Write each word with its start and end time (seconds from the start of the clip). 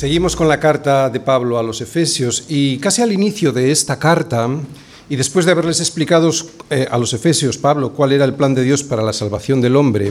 Seguimos 0.00 0.34
con 0.34 0.48
la 0.48 0.58
carta 0.58 1.10
de 1.10 1.20
Pablo 1.20 1.58
a 1.58 1.62
los 1.62 1.82
Efesios 1.82 2.46
y 2.48 2.78
casi 2.78 3.02
al 3.02 3.12
inicio 3.12 3.52
de 3.52 3.70
esta 3.70 3.98
carta, 3.98 4.48
y 5.10 5.16
después 5.16 5.44
de 5.44 5.52
haberles 5.52 5.78
explicado 5.80 6.30
eh, 6.70 6.88
a 6.90 6.96
los 6.96 7.12
Efesios, 7.12 7.58
Pablo, 7.58 7.92
cuál 7.92 8.12
era 8.12 8.24
el 8.24 8.32
plan 8.32 8.54
de 8.54 8.62
Dios 8.64 8.82
para 8.82 9.02
la 9.02 9.12
salvación 9.12 9.60
del 9.60 9.76
hombre, 9.76 10.10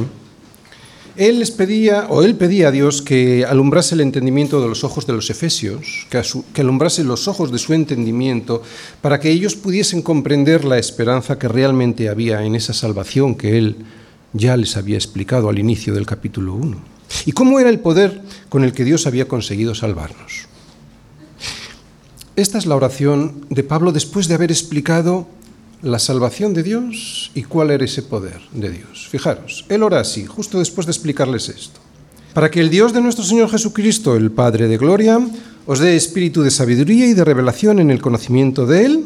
él 1.17 1.39
les 1.39 1.49
pedía, 1.49 2.05
o 2.09 2.21
él 2.21 2.36
pedía 2.36 2.67
a 2.67 2.71
Dios 2.71 3.01
que 3.01 3.43
alumbrase 3.45 3.95
el 3.95 4.01
entendimiento 4.01 4.61
de 4.61 4.67
los 4.67 4.83
ojos 4.83 5.07
de 5.07 5.13
los 5.13 5.31
Efesios, 5.31 6.05
que, 6.11 6.21
que 6.53 6.61
alumbrase 6.61 7.03
los 7.03 7.28
ojos 7.28 7.51
de 7.51 7.57
su 7.57 7.73
entendimiento, 7.73 8.61
para 9.01 9.19
que 9.19 9.31
ellos 9.31 9.56
pudiesen 9.56 10.03
comprender 10.03 10.65
la 10.65 10.78
esperanza 10.78 11.39
que 11.39 11.47
realmente 11.47 12.09
había 12.09 12.43
en 12.43 12.53
esa 12.53 12.73
salvación 12.73 13.33
que 13.33 13.57
él 13.57 13.78
ya 14.33 14.56
les 14.56 14.78
había 14.78 14.97
explicado 14.97 15.50
al 15.50 15.57
inicio 15.57 15.95
del 15.95 16.06
capítulo 16.06 16.53
1. 16.53 16.98
¿Y 17.25 17.31
cómo 17.31 17.59
era 17.59 17.69
el 17.69 17.79
poder 17.79 18.21
con 18.49 18.63
el 18.63 18.73
que 18.73 18.86
Dios 18.86 19.07
había 19.07 19.27
conseguido 19.27 19.75
salvarnos? 19.75 20.47
Esta 22.36 22.57
es 22.57 22.65
la 22.65 22.75
oración 22.75 23.45
de 23.50 23.63
Pablo 23.63 23.91
después 23.91 24.27
de 24.27 24.36
haber 24.36 24.51
explicado 24.51 25.27
la 25.81 26.00
salvación 26.00 26.53
de 26.53 26.64
Dios 26.64 27.31
y 27.36 27.43
cuál 27.43 27.71
era 27.71 27.86
ese 27.86 28.01
poder 28.01 28.39
de 28.53 28.69
Dios. 28.69 29.07
Fijaros, 29.09 29.65
él 29.69 29.83
ora 29.83 30.00
así, 30.00 30.25
justo 30.25 30.59
después 30.59 30.86
de 30.86 30.91
explicarles 30.91 31.50
esto. 31.50 31.79
Para 32.33 32.52
que 32.52 32.59
el 32.59 32.69
Dios 32.69 32.94
de 32.94 33.02
nuestro 33.02 33.23
Señor 33.23 33.50
Jesucristo, 33.50 34.16
el 34.16 34.31
Padre 34.31 34.67
de 34.67 34.78
Gloria, 34.78 35.19
os 35.66 35.80
dé 35.80 35.95
espíritu 35.95 36.41
de 36.41 36.52
sabiduría 36.52 37.08
y 37.08 37.14
de 37.14 37.25
revelación 37.25 37.80
en 37.80 37.91
el 37.91 38.02
conocimiento 38.02 38.66
de 38.66 38.86
Él, 38.86 39.06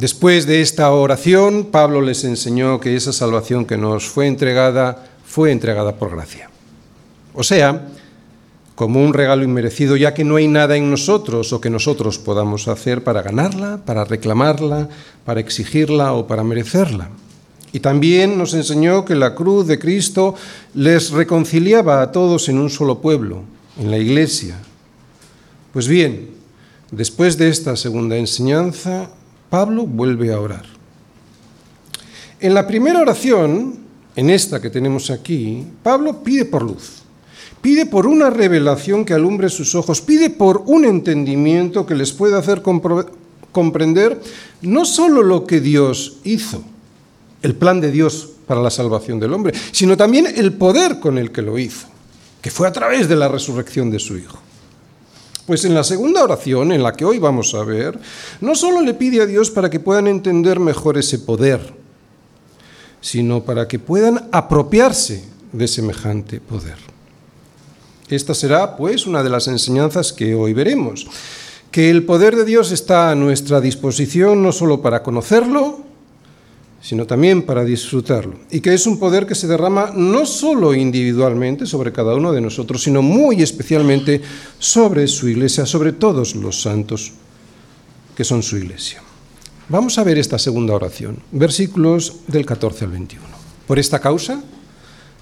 Después 0.00 0.46
de 0.46 0.62
esta 0.62 0.90
oración, 0.92 1.64
Pablo 1.70 2.00
les 2.00 2.24
enseñó 2.24 2.80
que 2.80 2.96
esa 2.96 3.12
salvación 3.12 3.66
que 3.66 3.76
nos 3.76 4.08
fue 4.08 4.28
entregada 4.28 5.10
fue 5.26 5.52
entregada 5.52 5.96
por 5.96 6.12
gracia. 6.12 6.48
O 7.34 7.42
sea, 7.42 7.86
como 8.74 9.04
un 9.04 9.12
regalo 9.12 9.44
inmerecido, 9.44 9.98
ya 9.98 10.14
que 10.14 10.24
no 10.24 10.36
hay 10.36 10.48
nada 10.48 10.74
en 10.78 10.90
nosotros 10.90 11.52
o 11.52 11.60
que 11.60 11.68
nosotros 11.68 12.18
podamos 12.18 12.66
hacer 12.66 13.04
para 13.04 13.20
ganarla, 13.20 13.82
para 13.84 14.06
reclamarla, 14.06 14.88
para 15.26 15.40
exigirla 15.40 16.14
o 16.14 16.26
para 16.26 16.44
merecerla. 16.44 17.10
Y 17.70 17.80
también 17.80 18.38
nos 18.38 18.54
enseñó 18.54 19.04
que 19.04 19.14
la 19.14 19.34
cruz 19.34 19.66
de 19.66 19.78
Cristo 19.78 20.34
les 20.72 21.10
reconciliaba 21.10 22.00
a 22.00 22.10
todos 22.10 22.48
en 22.48 22.58
un 22.58 22.70
solo 22.70 23.02
pueblo, 23.02 23.42
en 23.78 23.90
la 23.90 23.98
iglesia. 23.98 24.56
Pues 25.74 25.86
bien, 25.86 26.30
después 26.90 27.36
de 27.36 27.50
esta 27.50 27.76
segunda 27.76 28.16
enseñanza, 28.16 29.10
Pablo 29.50 29.84
vuelve 29.84 30.32
a 30.32 30.40
orar. 30.40 30.64
En 32.38 32.54
la 32.54 32.66
primera 32.66 33.00
oración, 33.00 33.80
en 34.16 34.30
esta 34.30 34.62
que 34.62 34.70
tenemos 34.70 35.10
aquí, 35.10 35.66
Pablo 35.82 36.22
pide 36.22 36.44
por 36.44 36.62
luz, 36.62 37.02
pide 37.60 37.84
por 37.84 38.06
una 38.06 38.30
revelación 38.30 39.04
que 39.04 39.12
alumbre 39.12 39.50
sus 39.50 39.74
ojos, 39.74 40.00
pide 40.00 40.30
por 40.30 40.62
un 40.66 40.84
entendimiento 40.84 41.84
que 41.84 41.96
les 41.96 42.12
pueda 42.12 42.38
hacer 42.38 42.62
comprender 43.52 44.20
no 44.62 44.84
solo 44.84 45.22
lo 45.22 45.44
que 45.44 45.60
Dios 45.60 46.18
hizo, 46.24 46.62
el 47.42 47.54
plan 47.56 47.80
de 47.80 47.90
Dios 47.90 48.30
para 48.46 48.62
la 48.62 48.70
salvación 48.70 49.20
del 49.20 49.34
hombre, 49.34 49.52
sino 49.72 49.96
también 49.96 50.26
el 50.34 50.52
poder 50.52 51.00
con 51.00 51.18
el 51.18 51.32
que 51.32 51.42
lo 51.42 51.58
hizo, 51.58 51.88
que 52.40 52.50
fue 52.50 52.68
a 52.68 52.72
través 52.72 53.08
de 53.08 53.16
la 53.16 53.28
resurrección 53.28 53.90
de 53.90 53.98
su 53.98 54.16
Hijo. 54.16 54.38
Pues 55.50 55.64
en 55.64 55.74
la 55.74 55.82
segunda 55.82 56.22
oración, 56.22 56.70
en 56.70 56.80
la 56.80 56.92
que 56.92 57.04
hoy 57.04 57.18
vamos 57.18 57.54
a 57.54 57.64
ver, 57.64 57.98
no 58.40 58.54
solo 58.54 58.82
le 58.82 58.94
pide 58.94 59.20
a 59.20 59.26
Dios 59.26 59.50
para 59.50 59.68
que 59.68 59.80
puedan 59.80 60.06
entender 60.06 60.60
mejor 60.60 60.96
ese 60.96 61.18
poder, 61.18 61.74
sino 63.00 63.42
para 63.42 63.66
que 63.66 63.80
puedan 63.80 64.28
apropiarse 64.30 65.24
de 65.52 65.66
semejante 65.66 66.40
poder. 66.40 66.76
Esta 68.08 68.32
será, 68.32 68.76
pues, 68.76 69.08
una 69.08 69.24
de 69.24 69.30
las 69.30 69.48
enseñanzas 69.48 70.12
que 70.12 70.36
hoy 70.36 70.52
veremos, 70.52 71.08
que 71.72 71.90
el 71.90 72.04
poder 72.04 72.36
de 72.36 72.44
Dios 72.44 72.70
está 72.70 73.10
a 73.10 73.16
nuestra 73.16 73.60
disposición 73.60 74.44
no 74.44 74.52
solo 74.52 74.80
para 74.80 75.02
conocerlo, 75.02 75.80
sino 76.80 77.06
también 77.06 77.42
para 77.42 77.64
disfrutarlo. 77.64 78.36
Y 78.50 78.60
que 78.60 78.72
es 78.72 78.86
un 78.86 78.98
poder 78.98 79.26
que 79.26 79.34
se 79.34 79.46
derrama 79.46 79.92
no 79.94 80.24
solo 80.24 80.74
individualmente 80.74 81.66
sobre 81.66 81.92
cada 81.92 82.14
uno 82.14 82.32
de 82.32 82.40
nosotros, 82.40 82.82
sino 82.82 83.02
muy 83.02 83.42
especialmente 83.42 84.20
sobre 84.58 85.06
su 85.06 85.28
iglesia, 85.28 85.66
sobre 85.66 85.92
todos 85.92 86.34
los 86.34 86.62
santos 86.62 87.12
que 88.16 88.24
son 88.24 88.42
su 88.42 88.56
iglesia. 88.56 89.02
Vamos 89.68 89.98
a 89.98 90.04
ver 90.04 90.18
esta 90.18 90.38
segunda 90.38 90.74
oración, 90.74 91.18
versículos 91.30 92.20
del 92.26 92.44
14 92.44 92.86
al 92.86 92.90
21. 92.90 93.24
Por 93.66 93.78
esta 93.78 94.00
causa, 94.00 94.42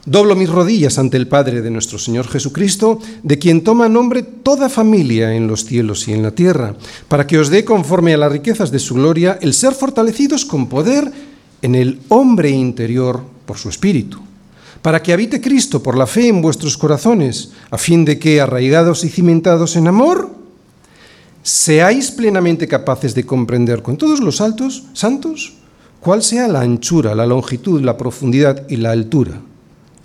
doblo 0.06 0.34
mis 0.34 0.48
rodillas 0.48 0.98
ante 0.98 1.18
el 1.18 1.28
Padre 1.28 1.60
de 1.60 1.70
nuestro 1.70 1.98
Señor 1.98 2.26
Jesucristo, 2.28 2.98
de 3.22 3.38
quien 3.38 3.62
toma 3.62 3.90
nombre 3.90 4.22
toda 4.22 4.70
familia 4.70 5.34
en 5.34 5.48
los 5.48 5.66
cielos 5.66 6.08
y 6.08 6.14
en 6.14 6.22
la 6.22 6.30
tierra, 6.30 6.76
para 7.08 7.26
que 7.26 7.38
os 7.38 7.50
dé 7.50 7.64
conforme 7.64 8.14
a 8.14 8.16
las 8.16 8.32
riquezas 8.32 8.70
de 8.70 8.78
su 8.78 8.94
gloria 8.94 9.38
el 9.42 9.52
ser 9.52 9.74
fortalecidos 9.74 10.46
con 10.46 10.68
poder 10.68 11.12
en 11.62 11.74
el 11.74 12.00
hombre 12.08 12.50
interior 12.50 13.22
por 13.46 13.58
su 13.58 13.68
espíritu, 13.68 14.18
para 14.82 15.02
que 15.02 15.12
habite 15.12 15.40
Cristo 15.40 15.82
por 15.82 15.96
la 15.96 16.06
fe 16.06 16.28
en 16.28 16.40
vuestros 16.40 16.76
corazones, 16.76 17.50
a 17.70 17.78
fin 17.78 18.04
de 18.04 18.18
que, 18.18 18.40
arraigados 18.40 19.04
y 19.04 19.08
cimentados 19.08 19.76
en 19.76 19.88
amor, 19.88 20.30
seáis 21.42 22.10
plenamente 22.10 22.68
capaces 22.68 23.14
de 23.14 23.24
comprender 23.24 23.82
con 23.82 23.96
todos 23.96 24.20
los 24.20 24.40
altos 24.40 24.84
santos 24.92 25.54
cuál 26.00 26.22
sea 26.22 26.46
la 26.46 26.60
anchura, 26.60 27.14
la 27.14 27.26
longitud, 27.26 27.80
la 27.80 27.96
profundidad 27.96 28.68
y 28.68 28.76
la 28.76 28.92
altura, 28.92 29.40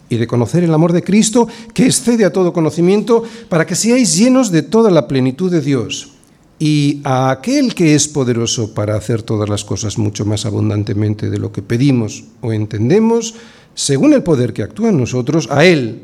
y 0.10 0.18
de 0.18 0.28
conocer 0.28 0.64
el 0.64 0.74
amor 0.74 0.94
de 0.94 1.04
Cristo 1.04 1.48
que 1.74 1.86
excede 1.86 2.26
a 2.26 2.34
todo 2.34 2.54
conocimiento, 2.54 3.24
para 3.50 3.68
que 3.68 3.76
seáis 3.76 4.18
llenos 4.18 4.52
de 4.52 4.64
toda 4.64 4.90
la 4.90 5.08
plenitud 5.08 5.52
de 5.52 5.62
Dios 5.62 6.13
y 6.60 7.02
a 7.04 7.32
aquel 7.32 7.76
que 7.76 7.96
es 7.96 8.08
poderoso 8.08 8.74
para 8.74 8.96
hacer 8.96 9.24
todas 9.24 9.50
las 9.50 9.66
cosas 9.66 9.98
mucho 9.98 10.26
más 10.26 10.46
abundantemente 10.46 11.30
de 11.30 11.40
lo 11.40 11.52
que 11.52 11.62
pedimos 11.62 12.24
o 12.42 12.54
entendemos, 12.54 13.36
según 13.76 14.14
el 14.14 14.24
poder 14.24 14.54
que 14.54 14.64
actúa 14.64 14.90
en 14.90 15.00
nosotros, 15.00 15.50
a 15.52 15.66
Él 15.66 16.04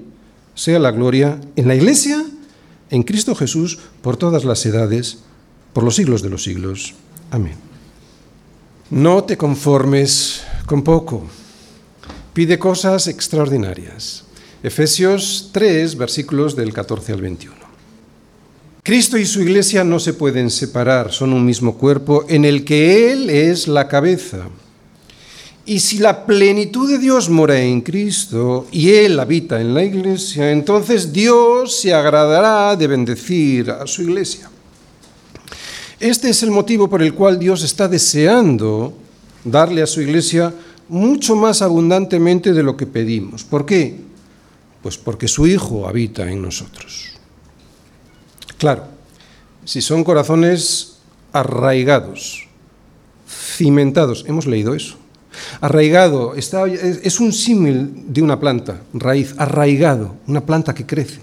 sea 0.56 0.80
la 0.80 0.92
gloria 0.92 1.40
en 1.56 1.68
la 1.68 1.76
Iglesia, 1.76 2.26
en 2.90 3.04
Cristo 3.04 3.36
Jesús, 3.36 3.80
por 4.02 4.18
todas 4.18 4.44
las 4.44 4.66
edades, 4.66 5.20
por 5.74 5.84
los 5.84 5.96
siglos 5.96 6.22
de 6.22 6.30
los 6.30 6.44
siglos. 6.44 6.96
Amén. 7.32 7.56
No 8.90 9.24
te 9.24 9.38
conformes 9.38 10.44
con 10.66 10.84
poco. 10.84 11.24
Pide 12.34 12.58
cosas 12.58 13.08
extraordinarias. 13.08 14.26
Efesios 14.64 15.52
3, 15.54 15.96
versículos 15.96 16.56
del 16.56 16.74
14 16.74 17.14
al 17.14 17.22
21. 17.22 17.59
Cristo 18.90 19.20
y 19.20 19.26
su 19.28 19.44
iglesia 19.44 19.84
no 19.84 20.00
se 20.00 20.14
pueden 20.14 20.50
separar, 20.50 21.12
son 21.12 21.32
un 21.32 21.46
mismo 21.46 21.78
cuerpo 21.78 22.26
en 22.28 22.44
el 22.44 22.66
que 22.66 23.12
Él 23.12 23.30
es 23.30 23.68
la 23.68 23.88
cabeza. 23.88 24.48
Y 25.64 25.80
si 25.80 26.00
la 26.00 26.26
plenitud 26.26 26.90
de 26.90 26.98
Dios 26.98 27.30
mora 27.30 27.62
en 27.62 27.82
Cristo 27.82 28.66
y 28.72 28.90
Él 28.90 29.20
habita 29.20 29.62
en 29.62 29.76
la 29.76 29.84
iglesia, 29.84 30.52
entonces 30.52 31.14
Dios 31.14 31.80
se 31.80 31.94
agradará 31.94 32.76
de 32.76 32.88
bendecir 32.88 33.70
a 33.70 33.86
su 33.86 34.02
iglesia. 34.02 34.50
Este 36.00 36.32
es 36.32 36.42
el 36.42 36.50
motivo 36.50 36.90
por 36.90 37.04
el 37.04 37.14
cual 37.14 37.38
Dios 37.38 37.62
está 37.62 37.88
deseando 37.88 38.96
darle 39.44 39.84
a 39.84 39.86
su 39.86 40.02
iglesia 40.02 40.52
mucho 40.88 41.36
más 41.36 41.62
abundantemente 41.62 42.54
de 42.54 42.64
lo 42.64 42.76
que 42.76 42.88
pedimos. 42.88 43.44
¿Por 43.44 43.68
qué? 43.68 43.98
Pues 44.82 44.98
porque 44.98 45.28
su 45.28 45.46
Hijo 45.46 45.88
habita 45.88 46.28
en 46.28 46.42
nosotros. 46.42 47.19
Claro, 48.60 48.84
si 49.64 49.82
son 49.82 50.04
corazones 50.04 50.98
arraigados, 51.32 52.46
cimentados, 53.26 54.26
hemos 54.28 54.46
leído 54.46 54.76
eso. 54.76 54.98
Arraigado 55.62 56.36
está, 56.36 56.68
es 56.68 57.20
un 57.22 57.32
símil 57.32 58.12
de 58.12 58.22
una 58.22 58.38
planta, 58.38 58.82
raíz, 58.94 59.34
arraigado, 59.38 60.16
una 60.28 60.42
planta 60.46 60.76
que 60.76 60.86
crece. 60.86 61.22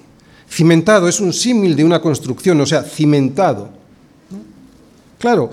Cimentado 0.49 1.09
es 1.09 1.21
un 1.21 1.35
símil 1.35 1.77
de 1.77 1.85
una 1.85 2.01
construcción, 2.01 2.59
o 2.61 2.65
sea, 2.65 2.83
cimentado. 2.83 3.69
Claro, 5.19 5.51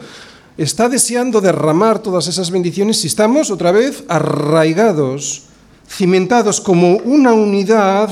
está 0.58 0.88
deseando 0.88 1.42
derramar 1.42 2.00
todas 2.00 2.28
esas 2.28 2.50
bendiciones 2.50 3.02
si 3.02 3.08
estamos 3.08 3.52
otra 3.52 3.74
vez 3.74 4.06
arraigados, 4.08 5.44
cimentados 5.86 6.62
como 6.62 6.98
una 6.98 7.34
unidad 7.34 8.10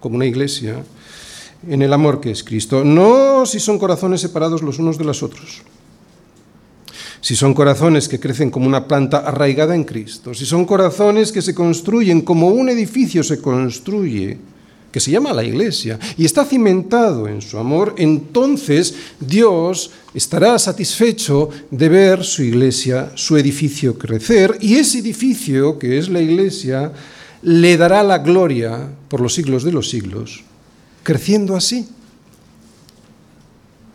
como 0.00 0.16
una 0.16 0.26
iglesia, 0.26 0.82
en 1.66 1.82
el 1.82 1.92
amor 1.92 2.20
que 2.20 2.30
es 2.30 2.44
Cristo, 2.44 2.84
no 2.84 3.44
si 3.46 3.58
son 3.58 3.78
corazones 3.78 4.20
separados 4.20 4.62
los 4.62 4.78
unos 4.78 4.98
de 4.98 5.04
los 5.04 5.22
otros, 5.22 5.62
si 7.20 7.34
son 7.34 7.52
corazones 7.52 8.08
que 8.08 8.20
crecen 8.20 8.50
como 8.50 8.66
una 8.66 8.86
planta 8.86 9.18
arraigada 9.18 9.74
en 9.74 9.84
Cristo, 9.84 10.34
si 10.34 10.46
son 10.46 10.64
corazones 10.64 11.32
que 11.32 11.42
se 11.42 11.54
construyen 11.54 12.20
como 12.20 12.48
un 12.48 12.68
edificio 12.68 13.24
se 13.24 13.40
construye, 13.40 14.38
que 14.92 15.00
se 15.00 15.10
llama 15.10 15.34
la 15.34 15.44
iglesia, 15.44 15.98
y 16.16 16.24
está 16.24 16.44
cimentado 16.44 17.28
en 17.28 17.42
su 17.42 17.58
amor, 17.58 17.94
entonces 17.98 18.94
Dios 19.20 19.90
estará 20.14 20.58
satisfecho 20.58 21.50
de 21.70 21.88
ver 21.88 22.24
su 22.24 22.42
iglesia, 22.42 23.12
su 23.14 23.36
edificio 23.36 23.98
crecer, 23.98 24.56
y 24.60 24.76
ese 24.76 25.00
edificio, 25.00 25.78
que 25.78 25.98
es 25.98 26.08
la 26.08 26.22
iglesia, 26.22 26.92
le 27.42 27.76
dará 27.76 28.02
la 28.02 28.18
gloria 28.18 28.90
por 29.08 29.20
los 29.20 29.34
siglos 29.34 29.64
de 29.64 29.72
los 29.72 29.88
siglos, 29.88 30.44
creciendo 31.02 31.56
así. 31.56 31.88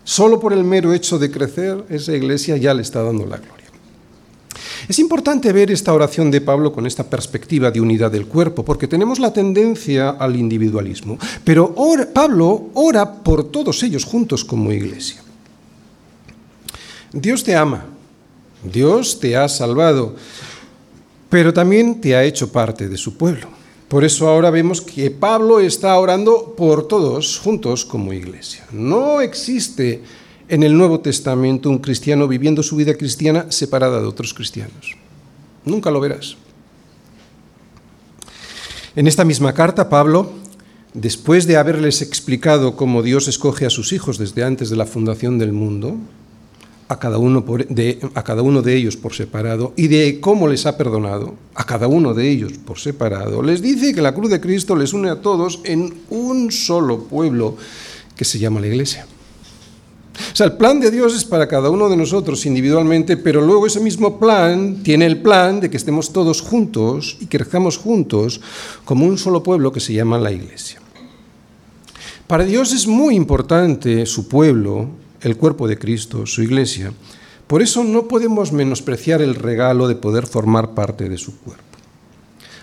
Solo 0.04 0.40
por 0.40 0.54
el 0.54 0.63
mero 0.63 0.94
hecho 0.94 1.18
de 1.18 1.31
crecer, 1.31 1.86
esa 1.90 2.13
iglesia 2.13 2.57
ya 2.57 2.74
le 2.74 2.81
está 2.81 3.01
dando 3.01 3.25
la 3.25 3.38
gloria. 3.38 3.63
Es 4.88 5.00
importante 5.00 5.54
ver 5.54 5.72
esta 5.72 5.94
oración 5.94 6.30
de 6.30 6.42
Pablo 6.42 6.74
con 6.74 6.86
esta 6.86 7.10
perspectiva 7.10 7.72
de 7.72 7.80
unidad 7.80 8.12
del 8.12 8.25
cuerpo, 8.25 8.66
porque 8.66 8.88
tenemos 8.88 9.19
la 9.19 9.31
tendencia 9.31 10.10
al 10.10 10.36
individualismo. 10.36 11.18
Pero 11.44 11.74
Pablo 12.13 12.69
ora 12.74 13.24
por 13.24 13.50
todos 13.50 13.81
ellos 13.84 14.04
juntos 14.04 14.44
como 14.44 14.72
iglesia. 14.72 15.22
Dios 17.13 17.44
te 17.44 17.56
ama, 17.56 17.86
Dios 18.63 19.19
te 19.19 19.38
ha 19.38 19.48
salvado, 19.48 20.16
pero 21.33 21.51
también 21.51 22.00
te 22.00 22.15
ha 22.15 22.24
hecho 22.24 22.51
parte 22.51 22.88
de 22.88 22.95
su 22.95 23.18
pueblo. 23.18 23.47
Por 23.88 24.03
eso 24.03 24.27
ahora 24.27 24.51
vemos 24.51 24.81
que 24.81 25.09
Pablo 25.09 25.59
está 25.59 25.97
orando 25.97 26.53
por 26.56 26.88
todos 26.88 27.39
juntos 27.39 27.85
como 27.85 28.13
iglesia. 28.13 28.68
No 28.71 29.19
existe 29.19 30.03
en 30.47 30.62
el 30.62 30.77
Nuevo 30.77 31.00
Testamento 31.00 31.71
un 31.71 31.80
cristiano 31.80 32.27
viviendo 32.27 32.62
su 32.62 32.75
vida 32.75 32.94
cristiana 32.94 33.47
separada 33.50 34.00
de 34.00 34.06
otros 34.06 34.31
cristianos. 34.31 34.95
Nunca 35.65 35.89
lo 35.89 36.00
verás. 36.00 36.38
En 38.95 39.07
esta 39.07 39.25
misma 39.25 39.56
carta, 39.56 39.89
Pablo, 39.89 40.33
después 40.94 41.47
de 41.47 41.57
haberles 41.57 42.03
explicado 42.03 42.75
cómo 42.75 43.01
Dios 43.01 43.27
escoge 43.27 43.65
a 43.65 43.71
sus 43.71 43.91
hijos 43.91 44.19
desde 44.19 44.44
antes 44.44 44.69
de 44.69 44.75
la 44.75 44.85
fundación 44.85 45.39
del 45.39 45.51
mundo, 45.51 45.97
a 46.88 47.00
cada 47.00 47.18
uno, 47.18 47.44
de, 47.69 48.00
a 48.13 48.24
cada 48.24 48.41
uno 48.41 48.62
de 48.62 48.75
ellos 48.75 48.97
por 48.97 49.13
separado, 49.13 49.74
y 49.75 49.88
de 49.88 50.19
cómo 50.19 50.47
les 50.47 50.65
ha 50.65 50.77
perdonado 50.77 51.35
a 51.56 51.65
cada 51.65 51.88
uno 51.88 52.13
de 52.13 52.30
ellos 52.30 52.53
por 52.53 52.80
separado, 52.80 53.41
les 53.41 53.62
dice 53.62 53.94
que 53.94 54.01
la 54.01 54.13
cruz 54.13 54.30
de 54.30 54.41
Cristo 54.41 54.75
les 54.75 54.94
une 54.94 55.09
a 55.09 55.21
todos 55.21 55.62
en 55.63 55.94
un 56.09 56.51
solo 56.51 57.03
pueblo 57.03 57.56
que 58.15 58.25
se 58.25 58.39
llama 58.39 58.59
la 58.59 58.68
Iglesia. 58.68 59.07
O 60.31 60.35
sea, 60.35 60.45
el 60.45 60.53
plan 60.53 60.80
de 60.80 60.91
Dios 60.91 61.15
es 61.15 61.25
para 61.25 61.47
cada 61.47 61.69
uno 61.69 61.89
de 61.89 61.97
nosotros 61.97 62.45
individualmente, 62.45 63.18
pero 63.18 63.41
luego 63.41 63.65
ese 63.65 63.80
mismo 63.80 64.19
plan 64.19 64.83
tiene 64.83 65.06
el 65.06 65.21
plan 65.21 65.59
de 65.59 65.69
que 65.69 65.77
estemos 65.77 66.13
todos 66.13 66.41
juntos 66.41 67.18
y 67.19 67.25
crezcamos 67.25 67.77
juntos 67.77 68.39
como 68.85 69.06
un 69.06 69.18
solo 69.18 69.41
pueblo 69.41 69.71
que 69.71 69.80
se 69.80 69.94
llama 69.94 70.19
la 70.19 70.31
Iglesia. 70.31 70.80
Para 72.27 72.45
Dios 72.45 72.74
es 72.74 72.88
muy 72.88 73.15
importante 73.15 74.06
su 74.06 74.27
pueblo, 74.27 74.88
el 75.23 75.37
cuerpo 75.37 75.67
de 75.67 75.77
Cristo, 75.77 76.25
su 76.25 76.43
Iglesia. 76.43 76.93
Por 77.47 77.61
eso 77.61 77.83
no 77.83 78.07
podemos 78.07 78.51
menospreciar 78.51 79.21
el 79.21 79.35
regalo 79.35 79.87
de 79.87 79.95
poder 79.95 80.27
formar 80.27 80.71
parte 80.71 81.09
de 81.09 81.17
su 81.17 81.37
cuerpo. 81.39 81.63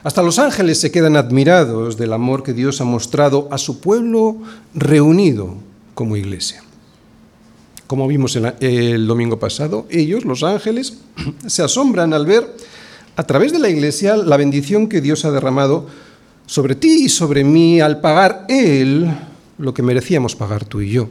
Hasta 0.03 0.23
los 0.23 0.39
ángeles 0.39 0.81
se 0.81 0.91
quedan 0.91 1.17
admirados 1.17 1.97
del 1.97 2.13
amor 2.13 2.43
que 2.43 2.55
Dios 2.55 2.81
ha 2.81 2.85
mostrado 2.85 3.49
a 3.51 3.59
su 3.59 3.81
pueblo 3.81 4.39
reunido 4.75 5.57
como 5.95 6.17
iglesia 6.17 6.63
como 7.91 8.07
vimos 8.07 8.37
el, 8.37 9.07
domingo 9.09 9.41
pasado, 9.41 9.85
ellos, 9.91 10.25
los 10.25 10.45
ángeles, 10.45 10.99
se 11.49 11.65
asombran 11.65 12.15
al 12.15 12.25
ver 12.25 12.49
a 13.17 13.25
través 13.25 13.51
de 13.51 13.59
la 13.59 13.69
iglesia 13.69 14.17
la 14.17 14.37
bendición 14.37 14.87
que 14.87 15.01
Dios 15.01 15.25
ha 15.25 15.33
derramado 15.33 15.89
sobre 16.47 16.77
ti 16.77 17.07
y 17.07 17.09
sobre 17.09 17.43
mí 17.43 17.81
al 17.81 18.01
pagar 18.01 18.47
Él 18.49 19.11
lo 19.59 19.75
que 19.75 19.83
merecíamos 19.83 20.37
pagar 20.37 20.65
tú 20.65 20.81
y 20.81 20.91
yo. 20.91 21.09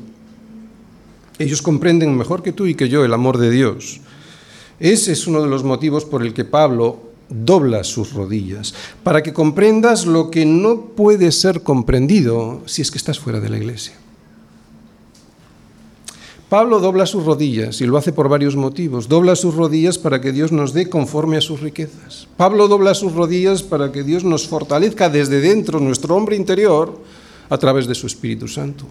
Ellos 1.40 1.62
comprenden 1.62 2.18
mejor 2.18 2.44
que 2.44 2.52
tú 2.52 2.68
y 2.68 2.76
que 2.76 2.90
yo 2.90 3.06
el 3.06 3.14
amor 3.14 3.38
de 3.38 3.50
Dios. 3.50 4.02
Ese 4.80 5.14
es 5.14 5.26
uno 5.26 5.42
de 5.42 5.50
los 5.50 5.64
motivos 5.64 6.06
por 6.06 6.22
el 6.22 6.34
que 6.34 6.46
Pablo 6.46 7.00
dobla 7.30 7.84
sus 7.84 8.14
rodillas, 8.14 8.74
para 9.04 9.24
que 9.24 9.34
comprendas 9.34 10.06
lo 10.06 10.32
que 10.32 10.46
no 10.46 10.82
puede 10.96 11.32
ser 11.32 11.64
comprendido 11.64 12.62
si 12.66 12.82
es 12.82 12.92
que 12.92 12.98
estás 12.98 13.20
fuera 13.20 13.40
de 13.40 13.50
la 13.50 13.58
iglesia. 13.58 13.94
Pablo 16.50 16.80
dobla 16.80 17.06
sus 17.06 17.26
rodillas 17.26 17.80
y 17.80 17.86
lo 17.86 17.96
hace 17.96 18.12
por 18.12 18.28
varios 18.28 18.56
motivos. 18.56 19.08
Dobla 19.08 19.36
sus 19.36 19.54
rodillas 19.54 20.00
para 20.00 20.20
que 20.20 20.32
Dios 20.32 20.52
nos 20.52 20.74
dé 20.74 20.90
conforme 20.90 21.38
a 21.38 21.42
sus 21.42 21.62
riquezas. 21.62 22.28
Pablo 22.38 22.68
dobla 22.68 22.96
sus 22.96 23.14
rodillas 23.14 23.62
para 23.62 23.92
que 23.92 24.04
Dios 24.04 24.24
nos 24.24 24.48
fortalezca 24.48 25.10
desde 25.10 25.42
dentro, 25.42 25.80
nuestro 25.80 26.16
hombre 26.16 26.36
interior, 26.36 26.98
a 27.50 27.58
través 27.60 27.86
de 27.86 27.94
su 27.94 28.08
Espíritu 28.08 28.48
Santo. 28.48 28.86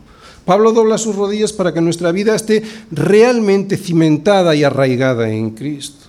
Pablo 0.44 0.72
dobla 0.72 0.98
sus 0.98 1.16
rodillas 1.16 1.52
para 1.52 1.72
que 1.74 1.80
nuestra 1.80 2.12
vida 2.12 2.34
esté 2.34 2.62
realmente 2.90 3.76
cimentada 3.76 4.54
y 4.54 4.64
arraigada 4.64 5.28
en 5.30 5.50
Cristo. 5.50 6.06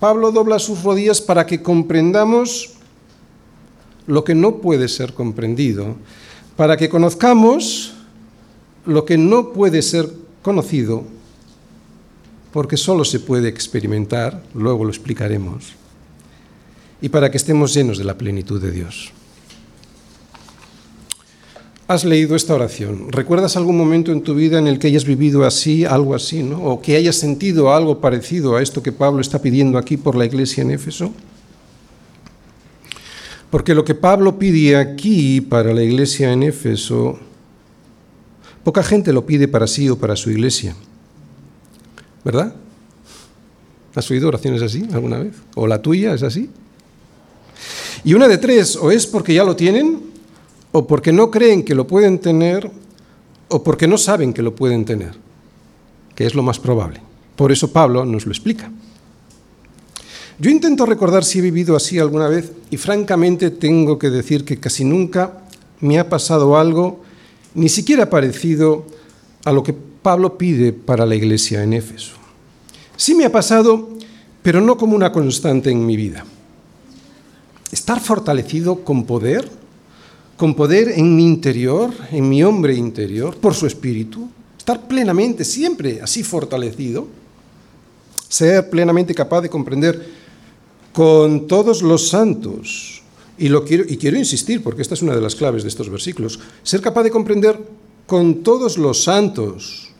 Pablo 0.00 0.32
dobla 0.32 0.58
sus 0.58 0.82
rodillas 0.82 1.20
para 1.20 1.46
que 1.46 1.62
comprendamos 1.62 2.74
lo 4.06 4.24
que 4.24 4.34
no 4.34 4.56
puede 4.58 4.88
ser 4.88 5.12
comprendido, 5.12 5.96
para 6.56 6.76
que 6.76 6.88
conozcamos 6.88 7.94
lo 8.86 9.04
que 9.04 9.18
no 9.18 9.52
puede 9.52 9.82
ser 9.82 10.08
conocido 10.42 11.04
porque 12.52 12.76
solo 12.76 13.04
se 13.04 13.20
puede 13.20 13.48
experimentar, 13.48 14.42
luego 14.54 14.84
lo 14.84 14.90
explicaremos, 14.90 15.74
y 17.00 17.08
para 17.08 17.30
que 17.30 17.36
estemos 17.36 17.74
llenos 17.74 17.98
de 17.98 18.04
la 18.04 18.16
plenitud 18.16 18.60
de 18.60 18.70
Dios. 18.70 19.12
Has 21.88 22.04
leído 22.04 22.36
esta 22.36 22.54
oración. 22.54 23.10
¿Recuerdas 23.10 23.56
algún 23.56 23.76
momento 23.76 24.12
en 24.12 24.22
tu 24.22 24.34
vida 24.34 24.58
en 24.58 24.68
el 24.68 24.78
que 24.78 24.86
hayas 24.86 25.04
vivido 25.04 25.44
así, 25.44 25.84
algo 25.84 26.14
así, 26.14 26.42
¿no? 26.42 26.62
o 26.62 26.80
que 26.80 26.96
hayas 26.96 27.16
sentido 27.16 27.74
algo 27.74 28.00
parecido 28.00 28.56
a 28.56 28.62
esto 28.62 28.82
que 28.82 28.92
Pablo 28.92 29.20
está 29.20 29.40
pidiendo 29.40 29.78
aquí 29.78 29.96
por 29.96 30.14
la 30.14 30.26
iglesia 30.26 30.62
en 30.62 30.70
Éfeso? 30.70 31.12
Porque 33.50 33.74
lo 33.74 33.84
que 33.84 33.94
Pablo 33.94 34.38
pide 34.38 34.76
aquí 34.76 35.40
para 35.40 35.72
la 35.72 35.82
iglesia 35.82 36.32
en 36.32 36.44
Éfeso 36.44 37.18
Poca 38.68 38.82
gente 38.82 39.14
lo 39.14 39.24
pide 39.24 39.48
para 39.48 39.66
sí 39.66 39.88
o 39.88 39.96
para 39.96 40.14
su 40.14 40.30
iglesia. 40.30 40.76
¿Verdad? 42.22 42.54
¿Has 43.94 44.10
oído 44.10 44.28
oraciones 44.28 44.60
así 44.60 44.86
alguna 44.92 45.20
vez? 45.20 45.32
¿O 45.54 45.66
la 45.66 45.80
tuya 45.80 46.12
es 46.12 46.22
así? 46.22 46.50
Y 48.04 48.12
una 48.12 48.28
de 48.28 48.36
tres, 48.36 48.76
o 48.76 48.90
es 48.90 49.06
porque 49.06 49.32
ya 49.32 49.42
lo 49.42 49.56
tienen, 49.56 50.07
o 50.72 50.86
porque 50.86 51.12
no 51.12 51.30
creen 51.30 51.64
que 51.64 51.74
lo 51.74 51.86
pueden 51.86 52.18
tener, 52.18 52.70
o 53.48 53.62
porque 53.62 53.88
no 53.88 53.98
saben 53.98 54.32
que 54.32 54.42
lo 54.42 54.54
pueden 54.54 54.84
tener, 54.84 55.14
que 56.14 56.26
es 56.26 56.34
lo 56.34 56.42
más 56.42 56.58
probable. 56.58 57.00
Por 57.36 57.52
eso 57.52 57.72
Pablo 57.72 58.04
nos 58.04 58.26
lo 58.26 58.32
explica. 58.32 58.70
Yo 60.38 60.50
intento 60.50 60.86
recordar 60.86 61.24
si 61.24 61.40
he 61.40 61.42
vivido 61.42 61.74
así 61.74 61.98
alguna 61.98 62.28
vez 62.28 62.52
y 62.70 62.76
francamente 62.76 63.50
tengo 63.50 63.98
que 63.98 64.10
decir 64.10 64.44
que 64.44 64.60
casi 64.60 64.84
nunca 64.84 65.42
me 65.80 65.98
ha 65.98 66.08
pasado 66.08 66.56
algo 66.56 67.00
ni 67.54 67.68
siquiera 67.68 68.08
parecido 68.08 68.86
a 69.44 69.52
lo 69.52 69.62
que 69.62 69.72
Pablo 69.72 70.38
pide 70.38 70.72
para 70.72 71.06
la 71.06 71.16
iglesia 71.16 71.62
en 71.62 71.72
Éfeso. 71.72 72.14
Sí 72.96 73.14
me 73.14 73.24
ha 73.24 73.32
pasado, 73.32 73.90
pero 74.42 74.60
no 74.60 74.76
como 74.76 74.94
una 74.94 75.10
constante 75.10 75.70
en 75.70 75.84
mi 75.84 75.96
vida. 75.96 76.24
Estar 77.72 78.00
fortalecido 78.00 78.84
con 78.84 79.04
poder, 79.04 79.50
con 80.38 80.54
poder 80.54 80.92
en 80.94 81.16
mi 81.16 81.24
interior, 81.24 81.92
en 82.12 82.28
mi 82.28 82.44
hombre 82.44 82.72
interior, 82.72 83.36
por 83.36 83.54
su 83.54 83.66
espíritu, 83.66 84.30
estar 84.56 84.86
plenamente, 84.86 85.44
siempre 85.44 86.00
así 86.00 86.22
fortalecido, 86.22 87.08
ser 88.28 88.70
plenamente 88.70 89.12
capaz 89.16 89.40
de 89.40 89.50
comprender 89.50 90.08
con 90.92 91.48
todos 91.48 91.82
los 91.82 92.08
santos 92.08 93.02
y, 93.36 93.48
quiero, 93.66 93.84
quiero 93.98 94.16
insistir, 94.16 94.62
porque 94.62 94.82
esta 94.82 94.94
es 94.94 95.02
una 95.02 95.16
de 95.16 95.20
las 95.20 95.34
claves 95.34 95.64
de 95.64 95.70
estos 95.70 95.90
versículos, 95.90 96.38
ser 96.62 96.80
capaz 96.80 97.02
de 97.02 97.10
comprender 97.10 97.58
con 98.06 98.44
todos 98.44 98.78
los 98.78 99.02
santos 99.02 99.90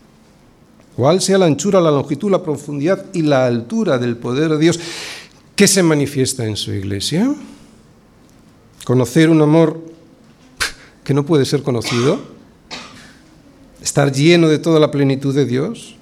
cuál 0.94 1.20
sea 1.20 1.38
la 1.38 1.46
anchura, 1.46 1.80
la 1.80 1.90
longitud, 1.90 2.30
la 2.30 2.44
profundidad 2.44 3.06
y 3.12 3.22
la 3.22 3.44
altura 3.44 3.98
del 3.98 4.16
poder 4.16 4.50
de 4.50 4.58
Dios 4.58 4.78
que 5.56 5.66
se 5.66 5.82
manifiesta 5.82 6.46
en 6.46 6.56
su 6.56 6.72
iglesia. 6.72 7.34
Conocer 8.84 9.30
un 9.30 9.42
amor 9.42 9.87
que 11.08 11.14
no 11.14 11.24
puede 11.24 11.46
ser 11.46 11.62
conocido. 11.62 12.20
Estar 13.82 14.12
lleno 14.12 14.46
de 14.46 14.58
toda 14.58 14.78
la 14.78 14.90
plenitud 14.90 15.34
de 15.34 15.46
Dios. 15.46 15.96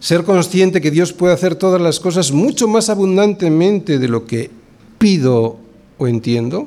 Ser 0.00 0.24
consciente 0.24 0.80
que 0.80 0.90
Dios 0.90 1.12
puede 1.12 1.32
hacer 1.32 1.54
todas 1.54 1.80
las 1.80 2.00
cosas 2.00 2.32
mucho 2.32 2.66
más 2.66 2.88
abundantemente 2.88 4.00
de 4.00 4.08
lo 4.08 4.26
que 4.26 4.50
pido 4.98 5.58
entiendo. 6.00 6.66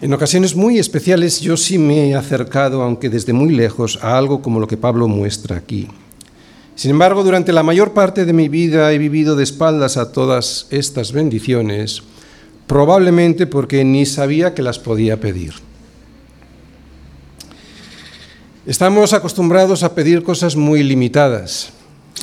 En 0.00 0.12
ocasiones 0.12 0.54
muy 0.54 0.78
especiales 0.78 1.40
yo 1.40 1.56
sí 1.56 1.76
me 1.76 2.08
he 2.08 2.14
acercado, 2.14 2.82
aunque 2.82 3.10
desde 3.10 3.32
muy 3.32 3.50
lejos, 3.50 3.98
a 4.02 4.16
algo 4.16 4.40
como 4.40 4.60
lo 4.60 4.68
que 4.68 4.76
Pablo 4.76 5.08
muestra 5.08 5.56
aquí. 5.56 5.88
Sin 6.76 6.92
embargo, 6.92 7.24
durante 7.24 7.52
la 7.52 7.64
mayor 7.64 7.92
parte 7.92 8.24
de 8.24 8.32
mi 8.32 8.48
vida 8.48 8.92
he 8.92 8.98
vivido 8.98 9.34
de 9.34 9.42
espaldas 9.42 9.96
a 9.96 10.12
todas 10.12 10.68
estas 10.70 11.10
bendiciones, 11.10 12.04
probablemente 12.68 13.46
porque 13.46 13.82
ni 13.82 14.06
sabía 14.06 14.54
que 14.54 14.62
las 14.62 14.78
podía 14.78 15.18
pedir. 15.18 15.54
Estamos 18.66 19.14
acostumbrados 19.14 19.82
a 19.82 19.94
pedir 19.94 20.22
cosas 20.22 20.54
muy 20.54 20.82
limitadas, 20.82 21.70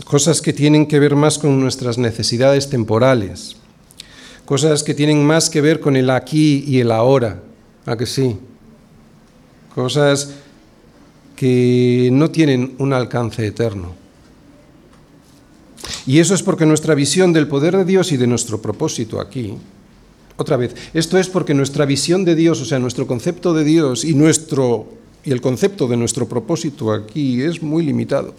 cosas 0.05 0.41
que 0.41 0.53
tienen 0.53 0.85
que 0.85 0.99
ver 0.99 1.15
más 1.15 1.39
con 1.39 1.59
nuestras 1.59 1.97
necesidades 1.97 2.69
temporales, 2.69 3.55
cosas 4.45 4.83
que 4.83 4.93
tienen 4.93 5.25
más 5.25 5.49
que 5.49 5.61
ver 5.61 5.79
con 5.79 5.95
el 5.95 6.11
aquí 6.11 6.63
y 6.67 6.79
el 6.79 6.91
ahora, 6.91 7.41
¿a 7.87 7.97
que 7.97 8.05
sí? 8.05 8.37
Cosas 9.73 10.35
que 11.35 12.09
no 12.13 12.29
tienen 12.29 12.75
un 12.77 12.93
alcance 12.93 13.45
eterno. 13.47 13.95
Y 16.05 16.19
eso 16.19 16.35
es 16.35 16.43
porque 16.43 16.67
nuestra 16.67 16.93
visión 16.93 17.33
del 17.33 17.47
poder 17.47 17.75
de 17.77 17.85
Dios 17.85 18.11
y 18.11 18.17
de 18.17 18.27
nuestro 18.27 18.61
propósito 18.61 19.19
aquí, 19.19 19.57
otra 20.37 20.57
vez, 20.57 20.75
esto 20.93 21.17
es 21.17 21.29
porque 21.29 21.53
nuestra 21.53 21.85
visión 21.85 22.25
de 22.25 22.35
Dios, 22.35 22.61
o 22.61 22.65
sea, 22.65 22.79
nuestro 22.79 23.07
concepto 23.07 23.53
de 23.53 23.63
Dios 23.63 24.03
y 24.03 24.13
nuestro 24.13 24.87
y 25.25 25.31
el 25.31 25.41
concepto 25.41 25.87
de 25.87 25.97
nuestro 25.97 26.29
propósito 26.29 26.93
aquí 26.93 27.41
es 27.41 27.61
muy 27.61 27.83
limitado. 27.83 28.33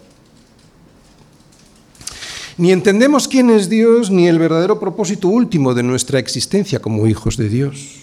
Ni 2.59 2.73
entendemos 2.73 3.29
quién 3.29 3.51
es 3.51 3.69
Dios 3.69 4.11
ni 4.11 4.29
el 4.29 4.39
verdadero 4.39 4.79
propósito 4.81 5.29
último 5.29 5.75
de 5.75 5.83
nuestra 5.83 6.19
existencia 6.19 6.79
como 6.79 7.07
hijos 7.07 7.37
de 7.37 7.49
Dios. 7.49 7.97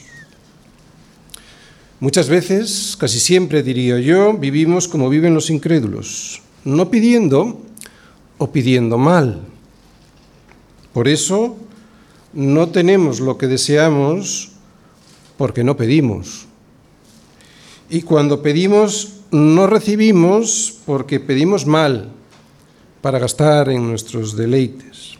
Muchas 2.01 2.27
veces, 2.27 2.97
casi 2.99 3.19
siempre 3.19 3.63
diría 3.63 3.99
yo, 3.99 4.33
vivimos 4.33 4.89
como 4.89 5.09
viven 5.09 5.33
los 5.33 5.49
incrédulos, 5.49 6.41
no 6.65 6.91
pidiendo 6.91 7.61
o 8.37 8.51
pidiendo 8.51 8.97
mal. 8.97 9.41
Por 10.91 11.07
eso 11.07 11.57
no 12.33 12.69
tenemos 12.69 13.19
lo 13.19 13.37
que 13.37 13.47
deseamos 13.47 14.51
porque 15.37 15.63
no 15.63 15.77
pedimos. 15.77 16.47
Y 17.89 18.01
cuando 18.01 18.41
pedimos, 18.41 19.13
no 19.31 19.67
recibimos 19.67 20.79
porque 20.85 21.19
pedimos 21.19 21.65
mal 21.65 22.09
para 23.01 23.19
gastar 23.19 23.69
en 23.69 23.87
nuestros 23.87 24.35
deleites. 24.35 25.15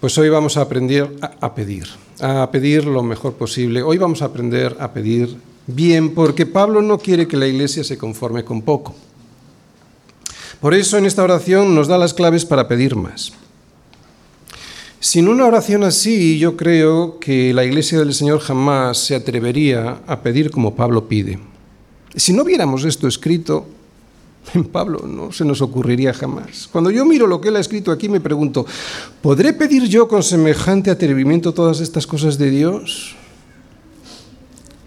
Pues 0.00 0.16
hoy 0.18 0.28
vamos 0.28 0.56
a 0.56 0.62
aprender 0.62 1.10
a 1.40 1.54
pedir, 1.54 1.86
a 2.20 2.50
pedir 2.50 2.86
lo 2.86 3.02
mejor 3.02 3.34
posible. 3.34 3.82
Hoy 3.82 3.98
vamos 3.98 4.22
a 4.22 4.26
aprender 4.26 4.76
a 4.80 4.92
pedir 4.92 5.36
bien 5.66 6.14
porque 6.14 6.46
Pablo 6.46 6.82
no 6.82 6.98
quiere 6.98 7.28
que 7.28 7.36
la 7.36 7.46
iglesia 7.46 7.84
se 7.84 7.98
conforme 7.98 8.44
con 8.44 8.62
poco. 8.62 8.94
Por 10.60 10.74
eso 10.74 10.96
en 10.96 11.06
esta 11.06 11.22
oración 11.22 11.74
nos 11.74 11.88
da 11.88 11.98
las 11.98 12.14
claves 12.14 12.44
para 12.44 12.68
pedir 12.68 12.94
más. 12.96 13.32
Sin 15.02 15.26
una 15.26 15.46
oración 15.46 15.82
así, 15.82 16.38
yo 16.38 16.56
creo 16.56 17.18
que 17.18 17.52
la 17.52 17.64
Iglesia 17.64 17.98
del 17.98 18.14
Señor 18.14 18.38
jamás 18.38 18.98
se 18.98 19.16
atrevería 19.16 20.00
a 20.06 20.22
pedir 20.22 20.52
como 20.52 20.76
Pablo 20.76 21.08
pide. 21.08 21.40
Si 22.14 22.32
no 22.32 22.44
viéramos 22.44 22.84
esto 22.84 23.08
escrito, 23.08 23.66
en 24.54 24.62
Pablo 24.62 25.04
no 25.04 25.32
se 25.32 25.44
nos 25.44 25.60
ocurriría 25.60 26.14
jamás. 26.14 26.68
Cuando 26.70 26.88
yo 26.92 27.04
miro 27.04 27.26
lo 27.26 27.40
que 27.40 27.48
él 27.48 27.56
ha 27.56 27.58
escrito 27.58 27.90
aquí, 27.90 28.08
me 28.08 28.20
pregunto, 28.20 28.64
¿podré 29.20 29.52
pedir 29.54 29.88
yo 29.88 30.06
con 30.06 30.22
semejante 30.22 30.88
atrevimiento 30.92 31.52
todas 31.52 31.80
estas 31.80 32.06
cosas 32.06 32.38
de 32.38 32.50
Dios? 32.50 33.16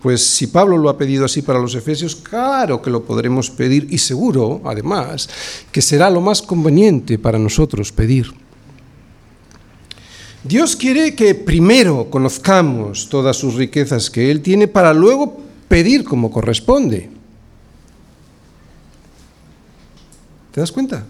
Pues 0.01 0.25
si 0.25 0.47
Pablo 0.47 0.77
lo 0.77 0.87
ha 0.87 0.97
pedido 0.97 1.25
así 1.25 1.41
para 1.41 1.59
los 1.59 1.75
efesios, 1.75 2.15
claro 2.15 2.81
que 2.81 2.89
lo 2.89 3.03
podremos 3.03 3.49
pedir 3.49 3.87
y 3.89 3.97
seguro, 3.97 4.61
además, 4.63 5.27
que 5.73 5.81
será 5.81 6.09
lo 6.09 6.21
más 6.21 6.41
conveniente 6.41 7.19
para 7.19 7.37
nosotros 7.37 7.91
pedir. 7.91 8.44
Dios 10.45 10.75
quiere 10.75 11.15
que 11.15 11.33
primero 11.33 12.11
conozcamos 12.11 13.09
todas 13.09 13.35
sus 13.35 13.55
riquezas 13.55 14.11
que 14.11 14.29
Él 14.29 14.43
tiene 14.43 14.67
para 14.67 14.93
luego 14.93 15.41
pedir 15.67 16.03
como 16.03 16.29
corresponde. 16.29 17.09
¿Te 20.51 20.61
das 20.61 20.71
cuenta? 20.71 21.03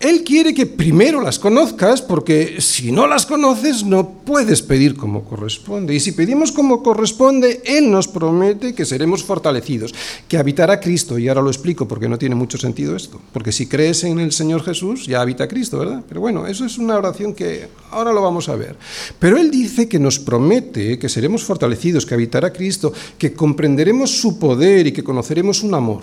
Él 0.00 0.22
quiere 0.24 0.54
que 0.54 0.66
primero 0.66 1.20
las 1.20 1.38
conozcas 1.38 2.02
porque 2.02 2.60
si 2.60 2.92
no 2.92 3.06
las 3.06 3.26
conoces 3.26 3.84
no 3.84 4.10
puedes 4.24 4.62
pedir 4.62 4.96
como 4.96 5.24
corresponde. 5.24 5.94
Y 5.94 6.00
si 6.00 6.12
pedimos 6.12 6.52
como 6.52 6.82
corresponde, 6.82 7.62
Él 7.64 7.90
nos 7.90 8.08
promete 8.08 8.74
que 8.74 8.84
seremos 8.84 9.24
fortalecidos, 9.24 9.94
que 10.28 10.38
habitará 10.38 10.80
Cristo. 10.80 11.18
Y 11.18 11.28
ahora 11.28 11.42
lo 11.42 11.50
explico 11.50 11.88
porque 11.88 12.08
no 12.08 12.18
tiene 12.18 12.34
mucho 12.34 12.58
sentido 12.58 12.96
esto. 12.96 13.20
Porque 13.32 13.52
si 13.52 13.66
crees 13.66 14.04
en 14.04 14.18
el 14.20 14.32
Señor 14.32 14.62
Jesús, 14.62 15.06
ya 15.06 15.20
habita 15.20 15.48
Cristo, 15.48 15.78
¿verdad? 15.78 16.02
Pero 16.08 16.20
bueno, 16.20 16.46
eso 16.46 16.64
es 16.64 16.78
una 16.78 16.96
oración 16.96 17.34
que 17.34 17.68
ahora 17.90 18.12
lo 18.12 18.22
vamos 18.22 18.48
a 18.48 18.56
ver. 18.56 18.76
Pero 19.18 19.38
Él 19.38 19.50
dice 19.50 19.88
que 19.88 19.98
nos 19.98 20.18
promete 20.18 20.98
que 20.98 21.08
seremos 21.08 21.44
fortalecidos, 21.44 22.06
que 22.06 22.14
habitará 22.14 22.52
Cristo, 22.52 22.92
que 23.18 23.32
comprenderemos 23.32 24.10
su 24.10 24.38
poder 24.38 24.86
y 24.86 24.92
que 24.92 25.04
conoceremos 25.04 25.62
un 25.62 25.74
amor. 25.74 26.02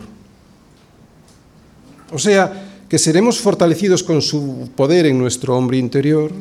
O 2.12 2.20
sea, 2.20 2.75
que 2.90 3.00
seremos 3.00 3.40
fortalecidos 3.40 4.04
con 4.04 4.22
su 4.22 4.70
poder 4.76 5.06
en 5.06 5.18
nuestro 5.18 5.58
hombre 5.58 5.78
interior, 5.78 6.32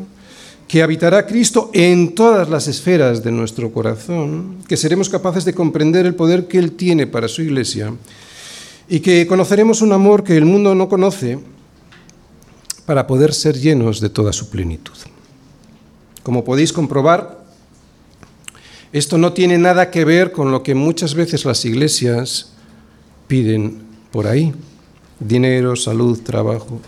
que 0.68 0.82
habitará 0.82 1.26
Cristo 1.26 1.70
en 1.72 2.14
todas 2.14 2.48
las 2.48 2.68
esferas 2.68 3.22
de 3.22 3.32
nuestro 3.32 3.72
corazón, 3.72 4.58
que 4.68 4.76
seremos 4.76 5.08
capaces 5.08 5.44
de 5.44 5.54
comprender 5.54 6.06
el 6.06 6.14
poder 6.14 6.46
que 6.46 6.58
Él 6.58 6.72
tiene 6.72 7.06
para 7.06 7.28
su 7.28 7.42
iglesia 7.42 7.94
y 8.88 9.00
que 9.00 9.26
conoceremos 9.26 9.82
un 9.82 9.92
amor 9.92 10.24
que 10.24 10.36
el 10.36 10.44
mundo 10.44 10.74
no 10.74 10.88
conoce 10.88 11.38
para 12.86 13.06
poder 13.06 13.32
ser 13.32 13.58
llenos 13.58 14.00
de 14.00 14.10
toda 14.10 14.32
su 14.32 14.50
plenitud. 14.50 14.92
Como 16.22 16.44
podéis 16.44 16.72
comprobar, 16.72 17.44
esto 18.92 19.18
no 19.18 19.32
tiene 19.32 19.58
nada 19.58 19.90
que 19.90 20.04
ver 20.04 20.32
con 20.32 20.52
lo 20.52 20.62
que 20.62 20.74
muchas 20.74 21.14
veces 21.14 21.44
las 21.44 21.64
iglesias 21.64 22.52
piden 23.26 23.82
por 24.12 24.26
ahí 24.26 24.54
dinero, 25.20 25.76
salud, 25.76 26.20
trabajo. 26.22 26.80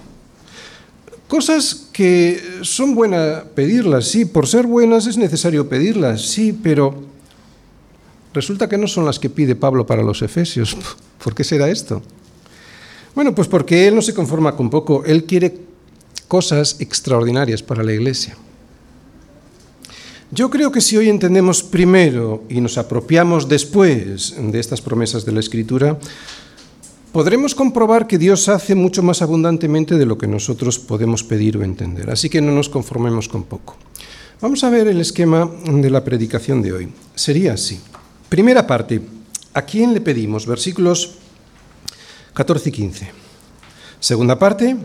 Cosas 1.29 1.89
que 1.93 2.41
son 2.63 2.95
buenas 2.95 3.45
pedirlas, 3.55 4.07
sí, 4.07 4.25
por 4.25 4.47
ser 4.47 4.67
buenas 4.67 5.07
es 5.07 5.17
necesario 5.17 5.69
pedirlas, 5.69 6.23
sí, 6.23 6.53
pero 6.53 7.03
resulta 8.33 8.69
que 8.69 8.79
no 8.79 8.87
son 8.87 9.05
las 9.05 9.19
que 9.19 9.31
pide 9.31 9.57
Pablo 9.57 9.87
para 9.87 10.03
los 10.03 10.23
Efesios. 10.23 10.77
¿Por 11.25 11.35
qué 11.35 11.43
será 11.43 11.69
esto? 11.69 12.03
Bueno, 13.15 13.35
pues 13.35 13.49
porque 13.49 13.89
él 13.89 13.95
no 13.95 14.03
se 14.03 14.15
conforma 14.15 14.55
con 14.55 14.71
poco, 14.71 15.05
él 15.05 15.25
quiere 15.25 15.59
cosas 16.29 16.77
extraordinarias 16.81 17.63
para 17.63 17.83
la 17.83 17.93
iglesia. 17.93 18.37
Yo 20.31 20.51
creo 20.51 20.73
que 20.73 20.81
si 20.81 20.97
hoy 20.97 21.09
entendemos 21.09 21.63
primero 21.63 22.45
y 22.49 22.61
nos 22.61 22.79
apropiamos 22.79 23.49
después 23.49 24.35
de 24.37 24.59
estas 24.59 24.81
promesas 24.81 25.25
de 25.25 25.33
la 25.33 25.41
Escritura, 25.41 25.99
podremos 27.17 27.55
comprobar 27.55 28.07
que 28.07 28.19
Dios 28.19 28.47
hace 28.51 28.75
mucho 28.75 29.03
más 29.03 29.23
abundantemente 29.23 29.95
de 29.95 30.05
lo 30.05 30.19
que 30.19 30.27
nosotros 30.27 30.79
podemos 30.79 31.25
pedir 31.25 31.57
o 31.57 31.65
entender. 31.65 32.11
Así 32.11 32.29
que 32.29 32.43
no 32.43 32.53
nos 32.53 32.69
conformemos 32.69 33.27
con 33.27 33.45
poco. 33.45 33.75
Vamos 34.43 34.63
a 34.65 34.69
ver 34.69 34.87
el 34.87 35.01
esquema 35.01 35.51
de 35.65 35.89
la 35.89 36.05
predicación 36.05 36.61
de 36.61 36.75
hoy. 36.75 36.89
Sería 37.15 37.55
así. 37.55 37.81
Primera 38.29 38.67
parte, 38.67 39.01
¿a 39.55 39.63
quién 39.63 39.95
le 39.95 40.03
pedimos? 40.03 40.45
Versículos 40.45 41.15
14 42.35 42.69
y 42.69 42.73
15. 42.73 43.09
Segunda 43.99 44.39
parte, 44.39 44.77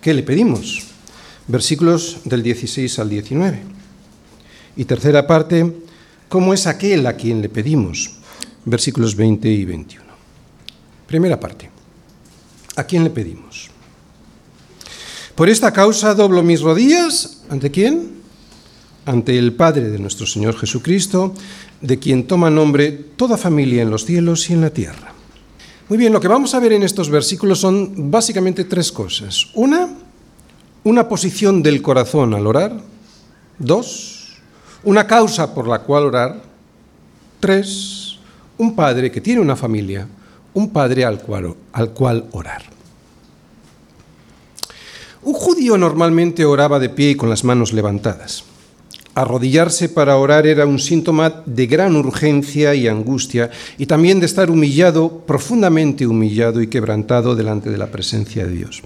¿qué 0.00 0.14
le 0.14 0.22
pedimos? 0.22 0.82
Versículos 1.46 2.20
del 2.24 2.42
16 2.42 2.98
al 3.00 3.10
19. 3.10 3.62
Y 4.78 4.84
tercera 4.86 5.26
parte, 5.26 5.74
¿cómo 6.30 6.54
es 6.54 6.66
aquel 6.66 7.06
a 7.06 7.12
quien 7.12 7.42
le 7.42 7.50
pedimos? 7.50 8.12
Versículos 8.64 9.14
20 9.14 9.46
y 9.46 9.66
21. 9.66 10.07
Primera 11.08 11.40
parte. 11.40 11.70
¿A 12.76 12.84
quién 12.84 13.02
le 13.02 13.08
pedimos? 13.08 13.70
Por 15.34 15.48
esta 15.48 15.72
causa 15.72 16.14
doblo 16.14 16.42
mis 16.42 16.60
rodillas. 16.60 17.40
¿Ante 17.48 17.70
quién? 17.70 18.20
Ante 19.06 19.38
el 19.38 19.54
Padre 19.54 19.88
de 19.88 19.98
nuestro 19.98 20.26
Señor 20.26 20.54
Jesucristo, 20.58 21.32
de 21.80 21.98
quien 21.98 22.26
toma 22.26 22.50
nombre 22.50 22.92
toda 22.92 23.38
familia 23.38 23.80
en 23.80 23.90
los 23.90 24.04
cielos 24.04 24.50
y 24.50 24.52
en 24.52 24.60
la 24.60 24.68
tierra. 24.68 25.14
Muy 25.88 25.96
bien, 25.96 26.12
lo 26.12 26.20
que 26.20 26.28
vamos 26.28 26.52
a 26.52 26.60
ver 26.60 26.74
en 26.74 26.82
estos 26.82 27.08
versículos 27.08 27.58
son 27.58 28.10
básicamente 28.10 28.64
tres 28.64 28.92
cosas. 28.92 29.46
Una, 29.54 29.88
una 30.84 31.08
posición 31.08 31.62
del 31.62 31.80
corazón 31.80 32.34
al 32.34 32.46
orar. 32.46 32.78
Dos, 33.58 34.36
una 34.84 35.06
causa 35.06 35.54
por 35.54 35.66
la 35.66 35.78
cual 35.78 36.04
orar. 36.04 36.42
Tres, 37.40 38.18
un 38.58 38.76
padre 38.76 39.10
que 39.10 39.22
tiene 39.22 39.40
una 39.40 39.56
familia 39.56 40.06
un 40.54 40.70
padre 40.70 41.04
al 41.04 41.20
cual, 41.20 41.54
al 41.72 41.90
cual 41.90 42.26
orar. 42.32 42.62
Un 45.22 45.34
judío 45.34 45.76
normalmente 45.76 46.44
oraba 46.44 46.78
de 46.78 46.88
pie 46.88 47.10
y 47.10 47.14
con 47.14 47.28
las 47.28 47.44
manos 47.44 47.72
levantadas. 47.72 48.44
Arrodillarse 49.14 49.88
para 49.88 50.16
orar 50.16 50.46
era 50.46 50.64
un 50.64 50.78
síntoma 50.78 51.42
de 51.44 51.66
gran 51.66 51.96
urgencia 51.96 52.74
y 52.76 52.86
angustia 52.86 53.50
y 53.76 53.86
también 53.86 54.20
de 54.20 54.26
estar 54.26 54.48
humillado, 54.48 55.24
profundamente 55.26 56.06
humillado 56.06 56.62
y 56.62 56.68
quebrantado 56.68 57.34
delante 57.34 57.68
de 57.68 57.78
la 57.78 57.88
presencia 57.88 58.46
de 58.46 58.52
Dios. 58.52 58.82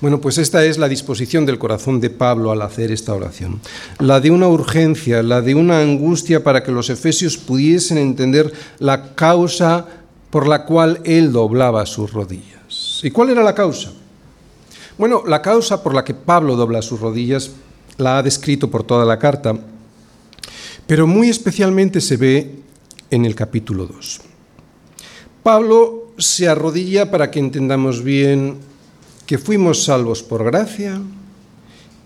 Bueno, 0.00 0.20
pues 0.20 0.38
esta 0.38 0.64
es 0.64 0.78
la 0.78 0.88
disposición 0.88 1.44
del 1.44 1.58
corazón 1.58 2.00
de 2.00 2.10
Pablo 2.10 2.52
al 2.52 2.62
hacer 2.62 2.92
esta 2.92 3.14
oración. 3.14 3.60
La 3.98 4.20
de 4.20 4.30
una 4.30 4.46
urgencia, 4.46 5.24
la 5.24 5.42
de 5.42 5.56
una 5.56 5.80
angustia 5.80 6.44
para 6.44 6.62
que 6.62 6.70
los 6.70 6.88
efesios 6.88 7.36
pudiesen 7.36 7.98
entender 7.98 8.52
la 8.78 9.16
causa 9.16 9.97
por 10.30 10.46
la 10.46 10.64
cual 10.64 11.00
él 11.04 11.32
doblaba 11.32 11.86
sus 11.86 12.12
rodillas. 12.12 13.00
¿Y 13.02 13.10
cuál 13.10 13.30
era 13.30 13.42
la 13.42 13.54
causa? 13.54 13.92
Bueno, 14.98 15.22
la 15.26 15.40
causa 15.40 15.82
por 15.82 15.94
la 15.94 16.04
que 16.04 16.14
Pablo 16.14 16.56
dobla 16.56 16.82
sus 16.82 17.00
rodillas 17.00 17.52
la 17.96 18.18
ha 18.18 18.22
descrito 18.22 18.70
por 18.70 18.82
toda 18.82 19.04
la 19.04 19.18
carta, 19.18 19.56
pero 20.86 21.06
muy 21.06 21.28
especialmente 21.28 22.00
se 22.00 22.16
ve 22.16 22.56
en 23.10 23.24
el 23.24 23.34
capítulo 23.34 23.86
2. 23.86 24.20
Pablo 25.42 26.12
se 26.18 26.48
arrodilla 26.48 27.10
para 27.10 27.30
que 27.30 27.38
entendamos 27.38 28.02
bien 28.02 28.58
que 29.26 29.38
fuimos 29.38 29.84
salvos 29.84 30.22
por 30.22 30.44
gracia 30.44 31.00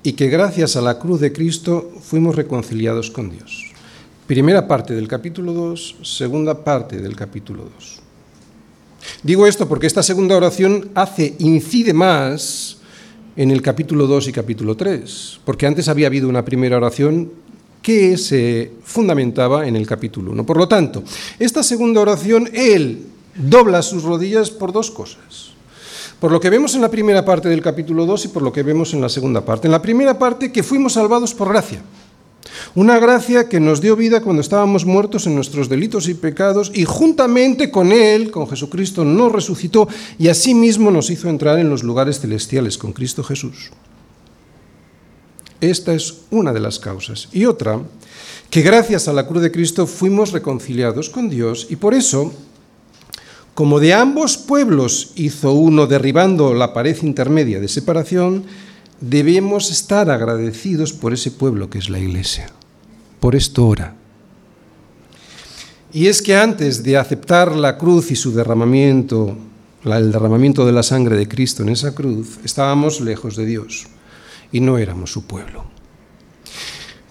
y 0.02 0.12
que 0.12 0.29
gracias 0.29 0.76
a 0.76 0.81
la 0.81 0.99
cruz 0.99 1.21
de 1.21 1.33
Cristo 1.33 1.93
fuimos 2.02 2.37
reconciliados 2.37 3.11
con 3.11 3.31
Dios. 3.31 3.71
Primera 4.26 4.67
parte 4.67 4.95
del 4.95 5.09
capítulo 5.09 5.52
2, 5.52 5.97
segunda 6.02 6.64
parte 6.64 6.99
del 7.00 7.17
capítulo 7.17 7.71
2. 7.75 8.01
Digo 9.23 9.47
esto 9.47 9.68
porque 9.68 9.87
esta 9.87 10.02
segunda 10.02 10.37
oración 10.37 10.90
hace, 10.94 11.35
incide 11.38 11.92
más 11.92 12.78
en 13.37 13.50
el 13.50 13.62
capítulo 13.62 14.06
2 14.06 14.28
y 14.28 14.32
capítulo 14.32 14.76
3, 14.76 15.40
porque 15.44 15.66
antes 15.66 15.88
había 15.88 16.06
habido 16.06 16.28
una 16.28 16.44
primera 16.44 16.76
oración 16.76 17.30
que 17.80 18.16
se 18.16 18.73
fundamentaba 18.85 19.66
en 19.66 19.76
el 19.76 19.87
capítulo 19.87 20.32
1. 20.32 20.47
Por 20.47 20.56
lo 20.56 20.68
tanto, 20.68 21.02
esta 21.38 21.62
segunda 21.62 22.00
oración, 22.00 22.49
él 22.52 23.06
dobla 23.35 23.82
sus 23.82 24.04
rodillas 24.04 24.50
por 24.50 24.73
dos 24.73 24.90
cosas. 24.90 25.52
Por 26.21 26.30
lo 26.30 26.38
que 26.38 26.50
vemos 26.50 26.76
en 26.76 26.82
la 26.82 26.90
primera 26.90 27.25
parte 27.25 27.49
del 27.49 27.61
capítulo 27.61 28.06
2 28.06 28.26
y 28.26 28.28
por 28.28 28.42
lo 28.42 28.52
que 28.52 28.62
vemos 28.62 28.94
en 28.94 29.00
la 29.00 29.09
segunda 29.09 29.44
parte. 29.44 29.66
En 29.66 29.73
la 29.73 29.82
primera 29.82 30.16
parte, 30.16 30.52
que 30.52 30.62
fuimos 30.62 30.92
salvados 30.92 31.35
por 31.35 31.49
gracia. 31.49 31.82
Una 32.75 32.99
gracia 32.99 33.49
que 33.49 33.61
nos 33.61 33.80
dio 33.80 33.96
vida 33.96 34.22
cuando 34.22 34.40
estábamos 34.40 34.84
muertos 34.84 35.26
en 35.26 35.34
nuestros 35.34 35.68
delitos 35.68 36.08
y 36.08 36.14
pecados 36.14 36.70
y 36.75 36.84
juntamente 36.84 37.70
con 37.70 37.92
Él, 37.92 38.30
con 38.30 38.49
Jesucristo, 38.49 39.04
nos 39.04 39.32
resucitó 39.32 39.88
y 40.18 40.28
asimismo 40.28 40.90
nos 40.90 41.11
hizo 41.11 41.28
entrar 41.28 41.58
en 41.58 41.68
los 41.68 41.82
lugares 41.82 42.20
celestiales 42.20 42.78
con 42.78 42.92
Cristo 42.92 43.22
Jesús. 43.22 43.70
Esta 45.61 45.94
es 45.94 46.22
una 46.30 46.52
de 46.52 46.61
las 46.61 46.80
causas. 46.80 47.28
Y 47.32 47.44
otra, 47.44 47.80
que 48.50 48.62
gracias 48.62 49.06
a 49.06 49.12
la 49.12 49.26
cruz 49.26 49.42
de 49.42 49.52
Cristo 49.52 49.87
fuimos 49.87 50.32
reconciliados 50.32 51.08
con 51.08 51.30
Dios 51.30 51.68
y 51.70 51.76
por 51.76 51.94
eso, 51.94 52.34
como 53.54 53.78
de 53.80 53.94
ambos 53.94 54.37
pueblos 54.37 55.12
hizo 55.14 55.52
uno 55.52 55.87
derribando 55.87 56.52
la 56.52 56.75
pared 56.75 56.96
intermedia 57.02 57.61
de 57.61 57.68
separación, 57.68 58.44
debemos 59.02 59.71
estar 59.71 60.11
agradecidos 60.11 60.92
por 60.92 61.12
ese 61.12 61.32
pueblo 61.32 61.68
que 61.68 61.78
es 61.78 61.90
la 61.90 61.99
iglesia. 61.99 62.47
Por 63.21 63.35
esto 63.35 63.66
ora. 63.66 63.97
Y 65.92 66.06
es 66.06 66.23
que 66.23 66.37
antes 66.37 66.82
de 66.82 66.97
aceptar 66.97 67.54
la 67.54 67.76
cruz 67.76 68.11
y 68.11 68.16
su 68.16 68.32
derramamiento, 68.32 69.37
el 69.85 70.12
derramamiento 70.12 70.64
de 70.64 70.73
la 70.73 70.82
sangre 70.82 71.16
de 71.16 71.28
Cristo 71.28 71.62
en 71.62 71.71
esa 71.71 71.94
cruz, 71.94 72.38
estábamos 72.44 73.00
lejos 73.00 73.37
de 73.37 73.44
Dios 73.44 73.87
y 74.53 74.61
no 74.61 74.79
éramos 74.79 75.12
su 75.12 75.27
pueblo. 75.27 75.64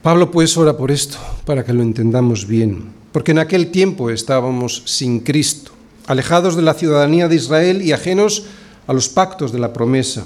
Pablo 0.02 0.32
pues 0.32 0.58
ora 0.58 0.78
por 0.78 0.90
esto, 0.92 1.18
para 1.46 1.64
que 1.64 1.74
lo 1.74 1.84
entendamos 1.84 2.48
bien, 2.48 2.86
porque 3.12 3.32
en 3.32 3.40
aquel 3.40 3.70
tiempo 3.70 4.10
estábamos 4.10 4.82
sin 4.86 5.20
Cristo, 5.20 5.74
alejados 6.08 6.56
de 6.56 6.64
la 6.64 6.74
ciudadanía 6.74 7.28
de 7.28 7.36
Israel 7.36 7.82
y 7.84 7.92
ajenos 7.92 8.46
a 8.88 8.94
los 8.94 9.10
pactos 9.10 9.52
de 9.52 9.60
la 9.60 9.74
promesa 9.74 10.26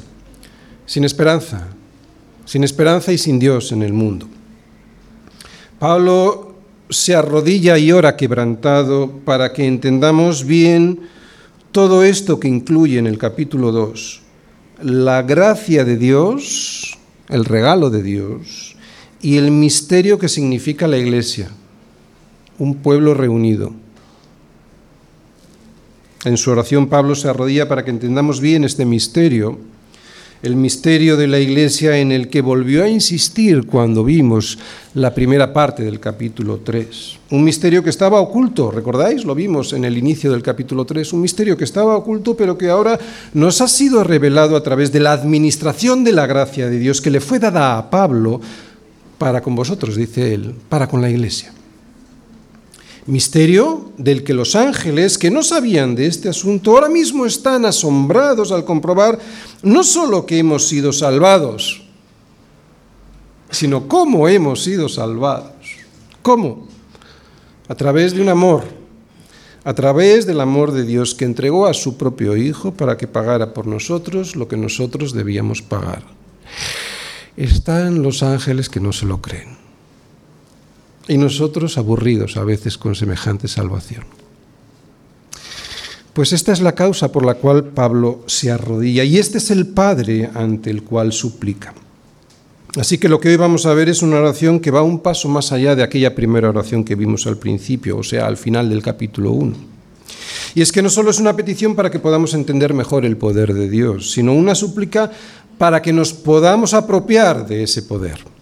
sin 0.86 1.04
esperanza, 1.04 1.68
sin 2.46 2.64
esperanza 2.64 3.12
y 3.12 3.18
sin 3.18 3.40
Dios 3.40 3.72
en 3.72 3.82
el 3.82 3.94
mundo. 3.94 4.28
Pablo 5.80 6.56
se 6.90 7.16
arrodilla 7.16 7.78
y 7.78 7.92
ora 7.92 8.16
quebrantado 8.16 9.12
para 9.26 9.54
que 9.54 9.66
entendamos 9.66 10.46
bien 10.46 11.02
todo 11.72 12.04
esto 12.04 12.40
que 12.40 12.48
incluye 12.48 13.00
en 13.00 13.08
el 13.08 13.18
capítulo 13.18 13.72
2, 13.72 14.22
la 14.84 15.24
gracia 15.24 15.84
de 15.84 15.98
Dios, 15.98 16.98
el 17.30 17.46
regalo 17.46 17.90
de 17.90 18.04
Dios 18.04 18.76
y 19.22 19.38
el 19.38 19.52
misterio 19.52 20.20
que 20.20 20.30
significa 20.30 20.88
la 20.88 20.98
iglesia, 20.98 21.50
un 22.60 22.76
pueblo 22.76 23.14
reunido. 23.14 23.74
En 26.24 26.38
su 26.38 26.52
oración 26.52 26.88
Pablo 26.88 27.16
se 27.16 27.28
arrodilla 27.28 27.68
para 27.68 27.84
que 27.84 27.92
entendamos 27.92 28.40
bien 28.40 28.64
este 28.64 28.86
misterio 28.86 29.60
el 30.46 30.56
misterio 30.56 31.18
de 31.18 31.28
la 31.28 31.40
Iglesia 31.40 31.98
en 31.98 32.12
el 32.12 32.30
que 32.30 32.42
volvió 32.42 32.84
a 32.84 32.90
insistir 32.90 33.66
cuando 33.66 34.04
vimos 34.04 34.60
la 34.94 35.14
primera 35.14 35.52
parte 35.52 35.84
del 35.84 36.00
capítulo 36.00 36.60
3. 36.64 37.18
Un 37.32 37.44
misterio 37.44 37.84
que 37.84 37.90
estaba 37.90 38.20
oculto, 38.22 38.70
¿recordáis? 38.70 39.26
Lo 39.26 39.34
vimos 39.34 39.74
en 39.74 39.86
el 39.86 39.98
inicio 39.98 40.32
del 40.32 40.44
capítulo 40.44 40.86
3, 40.86 41.14
un 41.14 41.22
misterio 41.22 41.58
que 41.58 41.64
estaba 41.64 41.98
oculto 41.98 42.38
pero 42.38 42.58
que 42.58 42.70
ahora 42.70 43.00
nos 43.34 43.60
ha 43.62 43.68
sido 43.68 44.04
revelado 44.04 44.56
a 44.56 44.62
través 44.62 44.92
de 44.92 45.00
la 45.00 45.14
administración 45.14 46.04
de 46.04 46.12
la 46.12 46.28
gracia 46.28 46.70
de 46.70 46.78
Dios 46.78 47.02
que 47.02 47.10
le 47.10 47.22
fue 47.22 47.40
dada 47.40 47.80
a 47.80 47.90
Pablo 47.90 48.40
para 49.18 49.42
con 49.42 49.56
vosotros, 49.56 49.96
dice 49.96 50.36
él, 50.36 50.54
para 50.70 50.88
con 50.88 51.02
la 51.02 51.10
Iglesia. 51.10 51.54
Misterio 53.08 53.92
del 53.98 54.24
que 54.24 54.34
los 54.34 54.56
ángeles, 54.56 55.20
que 55.20 55.30
no 55.30 55.44
sabían 55.44 55.94
de 55.94 56.08
este 56.08 56.28
asunto, 56.28 56.72
ahora 56.72 56.90
mismo 56.90 57.28
están 57.28 57.64
asombrados 57.66 58.52
al 58.52 58.66
comprobar 58.66 59.20
no 59.62 59.84
solo 59.84 60.26
que 60.26 60.40
hemos 60.40 60.68
sido 60.68 60.92
salvados, 60.92 61.84
sino 63.52 63.88
cómo 63.88 64.28
hemos 64.28 64.64
sido 64.64 64.90
salvados. 64.90 65.54
¿Cómo? 66.24 66.68
A 67.68 67.76
través 67.76 68.16
de 68.16 68.24
un 68.24 68.30
amor, 68.30 68.64
a 69.64 69.76
través 69.76 70.26
del 70.26 70.42
amor 70.42 70.72
de 70.72 70.84
Dios 70.84 71.14
que 71.14 71.26
entregó 71.26 71.68
a 71.68 71.76
su 71.76 71.98
propio 71.98 72.36
Hijo 72.36 72.74
para 72.74 72.98
que 72.98 73.08
pagara 73.08 73.54
por 73.54 73.68
nosotros 73.68 74.36
lo 74.36 74.48
que 74.48 74.58
nosotros 74.58 75.14
debíamos 75.14 75.62
pagar. 75.62 76.02
Están 77.38 78.02
los 78.02 78.24
ángeles 78.24 78.68
que 78.68 78.80
no 78.80 78.92
se 78.94 79.06
lo 79.06 79.22
creen 79.22 79.65
y 81.08 81.18
nosotros 81.18 81.78
aburridos 81.78 82.38
a 82.38 82.44
veces 82.44 82.78
con 82.78 82.96
semejante 82.96 83.48
salvación. 83.48 84.04
Pues 86.14 86.32
esta 86.32 86.54
es 86.54 86.62
la 86.62 86.76
causa 86.76 87.12
por 87.12 87.26
la 87.26 87.34
cual 87.34 87.66
Pablo 87.66 88.24
se 88.26 88.50
arrodilla 88.50 89.04
y 89.04 89.18
este 89.18 89.38
es 89.38 89.52
el 89.52 89.68
Padre 89.68 90.30
ante 90.34 90.70
el 90.70 90.84
cual 90.84 91.12
suplica. 91.12 91.74
Así 92.78 92.98
que 92.98 93.10
lo 93.10 93.20
que 93.20 93.30
hoy 93.30 93.36
vamos 93.36 93.66
a 93.66 93.74
ver 93.74 93.90
es 93.90 94.02
una 94.02 94.20
oración 94.20 94.60
que 94.60 94.72
va 94.72 94.82
un 94.82 95.00
paso 95.00 95.30
más 95.30 95.52
allá 95.52 95.76
de 95.76 95.84
aquella 95.84 96.16
primera 96.16 96.50
oración 96.50 96.84
que 96.84 96.96
vimos 96.96 97.28
al 97.28 97.38
principio, 97.38 97.98
o 97.98 98.04
sea, 98.04 98.28
al 98.28 98.38
final 98.38 98.70
del 98.70 98.82
capítulo 98.82 99.32
1. 99.32 99.56
Y 100.56 100.62
es 100.62 100.72
que 100.72 100.82
no 100.82 100.90
solo 100.90 101.12
es 101.12 101.20
una 101.20 101.36
petición 101.36 101.76
para 101.76 101.92
que 101.92 102.00
podamos 102.00 102.34
entender 102.34 102.74
mejor 102.74 103.06
el 103.06 103.18
poder 103.18 103.54
de 103.54 103.70
Dios, 103.70 104.12
sino 104.12 104.34
una 104.34 104.56
súplica 104.56 105.12
para 105.58 105.82
que 105.82 105.94
nos 105.94 106.14
podamos 106.14 106.74
apropiar 106.74 107.46
de 107.46 107.64
ese 107.64 107.84
poder. 107.84 108.35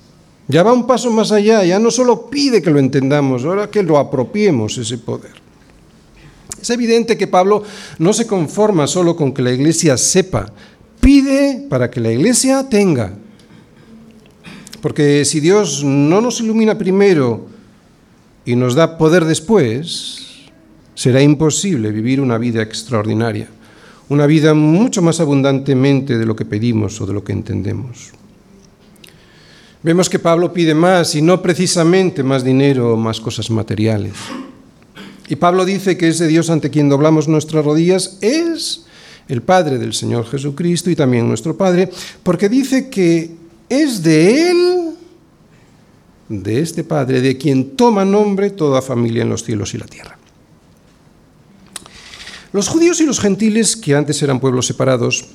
Ya 0.48 0.64
va 0.64 0.74
un 0.74 0.86
paso 0.86 1.10
más 1.10 1.32
allá, 1.32 1.64
ya 1.64 1.80
no 1.80 1.90
solo 1.90 2.30
pide 2.30 2.62
que 2.62 2.72
lo 2.72 2.80
entendamos, 2.80 3.46
ahora 3.46 3.70
que 3.70 3.82
lo 3.82 3.98
apropiemos 3.98 4.78
ese 4.78 4.98
poder. 4.98 5.32
Es 6.62 6.70
evidente 6.70 7.18
que 7.18 7.28
Pablo 7.28 7.64
no 8.00 8.14
se 8.14 8.28
conforma 8.28 8.88
solo 8.88 9.16
con 9.16 9.34
que 9.34 9.42
la 9.42 9.52
iglesia 9.52 9.98
sepa, 9.98 10.52
pide 11.00 11.66
para 11.70 11.90
que 11.90 12.00
la 12.00 12.12
iglesia 12.12 12.68
tenga. 12.70 13.14
Porque 14.82 15.24
si 15.24 15.40
Dios 15.40 15.84
no 15.84 16.20
nos 16.20 16.42
ilumina 16.42 16.78
primero 16.78 17.48
y 18.46 18.56
nos 18.56 18.76
da 18.76 18.98
poder 18.98 19.24
después, 19.24 20.50
será 20.94 21.22
imposible 21.22 21.92
vivir 21.92 22.20
una 22.20 22.38
vida 22.38 22.62
extraordinaria, 22.62 23.48
una 24.10 24.26
vida 24.26 24.54
mucho 24.54 25.02
más 25.02 25.20
abundantemente 25.20 26.18
de 26.18 26.26
lo 26.26 26.36
que 26.36 26.46
pedimos 26.46 27.00
o 27.00 27.06
de 27.06 27.14
lo 27.14 27.24
que 27.24 27.32
entendemos. 27.32 28.12
Vemos 29.84 30.10
que 30.10 30.18
Pablo 30.18 30.54
pide 30.54 30.74
más 30.74 31.14
y 31.14 31.22
no 31.22 31.42
precisamente 31.42 32.24
más 32.24 32.42
dinero 32.44 32.94
o 32.94 32.98
más 32.98 33.20
cosas 33.20 33.50
materiales. 33.50 34.14
Y 35.28 35.36
Pablo 35.36 35.66
dice 35.66 35.98
que 35.98 36.08
ese 36.08 36.26
Dios 36.26 36.50
ante 36.50 36.70
quien 36.70 36.88
doblamos 36.88 37.28
nuestras 37.28 37.66
rodillas 37.66 38.18
es 38.22 38.86
el 39.28 39.42
Padre 39.42 39.78
del 39.78 39.94
Señor 39.94 40.26
Jesucristo 40.26 40.90
y 40.90 40.96
también 40.96 41.28
nuestro 41.28 41.58
Padre, 41.58 41.90
porque 42.24 42.48
dice 42.48 42.90
que 42.90 43.36
es 43.68 44.02
de 44.04 44.50
Él, 44.50 44.96
de 46.30 46.62
este 46.62 46.86
Padre, 46.86 47.20
de 47.20 47.38
quien 47.38 47.76
toma 47.76 48.06
nombre 48.06 48.52
toda 48.52 48.82
familia 48.82 49.24
en 49.24 49.30
los 49.30 49.44
cielos 49.44 49.74
y 49.74 49.78
la 49.78 49.86
tierra. 49.86 50.18
Los 52.54 52.70
judíos 52.70 53.02
y 53.02 53.06
los 53.06 53.20
gentiles, 53.20 53.76
que 53.76 53.96
antes 53.96 54.22
eran 54.22 54.40
pueblos 54.40 54.68
separados, 54.68 55.26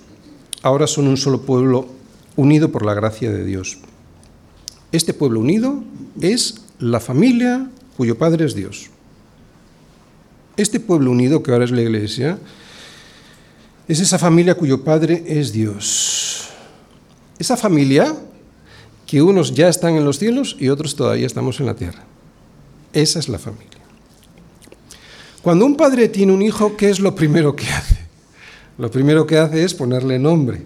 ahora 0.62 0.86
son 0.86 1.06
un 1.06 1.18
solo 1.18 1.42
pueblo 1.42 1.88
unido 2.36 2.70
por 2.70 2.86
la 2.86 2.94
gracia 2.94 3.30
de 3.30 3.44
Dios. 3.44 3.78
Este 4.92 5.12
pueblo 5.12 5.40
unido 5.40 5.82
es 6.20 6.62
la 6.78 7.00
familia 7.00 7.68
cuyo 7.96 8.16
padre 8.16 8.44
es 8.44 8.54
Dios. 8.54 8.90
Este 10.56 10.80
pueblo 10.80 11.10
unido, 11.10 11.42
que 11.42 11.52
ahora 11.52 11.64
es 11.64 11.70
la 11.70 11.82
iglesia, 11.82 12.38
es 13.86 14.00
esa 14.00 14.18
familia 14.18 14.54
cuyo 14.54 14.82
padre 14.82 15.24
es 15.26 15.52
Dios. 15.52 16.48
Esa 17.38 17.56
familia 17.56 18.14
que 19.06 19.22
unos 19.22 19.54
ya 19.54 19.68
están 19.68 19.94
en 19.94 20.04
los 20.04 20.18
cielos 20.18 20.56
y 20.58 20.68
otros 20.68 20.96
todavía 20.96 21.26
estamos 21.26 21.60
en 21.60 21.66
la 21.66 21.74
tierra. 21.74 22.04
Esa 22.92 23.18
es 23.18 23.28
la 23.28 23.38
familia. 23.38 23.78
Cuando 25.42 25.64
un 25.64 25.76
padre 25.76 26.08
tiene 26.08 26.32
un 26.32 26.42
hijo, 26.42 26.76
¿qué 26.76 26.90
es 26.90 27.00
lo 27.00 27.14
primero 27.14 27.54
que 27.54 27.66
hace? 27.68 27.96
Lo 28.76 28.90
primero 28.90 29.26
que 29.26 29.38
hace 29.38 29.64
es 29.64 29.74
ponerle 29.74 30.18
nombre. 30.18 30.62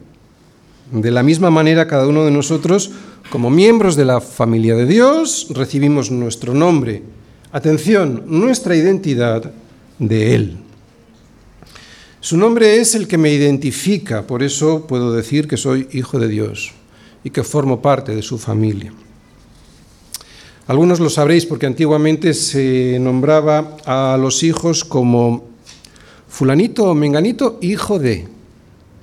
De 0.91 1.11
la 1.11 1.23
misma 1.23 1.51
manera, 1.51 1.87
cada 1.87 2.07
uno 2.07 2.25
de 2.25 2.31
nosotros, 2.31 2.91
como 3.33 3.49
miembros 3.49 3.97
de 3.97 4.05
la 4.05 4.21
familia 4.21 4.77
de 4.77 4.85
Dios, 4.85 5.47
recibimos 5.49 6.11
nuestro 6.11 6.53
nombre. 6.53 7.03
Atención, 7.51 8.25
nuestra 8.27 8.77
identidad 8.77 9.51
de 9.99 10.35
Él. 10.35 10.57
Su 12.21 12.37
nombre 12.37 12.77
es 12.77 12.95
el 12.95 13.09
que 13.09 13.17
me 13.17 13.33
identifica, 13.33 14.27
por 14.27 14.43
eso 14.43 14.87
puedo 14.87 15.15
decir 15.15 15.49
que 15.49 15.57
soy 15.57 15.89
hijo 15.93 16.19
de 16.19 16.29
Dios 16.29 16.73
y 17.25 17.31
que 17.31 17.43
formo 17.43 17.81
parte 17.81 18.15
de 18.15 18.21
su 18.21 18.37
familia. 18.37 18.93
Algunos 20.67 21.01
lo 21.01 21.09
sabréis 21.09 21.47
porque 21.47 21.65
antiguamente 21.65 22.35
se 22.35 22.99
nombraba 23.01 23.79
a 23.87 24.19
los 24.21 24.43
hijos 24.43 24.85
como 24.85 25.49
fulanito 26.29 26.85
o 26.85 26.95
menganito, 26.95 27.59
hijo 27.63 27.99
de. 27.99 28.29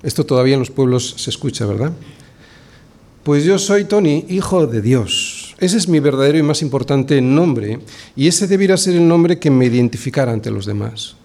Esto 0.03 0.23
todavía 0.23 0.53
en 0.53 0.59
los 0.59 0.69
pueblos 0.69 1.15
se 1.17 1.31
escucha, 1.31 1.65
¿verdad? 1.65 1.93
Pues 3.23 3.43
yo 3.43 3.59
soy 3.59 3.83
Tony, 3.83 4.25
hijo 4.29 4.65
de 4.65 4.81
Dios. 4.81 5.55
Ese 5.59 5.77
es 5.77 5.89
mi 5.89 5.99
verdadero 5.99 6.37
y 6.37 6.43
más 6.43 6.61
importante 6.61 7.21
nombre 7.21 7.79
y 8.15 8.27
ese 8.27 8.47
debiera 8.47 8.77
ser 8.77 8.95
el 8.95 9.07
nombre 9.07 9.39
que 9.39 9.51
me 9.51 9.65
identificara 9.65 10.31
ante 10.31 10.51
los 10.51 10.65
demás. 10.65 11.15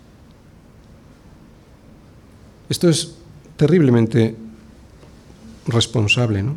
Esto 2.69 2.89
es 2.89 3.15
terriblemente 3.57 4.35
responsable, 5.67 6.43
¿no? 6.43 6.57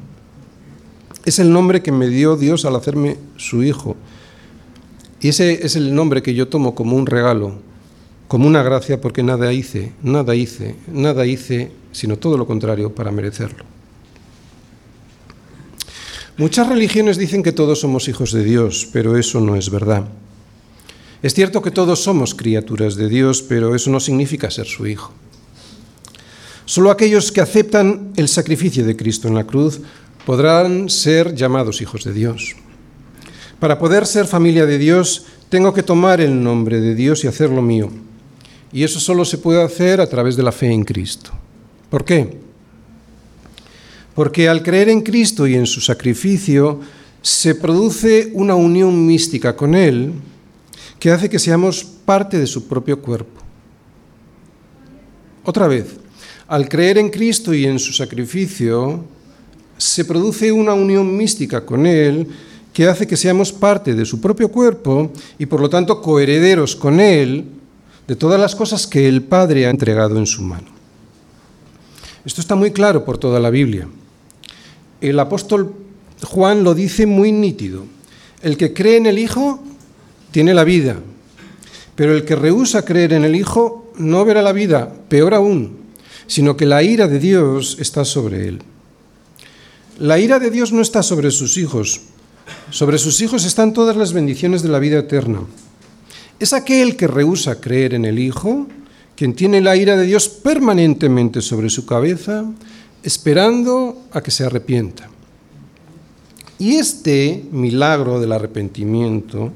Es 1.24 1.40
el 1.40 1.52
nombre 1.52 1.84
que 1.84 1.92
me 1.92 2.08
dio 2.08 2.36
Dios 2.36 2.66
al 2.66 2.76
hacerme 2.76 3.18
su 3.36 3.62
hijo. 3.62 3.96
Y 5.20 5.30
ese 5.30 5.66
es 5.66 5.76
el 5.76 5.94
nombre 5.94 6.24
que 6.24 6.34
yo 6.34 6.48
tomo 6.48 6.74
como 6.74 6.96
un 6.96 7.06
regalo, 7.06 7.60
como 8.28 8.48
una 8.48 8.64
gracia, 8.64 9.02
porque 9.02 9.24
nada 9.24 9.52
hice, 9.54 9.92
nada 10.02 10.36
hice, 10.36 10.76
nada 10.92 11.26
hice, 11.26 11.72
sino 11.92 12.18
todo 12.18 12.38
lo 12.38 12.48
contrario 12.48 12.96
para 12.96 13.12
merecerlo. 13.12 13.77
Muchas 16.38 16.68
religiones 16.70 17.18
dicen 17.18 17.42
que 17.42 17.52
todos 17.52 17.80
somos 17.80 18.08
hijos 18.08 18.32
de 18.32 18.44
Dios, 18.44 18.88
pero 18.94 19.18
eso 19.18 19.42
no 19.42 19.56
es 19.56 19.72
verdad. 19.72 20.08
Es 21.24 21.34
cierto 21.34 21.64
que 21.64 21.72
todos 21.72 22.04
somos 22.04 22.36
criaturas 22.36 22.96
de 22.96 23.10
Dios, 23.10 23.42
pero 23.42 23.74
eso 23.74 23.90
no 23.90 24.00
significa 24.00 24.52
ser 24.52 24.68
su 24.68 24.86
hijo. 24.86 25.12
Solo 26.66 26.92
aquellos 26.92 27.32
que 27.32 27.42
aceptan 27.42 28.14
el 28.18 28.28
sacrificio 28.28 28.86
de 28.86 28.96
Cristo 28.96 29.28
en 29.28 29.34
la 29.34 29.46
cruz 29.46 29.82
podrán 30.28 30.92
ser 30.92 31.34
llamados 31.34 31.82
hijos 31.82 32.04
de 32.04 32.14
Dios. 32.14 32.56
Para 33.60 33.80
poder 33.80 34.06
ser 34.06 34.28
familia 34.28 34.68
de 34.68 34.78
Dios, 34.78 35.26
tengo 35.50 35.74
que 35.74 35.82
tomar 35.82 36.22
el 36.22 36.44
nombre 36.44 36.80
de 36.80 36.94
Dios 36.94 37.24
y 37.24 37.28
hacerlo 37.28 37.64
mío. 37.64 37.90
Y 38.72 38.84
eso 38.84 39.00
solo 39.00 39.26
se 39.26 39.40
puede 39.40 39.64
hacer 39.64 40.02
a 40.02 40.08
través 40.08 40.36
de 40.36 40.44
la 40.44 40.52
fe 40.52 40.68
en 40.68 40.84
Cristo. 40.84 41.32
¿Por 41.90 42.06
qué? 42.06 42.38
Porque 44.18 44.50
al 44.50 44.64
creer 44.64 44.90
en 44.90 45.02
Cristo 45.02 45.46
y 45.46 45.54
en 45.54 45.68
su 45.68 45.80
sacrificio, 45.80 46.80
se 47.22 47.54
produce 47.54 48.32
una 48.34 48.56
unión 48.56 49.06
mística 49.06 49.56
con 49.56 49.76
Él 49.76 50.12
que 50.98 51.12
hace 51.12 51.30
que 51.30 51.38
seamos 51.38 51.84
parte 51.84 52.40
de 52.40 52.48
su 52.48 52.68
propio 52.68 53.00
cuerpo. 53.00 53.44
Otra 55.44 55.68
vez, 55.68 55.98
al 56.48 56.68
creer 56.68 56.98
en 56.98 57.12
Cristo 57.12 57.54
y 57.54 57.68
en 57.68 57.78
su 57.78 57.94
sacrificio, 57.94 59.06
se 59.78 60.04
produce 60.04 60.52
una 60.52 60.74
unión 60.74 61.16
mística 61.16 61.64
con 61.64 61.86
Él 61.86 62.28
que 62.74 62.88
hace 62.88 63.06
que 63.06 63.18
seamos 63.18 63.54
parte 63.54 63.94
de 63.94 64.04
su 64.04 64.20
propio 64.20 64.50
cuerpo 64.50 65.12
y 65.38 65.46
por 65.46 65.62
lo 65.62 65.70
tanto 65.70 66.02
coherederos 66.02 66.76
con 66.76 67.00
Él 67.00 67.46
de 68.08 68.16
todas 68.16 68.42
las 68.42 68.56
cosas 68.56 68.88
que 68.88 69.08
el 69.08 69.22
Padre 69.22 69.68
ha 69.68 69.70
entregado 69.70 70.18
en 70.18 70.26
su 70.26 70.42
mano. 70.42 70.70
Esto 72.26 72.42
está 72.42 72.56
muy 72.56 72.72
claro 72.72 73.06
por 73.06 73.20
toda 73.20 73.40
la 73.40 73.52
Biblia. 73.52 73.88
El 75.02 75.20
apóstol 75.20 75.74
Juan 76.24 76.64
lo 76.64 76.74
dice 76.74 77.06
muy 77.06 77.32
nítido. 77.32 77.86
El 78.42 78.58
que 78.58 78.74
cree 78.74 78.98
en 78.98 79.06
el 79.06 79.20
Hijo 79.20 79.64
tiene 80.32 80.54
la 80.54 80.64
vida, 80.64 80.98
pero 81.96 82.16
el 82.16 82.26
que 82.26 82.36
rehúsa 82.36 82.86
creer 82.86 83.14
en 83.14 83.24
el 83.24 83.36
Hijo 83.36 83.92
no 83.98 84.24
verá 84.26 84.42
la 84.42 84.52
vida, 84.52 84.94
peor 85.10 85.34
aún, 85.34 85.78
sino 86.28 86.56
que 86.56 86.66
la 86.66 86.84
ira 86.84 87.08
de 87.08 87.20
Dios 87.20 87.78
está 87.80 88.06
sobre 88.06 88.48
él. 88.48 88.62
La 90.00 90.20
ira 90.20 90.38
de 90.40 90.52
Dios 90.52 90.72
no 90.72 90.82
está 90.82 91.02
sobre 91.02 91.32
sus 91.32 91.58
hijos. 91.58 92.02
Sobre 92.70 92.98
sus 92.98 93.20
hijos 93.22 93.46
están 93.46 93.74
todas 93.74 93.98
las 93.98 94.14
bendiciones 94.14 94.62
de 94.62 94.70
la 94.70 94.80
vida 94.80 95.00
eterna. 95.00 95.42
Es 96.40 96.54
aquel 96.54 96.96
que 96.96 97.08
rehúsa 97.08 97.60
creer 97.60 97.96
en 97.96 98.06
el 98.06 98.20
Hijo, 98.20 98.68
quien 99.16 99.34
tiene 99.34 99.60
la 99.60 99.76
ira 99.76 99.98
de 99.98 100.06
Dios 100.06 100.30
permanentemente 100.30 101.42
sobre 101.42 101.72
su 101.72 101.88
cabeza, 101.88 102.46
esperando 103.04 104.04
a 104.12 104.22
que 104.22 104.32
se 104.32 104.44
arrepienta. 104.44 105.10
Y 106.60 106.76
este 106.76 107.46
milagro 107.52 108.20
del 108.20 108.32
arrepentimiento, 108.32 109.52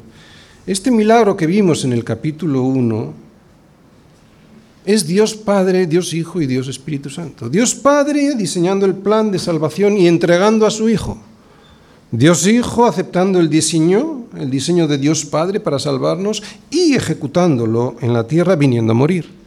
este 0.68 0.92
milagro 0.92 1.36
que 1.36 1.48
vimos 1.48 1.84
en 1.84 1.94
el 1.94 2.04
capítulo 2.04 2.62
1, 2.62 3.14
es 4.86 5.06
Dios 5.06 5.36
Padre, 5.36 5.86
Dios 5.86 6.14
Hijo 6.14 6.42
y 6.42 6.48
Dios 6.48 6.68
Espíritu 6.68 7.10
Santo. 7.10 7.50
Dios 7.50 7.76
Padre 7.76 8.36
diseñando 8.36 8.86
el 8.86 8.96
plan 8.96 9.32
de 9.32 9.40
salvación 9.40 9.98
y 9.98 10.08
entregando 10.08 10.66
a 10.66 10.72
su 10.72 10.90
Hijo. 10.90 11.18
Dios 12.12 12.46
Hijo 12.46 12.86
aceptando 12.86 13.40
el 13.40 13.50
diseño, 13.50 14.26
el 14.38 14.50
diseño 14.50 14.88
de 14.88 14.98
Dios 14.98 15.26
Padre 15.26 15.60
para 15.60 15.80
salvarnos 15.80 16.44
y 16.70 16.94
ejecutándolo 16.94 17.96
en 18.02 18.14
la 18.14 18.28
tierra 18.28 18.56
viniendo 18.56 18.92
a 18.92 18.96
morir. 18.96 19.41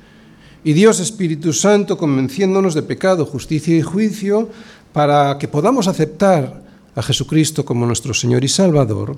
Y 0.64 0.72
Dios 0.72 0.98
Espíritu 0.98 1.53
Santo 1.53 1.98
convenciéndonos 1.98 2.74
de 2.74 2.83
pecado, 2.83 3.27
justicia 3.27 3.77
y 3.77 3.83
juicio 3.83 4.48
para 4.94 5.38
que 5.38 5.46
podamos 5.46 5.88
aceptar 5.88 6.64
a 6.96 7.03
Jesucristo 7.03 7.64
como 7.64 7.85
nuestro 7.85 8.14
Señor 8.14 8.44
y 8.44 8.48
Salvador 8.48 9.16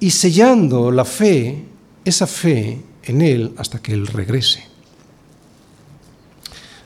y 0.00 0.10
sellando 0.10 0.90
la 0.90 1.04
fe, 1.04 1.64
esa 2.04 2.26
fe 2.26 2.80
en 3.04 3.20
Él 3.20 3.52
hasta 3.58 3.80
que 3.80 3.92
Él 3.92 4.06
regrese. 4.06 4.64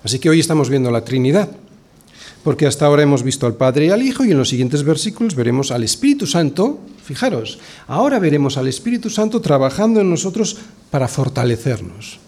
Así 0.02 0.18
que 0.18 0.28
hoy 0.28 0.40
estamos 0.40 0.68
viendo 0.68 0.90
la 0.90 1.04
Trinidad, 1.04 1.48
porque 2.42 2.66
hasta 2.66 2.87
ahora 2.87 3.04
hemos 3.04 3.22
visto 3.22 3.46
al 3.46 3.54
Padre 3.54 3.87
y 3.87 3.90
al 3.90 4.02
Hijo 4.02 4.24
y 4.24 4.33
en 4.33 4.38
los 4.38 4.48
siguientes 4.48 4.83
versículos 4.83 5.35
veremos 5.35 5.70
al 5.70 5.85
Espíritu 5.85 6.26
Santo, 6.26 6.80
fijaros, 7.02 7.59
ahora 7.87 8.18
veremos 8.18 8.59
al 8.59 8.66
Espíritu 8.66 9.09
Santo 9.09 9.40
trabajando 9.40 10.00
en 10.00 10.11
nosotros 10.11 10.57
para 10.90 11.09
fortalecernos. 11.09 12.23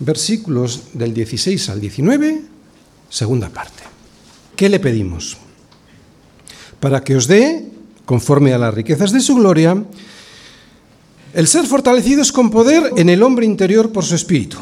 Versículos 0.00 0.82
del 0.94 1.14
16 1.14 1.68
al 1.68 1.80
19, 1.80 2.42
segunda 3.08 3.48
parte. 3.48 3.82
¿Qué 4.56 4.68
le 4.68 4.80
pedimos? 4.80 5.36
Para 6.80 7.04
que 7.04 7.16
os 7.16 7.26
dé, 7.26 7.68
conforme 8.04 8.52
a 8.52 8.58
las 8.58 8.74
riquezas 8.74 9.12
de 9.12 9.20
su 9.20 9.36
gloria, 9.36 9.84
el 11.34 11.46
ser 11.46 11.66
fortalecidos 11.66 12.32
con 12.32 12.50
poder 12.50 12.92
en 12.96 13.08
el 13.08 13.22
hombre 13.22 13.46
interior 13.46 13.92
por 13.92 14.04
su 14.04 14.14
Espíritu 14.14 14.58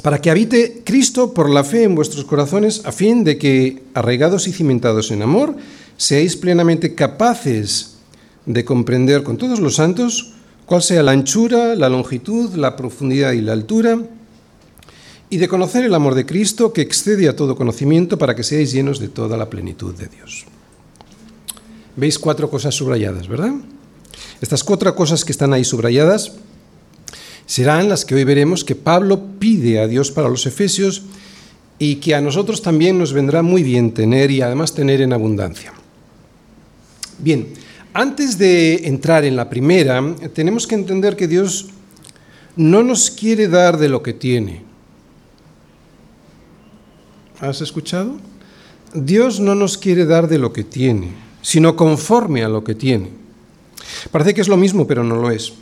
para 0.00 0.20
que 0.20 0.30
habite 0.30 0.82
Cristo 0.84 1.34
por 1.34 1.50
la 1.50 1.64
fe 1.64 1.84
en 1.84 1.94
vuestros 1.94 2.24
corazones, 2.24 2.82
a 2.84 2.92
fin 2.92 3.24
de 3.24 3.36
que, 3.36 3.82
arraigados 3.94 4.48
y 4.48 4.52
cimentados 4.52 5.10
en 5.10 5.22
amor, 5.22 5.54
seáis 5.96 6.36
plenamente 6.36 6.94
capaces 6.94 7.98
de 8.46 8.64
comprender 8.64 9.22
con 9.22 9.36
todos 9.36 9.60
los 9.60 9.76
santos 9.76 10.32
cuál 10.64 10.82
sea 10.82 11.02
la 11.02 11.12
anchura, 11.12 11.76
la 11.76 11.88
longitud, 11.88 12.54
la 12.54 12.74
profundidad 12.74 13.32
y 13.32 13.42
la 13.42 13.52
altura, 13.52 13.98
y 15.32 15.38
de 15.38 15.48
conocer 15.48 15.82
el 15.82 15.94
amor 15.94 16.14
de 16.14 16.26
Cristo 16.26 16.74
que 16.74 16.82
excede 16.82 17.26
a 17.26 17.34
todo 17.34 17.56
conocimiento 17.56 18.18
para 18.18 18.36
que 18.36 18.42
seáis 18.44 18.70
llenos 18.70 19.00
de 19.00 19.08
toda 19.08 19.38
la 19.38 19.48
plenitud 19.48 19.94
de 19.94 20.06
Dios. 20.06 20.44
Veis 21.96 22.18
cuatro 22.18 22.50
cosas 22.50 22.74
subrayadas, 22.74 23.28
¿verdad? 23.28 23.54
Estas 24.42 24.62
cuatro 24.62 24.94
cosas 24.94 25.24
que 25.24 25.32
están 25.32 25.54
ahí 25.54 25.64
subrayadas 25.64 26.32
serán 27.46 27.88
las 27.88 28.04
que 28.04 28.14
hoy 28.14 28.24
veremos 28.24 28.62
que 28.62 28.74
Pablo 28.74 29.22
pide 29.38 29.80
a 29.80 29.88
Dios 29.88 30.10
para 30.10 30.28
los 30.28 30.44
efesios 30.44 31.04
y 31.78 31.96
que 31.96 32.14
a 32.14 32.20
nosotros 32.20 32.60
también 32.60 32.98
nos 32.98 33.14
vendrá 33.14 33.40
muy 33.40 33.62
bien 33.62 33.94
tener 33.94 34.30
y 34.30 34.42
además 34.42 34.74
tener 34.74 35.00
en 35.00 35.14
abundancia. 35.14 35.72
Bien, 37.20 37.54
antes 37.94 38.36
de 38.36 38.86
entrar 38.86 39.24
en 39.24 39.36
la 39.36 39.48
primera, 39.48 40.14
tenemos 40.34 40.66
que 40.66 40.74
entender 40.74 41.16
que 41.16 41.26
Dios 41.26 41.68
no 42.54 42.82
nos 42.82 43.10
quiere 43.10 43.48
dar 43.48 43.78
de 43.78 43.88
lo 43.88 44.02
que 44.02 44.12
tiene. 44.12 44.71
¿Has 47.42 47.60
escuchado? 47.60 48.18
Dios 48.94 49.40
no 49.40 49.56
nos 49.56 49.76
quiere 49.76 50.06
dar 50.06 50.28
de 50.28 50.38
lo 50.38 50.52
que 50.52 50.62
tiene, 50.62 51.08
sino 51.42 51.74
conforme 51.74 52.44
a 52.44 52.48
lo 52.48 52.62
que 52.62 52.76
tiene. 52.76 53.10
Parece 54.12 54.32
que 54.32 54.42
es 54.42 54.46
lo 54.46 54.56
mismo, 54.56 54.86
pero 54.86 55.02
no 55.02 55.16
lo 55.16 55.28
es. 55.28 55.52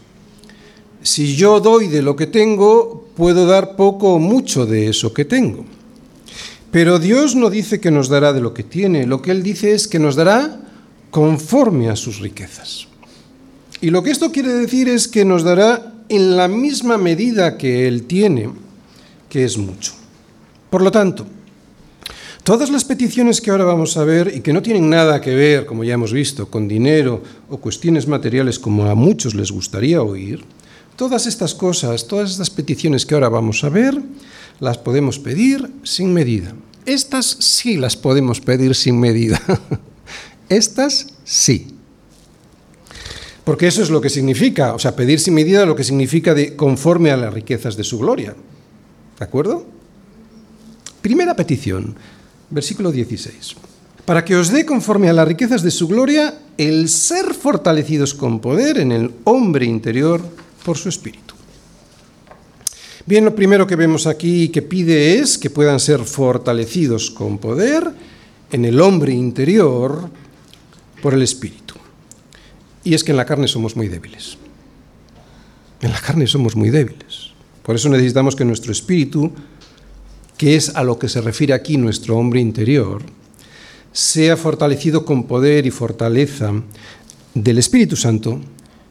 Si 1.03 1.35
yo 1.37 1.59
doy 1.59 1.89
de 1.89 2.03
lo 2.03 2.17
que 2.17 2.27
tengo, 2.27 3.09
puedo 3.17 3.47
dar 3.47 3.77
poco 3.77 4.13
o 4.13 4.19
mucho 4.19 4.67
de 4.67 4.89
eso 4.89 5.15
que 5.15 5.25
tengo. 5.25 5.65
Pero 6.71 6.99
Dios 6.99 7.35
no 7.35 7.49
dice 7.49 7.81
que 7.81 7.91
nos 7.91 8.11
dará 8.11 8.35
de 8.35 8.43
lo 8.43 8.53
que 8.53 8.63
tiene, 8.63 9.07
lo 9.07 9.23
que 9.23 9.31
Él 9.31 9.43
dice 9.43 9.73
es 9.73 9.89
que 9.89 9.99
nos 9.99 10.17
dará 10.17 10.61
conforme 11.11 11.89
a 11.89 11.97
sus 11.97 12.19
riquezas. 12.19 12.89
Y 13.81 13.89
lo 13.89 14.03
que 14.03 14.11
esto 14.11 14.31
quiere 14.31 14.53
decir 14.53 14.91
es 14.91 15.09
que 15.09 15.25
nos 15.25 15.45
dará 15.45 15.95
en 16.11 16.37
la 16.37 16.47
misma 16.47 16.99
medida 16.99 17.57
que 17.57 17.89
Él 17.89 18.03
tiene, 18.03 18.51
que 19.31 19.47
es 19.47 19.57
mucho. 19.57 19.95
Por 20.69 20.83
lo 20.83 20.93
tanto, 20.93 21.27
todas 22.51 22.69
las 22.69 22.83
peticiones 22.83 23.41
que 23.41 23.53
ahora 23.53 23.63
vamos 23.63 23.97
a 23.97 24.03
ver 24.03 24.33
y 24.35 24.41
que 24.41 24.53
no 24.53 24.61
tienen 24.61 24.91
nada 24.91 25.21
que 25.21 25.37
ver, 25.37 25.67
como 25.67 25.85
ya 25.85 25.95
hemos 25.95 26.13
visto, 26.13 26.51
con 26.51 26.67
dinero 26.67 27.23
o 27.49 27.59
cuestiones 27.59 28.09
materiales 28.09 28.59
como 28.59 28.87
a 28.87 28.97
muchos 28.97 29.37
les 29.37 29.53
gustaría 29.53 30.03
oír, 30.03 30.43
todas 30.97 31.29
estas 31.29 31.55
cosas, 31.55 32.09
todas 32.09 32.33
estas 32.33 32.51
peticiones 32.51 33.07
que 33.07 33.15
ahora 33.15 33.29
vamos 33.29 33.63
a 33.63 33.69
ver, 33.69 34.03
las 34.59 34.79
podemos 34.79 35.21
pedir 35.21 35.71
sin 35.85 36.13
medida. 36.13 36.53
Estas 36.87 37.25
sí 37.39 37.77
las 37.77 37.97
podemos 37.97 38.41
pedir 38.41 38.75
sin 38.75 38.99
medida. 38.99 39.41
Estas 40.49 41.07
sí. 41.23 41.69
Porque 43.45 43.69
eso 43.69 43.81
es 43.81 43.91
lo 43.91 44.01
que 44.01 44.11
significa, 44.11 44.75
o 44.75 44.81
sea, 44.81 44.97
pedir 44.97 45.21
sin 45.21 45.35
medida 45.35 45.65
lo 45.67 45.77
que 45.77 45.85
significa 45.85 46.35
conforme 46.57 47.13
a 47.13 47.17
las 47.17 47.33
riquezas 47.33 47.77
de 47.77 47.85
su 47.85 48.01
gloria. 48.01 48.35
¿De 49.21 49.25
acuerdo? 49.25 49.65
Primera 51.01 51.37
petición, 51.37 51.95
versículo 52.51 52.93
16. 52.93 53.57
Para 54.05 54.25
que 54.25 54.37
os 54.37 54.51
dé 54.51 54.67
conforme 54.67 55.09
a 55.09 55.13
las 55.13 55.29
riquezas 55.29 55.63
de 55.63 55.71
su 55.71 55.87
gloria 55.87 56.35
el 56.59 56.89
ser 56.89 57.35
fortalecidos 57.35 58.15
con 58.15 58.41
poder 58.41 58.79
en 58.79 58.93
el 58.93 59.15
hombre 59.25 59.67
interior 59.67 60.21
por 60.65 60.77
su 60.77 60.89
espíritu. 60.89 61.35
Bien, 63.07 63.25
lo 63.25 63.35
primero 63.35 63.67
que 63.67 63.77
vemos 63.77 64.07
aquí 64.07 64.51
que 64.51 64.63
pide 64.63 65.19
es 65.19 65.39
que 65.39 65.51
puedan 65.51 65.81
ser 65.81 66.01
fortalecidos 66.01 67.11
con 67.11 67.39
poder 67.39 67.91
en 68.53 68.65
el 68.65 68.81
hombre 68.81 69.13
interior 69.13 70.11
por 71.03 71.15
el 71.15 71.23
espíritu. 71.23 71.75
Y 72.85 72.95
es 72.95 73.05
que 73.05 73.11
en 73.13 73.17
la 73.17 73.25
carne 73.27 73.49
somos 73.49 73.77
muy 73.77 73.89
débiles. 73.89 74.37
En 75.81 75.93
la 75.93 76.01
carne 76.01 76.27
somos 76.27 76.57
muy 76.57 76.71
débiles. 76.71 77.31
Por 77.63 77.75
eso 77.75 77.89
necesitamos 77.89 78.37
que 78.37 78.45
nuestro 78.45 78.73
espíritu, 78.73 79.33
que 80.41 80.57
es 80.57 80.75
a 80.75 80.83
lo 80.83 80.99
que 80.99 81.11
se 81.11 81.21
refiere 81.21 81.53
aquí 81.53 81.77
nuestro 81.77 82.17
hombre 82.17 82.41
interior, 82.41 83.03
sea 83.93 84.39
fortalecido 84.39 85.05
con 85.05 85.25
poder 85.25 85.67
y 85.67 85.71
fortaleza 85.71 86.51
del 87.35 87.59
Espíritu 87.59 87.95
Santo 87.95 88.41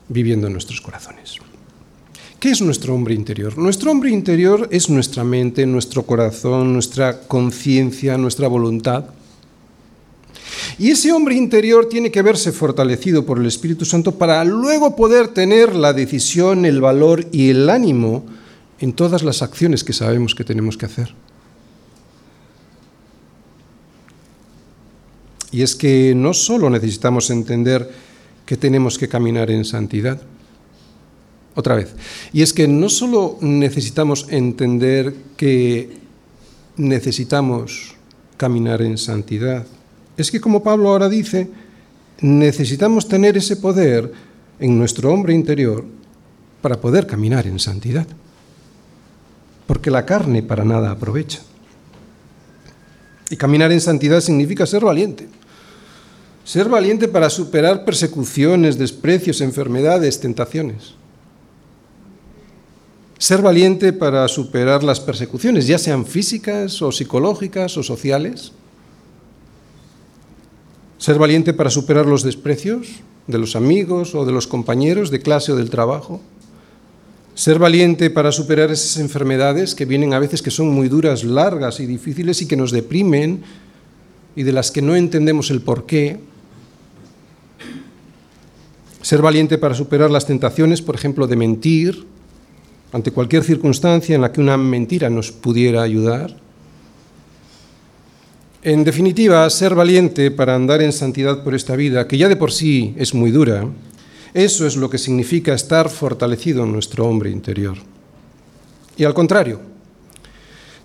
viviendo 0.10 0.46
en 0.46 0.54
nuestros 0.54 0.80
corazones. 0.80 1.38
¿Qué 2.40 2.52
es 2.52 2.62
nuestro 2.62 2.94
hombre 2.94 3.16
interior? 3.16 3.58
Nuestro 3.58 3.90
hombre 3.90 4.12
interior 4.12 4.68
es 4.70 4.92
nuestra 4.92 5.24
mente, 5.24 5.66
nuestro 5.66 6.04
corazón, 6.04 6.72
nuestra 6.72 7.22
conciencia, 7.22 8.16
nuestra 8.20 8.48
voluntad. 8.48 9.06
Y 10.78 10.92
ese 10.92 11.12
hombre 11.12 11.34
interior 11.34 11.90
tiene 11.90 12.12
que 12.12 12.22
verse 12.22 12.52
fortalecido 12.52 13.26
por 13.26 13.40
el 13.40 13.48
Espíritu 13.48 13.86
Santo 13.86 14.20
para 14.20 14.44
luego 14.44 14.96
poder 14.96 15.30
tener 15.30 15.74
la 15.74 15.94
decisión, 15.94 16.66
el 16.66 16.80
valor 16.80 17.26
y 17.32 17.50
el 17.50 17.72
ánimo 17.72 18.24
en 18.80 18.94
todas 18.94 19.24
las 19.24 19.42
acciones 19.42 19.84
que 19.84 19.94
sabemos 19.94 20.36
que 20.36 20.44
tenemos 20.44 20.78
que 20.78 20.86
hacer. 20.86 21.16
Y 25.52 25.62
es 25.62 25.76
que 25.76 26.14
no 26.16 26.34
solo 26.34 26.70
necesitamos 26.70 27.30
entender 27.30 27.90
que 28.46 28.58
tenemos 28.58 28.98
que 28.98 29.08
caminar 29.08 29.52
en 29.52 29.66
santidad, 29.66 30.22
otra 31.56 31.76
vez, 31.76 31.94
y 32.32 32.42
es 32.42 32.54
que 32.54 32.68
no 32.68 32.90
solo 32.90 33.38
necesitamos 33.42 34.28
entender 34.30 35.14
que 35.36 35.98
necesitamos 36.78 37.96
caminar 38.38 38.82
en 38.82 38.98
santidad, 38.98 39.66
es 40.16 40.32
que 40.32 40.40
como 40.40 40.64
Pablo 40.64 40.90
ahora 40.90 41.10
dice, 41.10 41.50
necesitamos 42.22 43.08
tener 43.08 43.38
ese 43.38 43.56
poder 43.56 44.12
en 44.60 44.78
nuestro 44.78 45.12
hombre 45.14 45.34
interior 45.34 45.86
para 46.62 46.80
poder 46.80 47.08
caminar 47.08 47.48
en 47.48 47.60
santidad. 47.60 48.08
Porque 49.66 49.92
la 49.92 50.06
carne 50.06 50.44
para 50.44 50.66
nada 50.66 50.92
aprovecha. 50.92 51.40
Y 53.30 53.38
caminar 53.38 53.72
en 53.72 53.82
santidad 53.82 54.22
significa 54.22 54.66
ser 54.66 54.84
valiente. 54.84 55.28
Ser 56.50 56.68
valiente 56.68 57.08
para 57.08 57.30
superar 57.30 57.86
persecuciones, 57.86 58.80
desprecios, 58.80 59.40
enfermedades, 59.40 60.20
tentaciones. 60.20 60.96
Ser 63.20 63.44
valiente 63.44 63.94
para 63.94 64.28
superar 64.28 64.84
las 64.84 65.00
persecuciones, 65.00 65.68
ya 65.68 65.78
sean 65.78 66.08
físicas 66.08 66.82
o 66.82 66.92
psicológicas 66.92 67.78
o 67.78 67.84
sociales 67.84 68.54
ser 70.98 71.20
valiente 71.20 71.54
para 71.54 71.70
superar 71.70 72.08
los 72.08 72.24
desprecios 72.24 72.88
de 73.28 73.38
los 73.38 73.56
amigos 73.56 74.16
o 74.16 74.26
de 74.26 74.34
los 74.34 74.48
compañeros 74.48 75.12
de 75.12 75.22
clase 75.22 75.54
o 75.54 75.56
del 75.56 75.70
trabajo. 75.70 76.20
Ser 77.36 77.60
valiente 77.60 78.10
para 78.10 78.34
superar 78.34 78.72
esas 78.72 78.98
enfermedades 78.98 79.76
que 79.76 79.86
vienen 79.86 80.16
a 80.16 80.20
veces 80.20 80.42
que 80.42 80.52
son 80.52 80.68
muy 80.70 80.90
duras, 80.90 81.24
largas 81.24 81.80
y 81.80 81.86
difíciles 81.86 82.42
y 82.42 82.48
que 82.48 82.58
nos 82.58 82.72
deprimen 82.72 83.44
y 84.36 84.44
de 84.44 84.52
las 84.52 84.72
que 84.72 84.82
no 84.82 84.96
entendemos 84.96 85.52
el 85.52 85.62
porqué. 85.62 86.20
Ser 89.02 89.22
valiente 89.22 89.58
para 89.58 89.76
superar 89.76 90.12
las 90.12 90.26
tentaciones, 90.26 90.82
por 90.82 90.96
ejemplo, 90.96 91.28
de 91.28 91.36
mentir 91.36 92.06
ante 92.92 93.12
cualquier 93.12 93.44
circunstancia 93.44 94.16
en 94.16 94.22
la 94.22 94.32
que 94.32 94.42
una 94.42 94.58
mentira 94.58 95.10
nos 95.10 95.32
pudiera 95.32 95.82
ayudar 95.82 96.36
en 98.62 98.84
definitiva, 98.84 99.50
ser 99.50 99.74
valiente 99.74 100.32
para 100.32 100.54
andar 100.54 100.82
en 100.82 100.92
santidad 100.92 101.46
por 101.46 101.56
esta 101.56 101.78
vida, 101.78 102.08
que 102.08 102.18
ya 102.18 102.28
de 102.28 102.36
por 102.36 102.52
sí 102.52 102.94
es 102.98 103.14
muy 103.14 103.32
dura, 103.32 103.66
eso 104.34 104.68
es 104.68 104.76
lo 104.76 104.90
que 104.90 104.98
significa 104.98 105.54
estar 105.54 105.90
fortalecido 105.90 106.66
en 106.66 106.74
nuestro 106.74 107.06
hombre 107.08 107.30
interior. 107.30 107.78
Y 108.98 109.06
al 109.06 109.14
contrario, 109.14 109.62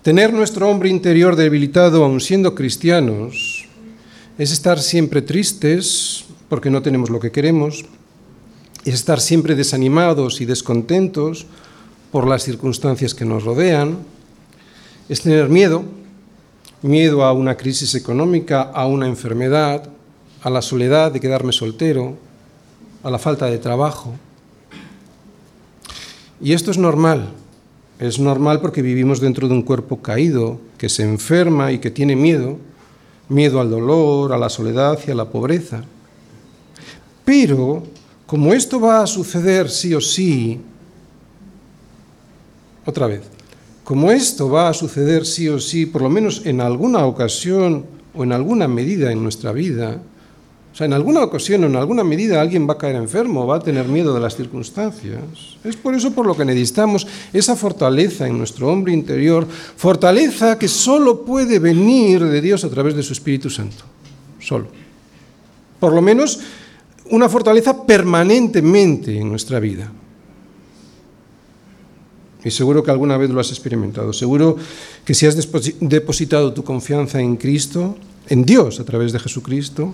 tener 0.03 0.31
nuestro 0.31 0.69
hombre 0.69 0.87
interior 0.87 1.35
debilitado 1.35 2.05
aun 2.05 2.21
siendo 2.21 2.55
cristianos 2.55 3.67
es 4.37 4.53
estar 4.53 4.79
siempre 4.79 5.21
tristes 5.21 6.23
porque 6.47 6.69
no 6.69 6.81
tenemos 6.81 7.09
lo 7.09 7.19
que 7.19 7.31
queremos, 7.31 7.83
es 8.85 8.93
estar 8.93 9.19
siempre 9.19 9.55
desanimados 9.55 10.41
y 10.41 10.45
descontentos 10.45 11.45
por 12.11 12.27
las 12.27 12.43
circunstancias 12.43 13.13
que 13.13 13.25
nos 13.25 13.43
rodean, 13.43 13.97
es 15.09 15.21
tener 15.21 15.49
miedo 15.49 15.83
miedo 16.85 17.23
a 17.23 17.33
una 17.33 17.57
crisis 17.57 17.95
económica, 17.95 18.61
a 18.61 18.85
una 18.85 19.07
enfermedad, 19.07 19.89
a 20.43 20.49
la 20.51 20.61
soledad 20.61 21.11
de 21.11 21.19
quedarme 21.19 21.51
soltero, 21.51 22.15
a 23.03 23.09
la 23.09 23.17
falta 23.17 23.47
de 23.47 23.57
trabajo. 23.57 24.13
Y 26.39 26.53
esto 26.53 26.69
es 26.69 26.77
normal. 26.77 27.29
Es 27.97 28.19
normal 28.19 28.61
porque 28.61 28.83
vivimos 28.83 29.19
dentro 29.19 29.47
de 29.47 29.53
un 29.55 29.63
cuerpo 29.63 30.01
caído, 30.01 30.59
que 30.77 30.89
se 30.89 31.03
enferma 31.03 31.71
y 31.71 31.79
que 31.79 31.89
tiene 31.89 32.15
miedo, 32.15 32.57
miedo 33.29 33.61
al 33.61 33.71
dolor, 33.71 34.31
a 34.33 34.37
la 34.37 34.49
soledad 34.49 34.99
y 35.07 35.11
a 35.11 35.15
la 35.15 35.29
pobreza. 35.29 35.83
Pero, 37.23 37.83
como 38.25 38.53
esto 38.53 38.79
va 38.79 39.03
a 39.03 39.07
suceder 39.07 39.69
sí 39.69 39.93
o 39.93 40.01
sí, 40.01 40.59
otra 42.85 43.07
vez, 43.07 43.21
como 43.83 44.11
esto 44.11 44.49
va 44.49 44.69
a 44.69 44.73
suceder 44.73 45.25
sí 45.25 45.47
o 45.47 45.59
sí, 45.59 45.85
por 45.85 46.01
lo 46.01 46.09
menos 46.09 46.41
en 46.45 46.61
alguna 46.61 47.05
ocasión 47.05 47.85
o 48.15 48.23
en 48.23 48.31
alguna 48.31 48.67
medida 48.67 49.11
en 49.11 49.21
nuestra 49.21 49.51
vida, 49.51 50.01
o 50.75 50.77
sea, 50.77 50.87
en 50.87 50.93
alguna 50.93 51.23
ocasión 51.23 51.63
o 51.63 51.67
en 51.67 51.75
alguna 51.77 52.03
medida 52.03 52.41
alguien 52.41 52.67
va 52.67 52.73
a 52.73 52.77
caer 52.77 52.97
enfermo, 52.97 53.47
va 53.47 53.57
a 53.57 53.59
tener 53.61 53.87
miedo 53.87 54.13
de 54.13 54.19
las 54.19 54.35
circunstancias. 54.35 55.23
Es 55.63 55.77
por 55.77 55.95
eso 55.95 56.11
por 56.11 56.25
lo 56.25 56.35
que 56.35 56.43
necesitamos 56.43 57.07
esa 57.31 57.55
fortaleza 57.55 58.27
en 58.27 58.37
nuestro 58.37 58.67
hombre 58.67 58.91
interior, 58.91 59.47
fortaleza 59.47 60.59
que 60.59 60.67
solo 60.67 61.23
puede 61.23 61.59
venir 61.59 62.25
de 62.25 62.41
Dios 62.41 62.65
a 62.65 62.69
través 62.69 62.93
de 62.93 63.03
su 63.03 63.13
Espíritu 63.13 63.49
Santo, 63.49 63.85
solo. 64.41 64.67
Por 65.79 65.93
lo 65.93 66.01
menos 66.01 66.41
una 67.11 67.29
fortaleza 67.29 67.85
permanentemente 67.85 69.17
en 69.17 69.29
nuestra 69.29 69.59
vida. 69.59 69.91
Y 72.43 72.51
seguro 72.51 72.83
que 72.83 72.91
alguna 72.91 73.17
vez 73.17 73.29
lo 73.31 73.39
has 73.39 73.49
experimentado. 73.49 74.13
Seguro 74.13 74.55
que 75.03 75.15
si 75.15 75.25
has 75.25 75.35
depositado 75.79 76.53
tu 76.53 76.63
confianza 76.63 77.19
en 77.19 77.37
Cristo, 77.37 77.97
en 78.27 78.45
Dios 78.45 78.79
a 78.79 78.85
través 78.85 79.11
de 79.11 79.19
Jesucristo, 79.19 79.93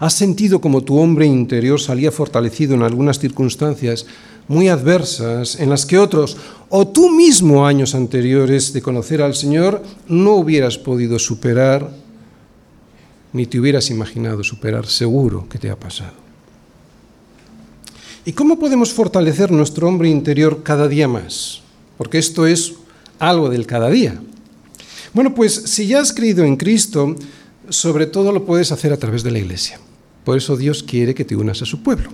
has 0.00 0.14
sentido 0.14 0.60
como 0.60 0.82
tu 0.82 0.98
hombre 0.98 1.26
interior 1.26 1.80
salía 1.80 2.10
fortalecido 2.10 2.74
en 2.74 2.82
algunas 2.82 3.18
circunstancias 3.18 4.06
muy 4.48 4.68
adversas 4.68 5.58
en 5.60 5.70
las 5.70 5.86
que 5.86 5.98
otros, 5.98 6.36
o 6.68 6.88
tú 6.88 7.10
mismo 7.10 7.66
años 7.66 7.94
anteriores 7.94 8.72
de 8.72 8.82
conocer 8.82 9.22
al 9.22 9.34
Señor, 9.34 9.82
no 10.08 10.32
hubieras 10.32 10.76
podido 10.78 11.18
superar, 11.18 11.90
ni 13.34 13.46
te 13.46 13.58
hubieras 13.58 13.90
imaginado 13.90 14.44
superar, 14.44 14.86
seguro 14.86 15.46
que 15.48 15.58
te 15.58 15.68
ha 15.68 15.76
pasado. 15.76 16.14
¿Y 18.24 18.32
cómo 18.32 18.58
podemos 18.58 18.92
fortalecer 18.92 19.50
nuestro 19.50 19.88
hombre 19.88 20.08
interior 20.08 20.62
cada 20.62 20.88
día 20.88 21.08
más? 21.08 21.60
Porque 21.98 22.16
esto 22.16 22.46
es 22.46 22.74
algo 23.18 23.50
del 23.50 23.66
cada 23.66 23.90
día. 23.90 24.18
Bueno, 25.12 25.34
pues 25.34 25.52
si 25.52 25.88
ya 25.88 26.00
has 26.00 26.12
creído 26.12 26.44
en 26.44 26.56
Cristo, 26.56 27.16
sobre 27.68 28.06
todo 28.06 28.30
lo 28.30 28.46
puedes 28.46 28.70
hacer 28.70 28.92
a 28.92 28.98
través 28.98 29.24
de 29.24 29.32
la 29.32 29.40
iglesia. 29.40 29.80
Por 30.24 30.38
eso 30.38 30.56
Dios 30.56 30.84
quiere 30.84 31.12
que 31.12 31.24
te 31.24 31.36
unas 31.36 31.60
a 31.60 31.66
su 31.66 31.82
pueblo. 31.82 32.10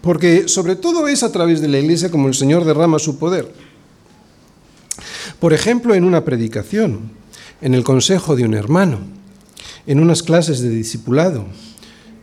Porque 0.00 0.48
sobre 0.48 0.74
todo 0.74 1.06
es 1.06 1.22
a 1.22 1.32
través 1.32 1.60
de 1.60 1.68
la 1.68 1.78
iglesia 1.78 2.10
como 2.10 2.28
el 2.28 2.34
Señor 2.34 2.64
derrama 2.64 2.98
su 2.98 3.18
poder. 3.18 3.52
Por 5.38 5.52
ejemplo, 5.52 5.94
en 5.94 6.04
una 6.04 6.24
predicación, 6.24 7.10
en 7.60 7.74
el 7.74 7.84
consejo 7.84 8.36
de 8.36 8.44
un 8.44 8.54
hermano, 8.54 9.00
en 9.86 10.00
unas 10.00 10.22
clases 10.22 10.60
de 10.60 10.70
discipulado, 10.70 11.44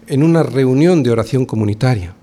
en 0.08 0.24
una 0.24 0.44
reunión 0.44 1.04
de 1.04 1.12
oración 1.12 1.46
comunitaria. 1.46 2.16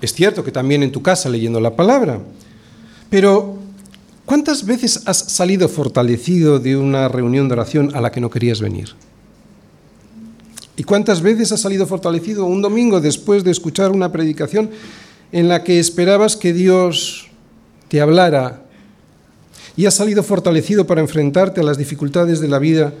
Es 0.00 0.12
cierto 0.12 0.44
que 0.44 0.52
también 0.52 0.82
en 0.82 0.92
tu 0.92 1.02
casa 1.02 1.28
leyendo 1.28 1.60
la 1.60 1.74
palabra, 1.74 2.20
pero 3.10 3.58
¿cuántas 4.26 4.64
veces 4.64 5.02
has 5.06 5.18
salido 5.18 5.68
fortalecido 5.68 6.58
de 6.58 6.76
una 6.76 7.08
reunión 7.08 7.48
de 7.48 7.54
oración 7.54 7.90
a 7.94 8.00
la 8.00 8.12
que 8.12 8.20
no 8.20 8.30
querías 8.30 8.60
venir? 8.60 8.90
¿Y 10.76 10.84
cuántas 10.84 11.22
veces 11.22 11.50
has 11.50 11.60
salido 11.60 11.86
fortalecido 11.86 12.44
un 12.44 12.62
domingo 12.62 13.00
después 13.00 13.42
de 13.42 13.50
escuchar 13.50 13.90
una 13.90 14.12
predicación 14.12 14.70
en 15.32 15.48
la 15.48 15.64
que 15.64 15.80
esperabas 15.80 16.36
que 16.36 16.52
Dios 16.52 17.26
te 17.88 18.00
hablara 18.00 18.62
y 19.76 19.86
has 19.86 19.94
salido 19.94 20.22
fortalecido 20.22 20.86
para 20.86 21.00
enfrentarte 21.00 21.60
a 21.60 21.64
las 21.64 21.78
dificultades 21.78 22.40
de 22.40 22.48
la 22.48 22.58
vida 22.58 22.92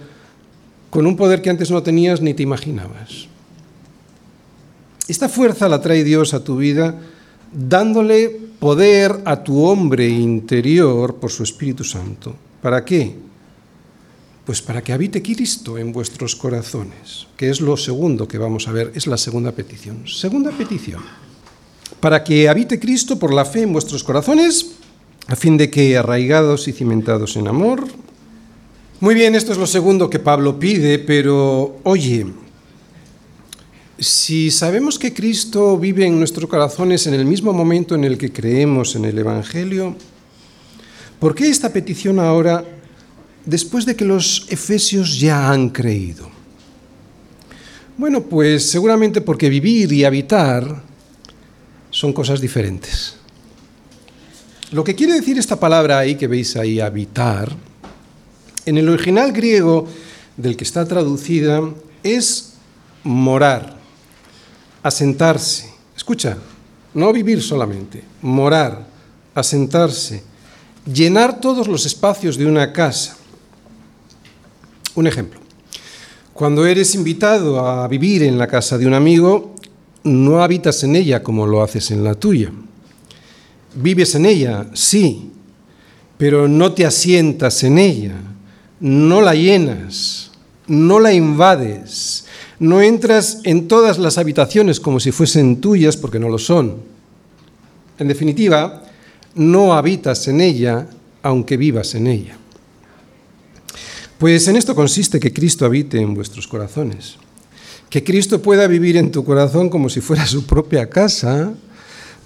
con 0.90 1.06
un 1.06 1.16
poder 1.16 1.42
que 1.42 1.50
antes 1.50 1.70
no 1.70 1.82
tenías 1.82 2.20
ni 2.20 2.34
te 2.34 2.42
imaginabas? 2.42 3.28
Esta 5.08 5.28
fuerza 5.28 5.68
la 5.68 5.80
trae 5.80 6.04
Dios 6.04 6.34
a 6.34 6.44
tu 6.44 6.56
vida 6.56 6.94
dándole 7.52 8.28
poder 8.58 9.22
a 9.24 9.42
tu 9.42 9.64
hombre 9.64 10.08
interior 10.08 11.16
por 11.16 11.30
su 11.30 11.42
Espíritu 11.42 11.84
Santo. 11.84 12.36
¿Para 12.60 12.84
qué? 12.84 13.14
Pues 14.44 14.62
para 14.62 14.82
que 14.82 14.92
habite 14.92 15.22
Cristo 15.22 15.78
en 15.78 15.92
vuestros 15.92 16.34
corazones, 16.34 17.26
que 17.36 17.50
es 17.50 17.60
lo 17.60 17.76
segundo 17.76 18.26
que 18.26 18.38
vamos 18.38 18.66
a 18.68 18.72
ver, 18.72 18.92
es 18.94 19.06
la 19.06 19.16
segunda 19.16 19.52
petición. 19.52 20.08
Segunda 20.08 20.50
petición. 20.50 21.02
Para 22.00 22.24
que 22.24 22.48
habite 22.48 22.78
Cristo 22.78 23.18
por 23.18 23.32
la 23.32 23.44
fe 23.44 23.62
en 23.62 23.72
vuestros 23.72 24.04
corazones, 24.04 24.72
a 25.26 25.36
fin 25.36 25.56
de 25.56 25.70
que 25.70 25.96
arraigados 25.96 26.68
y 26.68 26.72
cimentados 26.72 27.36
en 27.36 27.48
amor. 27.48 27.86
Muy 29.00 29.14
bien, 29.14 29.36
esto 29.36 29.52
es 29.52 29.58
lo 29.58 29.66
segundo 29.68 30.10
que 30.10 30.18
Pablo 30.18 30.58
pide, 30.58 30.98
pero 30.98 31.78
oye, 31.84 32.26
si 33.96 34.50
sabemos 34.50 34.98
que 34.98 35.14
Cristo 35.14 35.78
vive 35.78 36.04
en 36.04 36.18
nuestros 36.18 36.50
corazones 36.50 37.06
en 37.06 37.14
el 37.14 37.24
mismo 37.24 37.52
momento 37.52 37.94
en 37.94 38.02
el 38.02 38.18
que 38.18 38.32
creemos 38.32 38.96
en 38.96 39.04
el 39.04 39.16
Evangelio, 39.16 39.94
¿por 41.20 41.36
qué 41.36 41.48
esta 41.48 41.72
petición 41.72 42.18
ahora 42.18 42.64
después 43.44 43.86
de 43.86 43.94
que 43.94 44.04
los 44.04 44.46
efesios 44.48 45.20
ya 45.20 45.48
han 45.48 45.68
creído? 45.68 46.28
Bueno, 47.96 48.24
pues 48.24 48.68
seguramente 48.68 49.20
porque 49.20 49.48
vivir 49.48 49.92
y 49.92 50.04
habitar 50.04 50.82
son 51.90 52.12
cosas 52.12 52.40
diferentes. 52.40 53.14
Lo 54.72 54.82
que 54.82 54.96
quiere 54.96 55.12
decir 55.12 55.38
esta 55.38 55.60
palabra 55.60 56.00
ahí 56.00 56.16
que 56.16 56.26
veis 56.26 56.56
ahí, 56.56 56.80
habitar, 56.80 57.67
en 58.68 58.76
el 58.76 58.88
original 58.88 59.32
griego 59.32 59.86
del 60.36 60.56
que 60.56 60.64
está 60.64 60.86
traducida 60.86 61.62
es 62.02 62.54
morar, 63.02 63.78
asentarse. 64.82 65.72
Escucha, 65.96 66.36
no 66.92 67.12
vivir 67.12 67.42
solamente, 67.42 68.04
morar, 68.20 68.86
asentarse, 69.34 70.22
llenar 70.84 71.40
todos 71.40 71.66
los 71.66 71.86
espacios 71.86 72.36
de 72.36 72.46
una 72.46 72.72
casa. 72.72 73.16
Un 74.94 75.06
ejemplo. 75.06 75.40
Cuando 76.34 76.66
eres 76.66 76.94
invitado 76.94 77.66
a 77.66 77.88
vivir 77.88 78.22
en 78.22 78.38
la 78.38 78.46
casa 78.46 78.76
de 78.76 78.86
un 78.86 78.94
amigo, 78.94 79.54
no 80.04 80.42
habitas 80.42 80.84
en 80.84 80.94
ella 80.94 81.22
como 81.22 81.46
lo 81.46 81.62
haces 81.62 81.90
en 81.90 82.04
la 82.04 82.14
tuya. 82.14 82.52
Vives 83.74 84.14
en 84.14 84.26
ella, 84.26 84.66
sí, 84.74 85.32
pero 86.16 86.48
no 86.48 86.72
te 86.72 86.84
asientas 86.84 87.64
en 87.64 87.78
ella, 87.78 88.14
no 88.80 89.20
la 89.20 89.34
llenas, 89.34 90.30
no 90.66 91.00
la 91.00 91.12
invades, 91.12 92.24
no 92.58 92.80
entras 92.80 93.40
en 93.44 93.68
todas 93.68 93.98
las 93.98 94.18
habitaciones 94.18 94.80
como 94.80 95.00
si 95.00 95.12
fuesen 95.12 95.60
tuyas 95.60 95.96
porque 95.96 96.18
no 96.18 96.28
lo 96.28 96.38
son. 96.38 96.76
En 97.98 98.08
definitiva, 98.08 98.82
no 99.34 99.74
habitas 99.74 100.28
en 100.28 100.40
ella 100.40 100.86
aunque 101.22 101.56
vivas 101.56 101.94
en 101.94 102.06
ella. 102.06 102.36
Pues 104.18 104.48
en 104.48 104.56
esto 104.56 104.74
consiste 104.74 105.20
que 105.20 105.32
Cristo 105.32 105.64
habite 105.64 106.00
en 106.00 106.14
vuestros 106.14 106.48
corazones. 106.48 107.16
Que 107.88 108.02
Cristo 108.02 108.42
pueda 108.42 108.66
vivir 108.66 108.96
en 108.96 109.10
tu 109.10 109.24
corazón 109.24 109.70
como 109.70 109.88
si 109.88 110.00
fuera 110.00 110.26
su 110.26 110.44
propia 110.44 110.90
casa, 110.90 111.52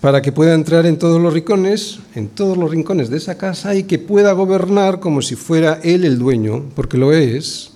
para 0.03 0.21
que 0.21 0.33
pueda 0.33 0.55
entrar 0.55 0.85
en 0.85 0.99
todos 0.99 1.23
los 1.23 1.33
rincones, 1.33 2.01
en 2.17 2.27
todos 2.27 2.59
los 2.59 2.69
rincones 2.69 3.09
de 3.09 3.19
esa 3.19 3.39
casa 3.39 3.77
y 3.77 3.85
que 3.85 4.01
pueda 4.01 4.33
gobernar 4.33 4.99
como 4.99 5.23
si 5.23 5.37
fuera 5.37 5.79
él 5.85 6.05
el 6.05 6.19
dueño, 6.19 6.65
porque 6.75 6.99
lo 6.99 7.13
es, 7.13 7.71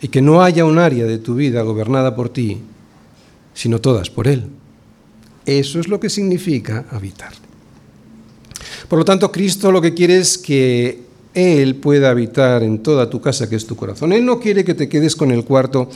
y 0.00 0.06
que 0.06 0.22
no 0.22 0.42
haya 0.42 0.64
un 0.64 0.78
área 0.78 1.06
de 1.06 1.18
tu 1.18 1.34
vida 1.34 1.62
gobernada 1.62 2.14
por 2.14 2.28
ti, 2.28 2.58
sino 3.52 3.80
todas 3.80 4.10
por 4.10 4.28
él. 4.28 4.44
Eso 5.44 5.80
es 5.80 5.88
lo 5.88 5.98
que 5.98 6.08
significa 6.08 6.86
habitar. 6.88 7.32
Por 8.86 9.00
lo 9.00 9.04
tanto, 9.04 9.32
Cristo 9.32 9.72
lo 9.72 9.82
que 9.82 9.94
quiere 9.94 10.18
es 10.18 10.38
que 10.38 11.02
él 11.34 11.74
pueda 11.74 12.10
habitar 12.10 12.62
en 12.62 12.78
toda 12.78 13.10
tu 13.10 13.20
casa, 13.20 13.50
que 13.50 13.56
es 13.56 13.66
tu 13.66 13.74
corazón. 13.74 14.12
Él 14.12 14.24
no 14.24 14.38
quiere 14.38 14.64
que 14.64 14.74
te 14.74 14.88
quedes 14.88 15.16
con 15.16 15.32
el 15.32 15.44
cuarto 15.44 15.90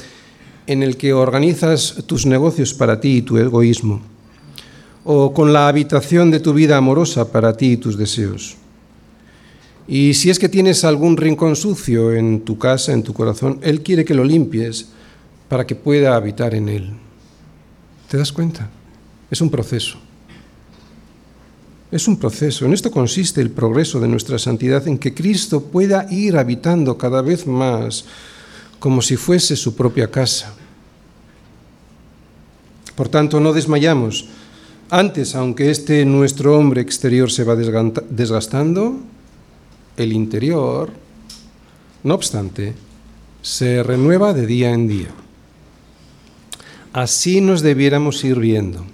en 0.67 0.83
el 0.83 0.97
que 0.97 1.13
organizas 1.13 2.03
tus 2.07 2.27
negocios 2.27 2.75
para 2.75 3.01
ti 3.01 3.19
y 3.19 3.23
tu 3.23 3.39
egoísmo, 3.39 4.03
o 5.05 5.33
con 5.35 5.53
la 5.53 5.69
habitación 5.69 6.31
de 6.31 6.41
tu 6.41 6.53
vida 6.53 6.77
amorosa 6.77 7.31
para 7.31 7.57
ti 7.57 7.73
y 7.73 7.77
tus 7.77 7.97
deseos. 7.97 8.57
Y 9.89 10.15
si 10.15 10.31
es 10.31 10.39
que 10.39 10.49
tienes 10.49 10.85
algún 10.85 11.17
rincón 11.17 11.57
sucio 11.57 12.13
en 12.13 12.43
tu 12.43 12.57
casa, 12.59 12.93
en 12.93 13.03
tu 13.03 13.13
corazón, 13.13 13.59
Él 13.63 13.83
quiere 13.83 14.05
que 14.05 14.15
lo 14.15 14.25
limpies 14.25 14.89
para 15.49 15.67
que 15.67 15.75
pueda 15.75 16.15
habitar 16.15 16.55
en 16.55 16.69
Él. 16.69 16.91
¿Te 18.09 18.17
das 18.17 18.33
cuenta? 18.33 18.71
Es 19.31 19.41
un 19.41 19.51
proceso. 19.51 19.99
Es 21.91 22.09
un 22.09 22.17
proceso. 22.17 22.65
En 22.65 22.73
esto 22.73 22.91
consiste 22.91 23.41
el 23.41 23.51
progreso 23.51 24.01
de 24.01 24.09
nuestra 24.09 24.39
santidad, 24.39 24.87
en 24.87 24.99
que 24.99 25.13
Cristo 25.13 25.65
pueda 25.65 26.07
ir 26.11 26.37
habitando 26.37 26.97
cada 26.97 27.21
vez 27.21 27.47
más 27.47 28.05
como 28.79 29.03
si 29.03 29.17
fuese 29.17 29.57
su 29.57 29.77
propia 29.77 30.11
casa. 30.11 30.55
Por 32.97 33.09
tanto, 33.09 33.41
no 33.41 33.53
desmayamos. 33.53 34.27
Antes, 34.95 35.35
aunque 35.37 35.71
este 35.71 36.05
nuestro 36.05 36.59
hombre 36.59 36.83
exterior 36.83 37.31
se 37.33 37.45
va 37.45 37.57
desgastando, 37.57 39.01
el 39.97 40.13
interior, 40.13 40.91
no 42.03 42.13
obstante, 42.13 42.75
se 43.41 43.83
renueva 43.83 44.35
de 44.35 44.47
día 44.47 44.71
en 44.71 44.89
día. 44.89 45.09
Así 46.93 47.41
nos 47.41 47.63
debiéramos 47.63 48.23
ir 48.23 48.39
viendo. 48.39 48.85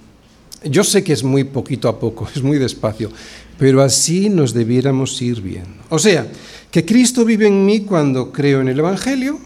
Yo 0.63 0.85
sé 0.85 1.03
que 1.03 1.11
es 1.11 1.25
muy 1.25 1.43
poquito 1.43 1.89
a 1.89 1.99
poco, 1.99 2.29
es 2.33 2.41
muy 2.41 2.57
despacio, 2.59 3.11
pero 3.57 3.81
así 3.81 4.29
nos 4.29 4.53
debiéramos 4.53 5.21
ir 5.21 5.41
viendo. 5.41 5.83
O 5.89 5.99
sea, 5.99 6.25
que 6.71 6.85
Cristo 6.85 7.25
vive 7.25 7.47
en 7.47 7.65
mí 7.65 7.81
cuando 7.81 8.31
creo 8.31 8.61
en 8.61 8.69
el 8.69 8.79
Evangelio, 8.79 9.37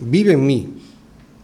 vive 0.00 0.32
en 0.32 0.46
mí 0.46 0.68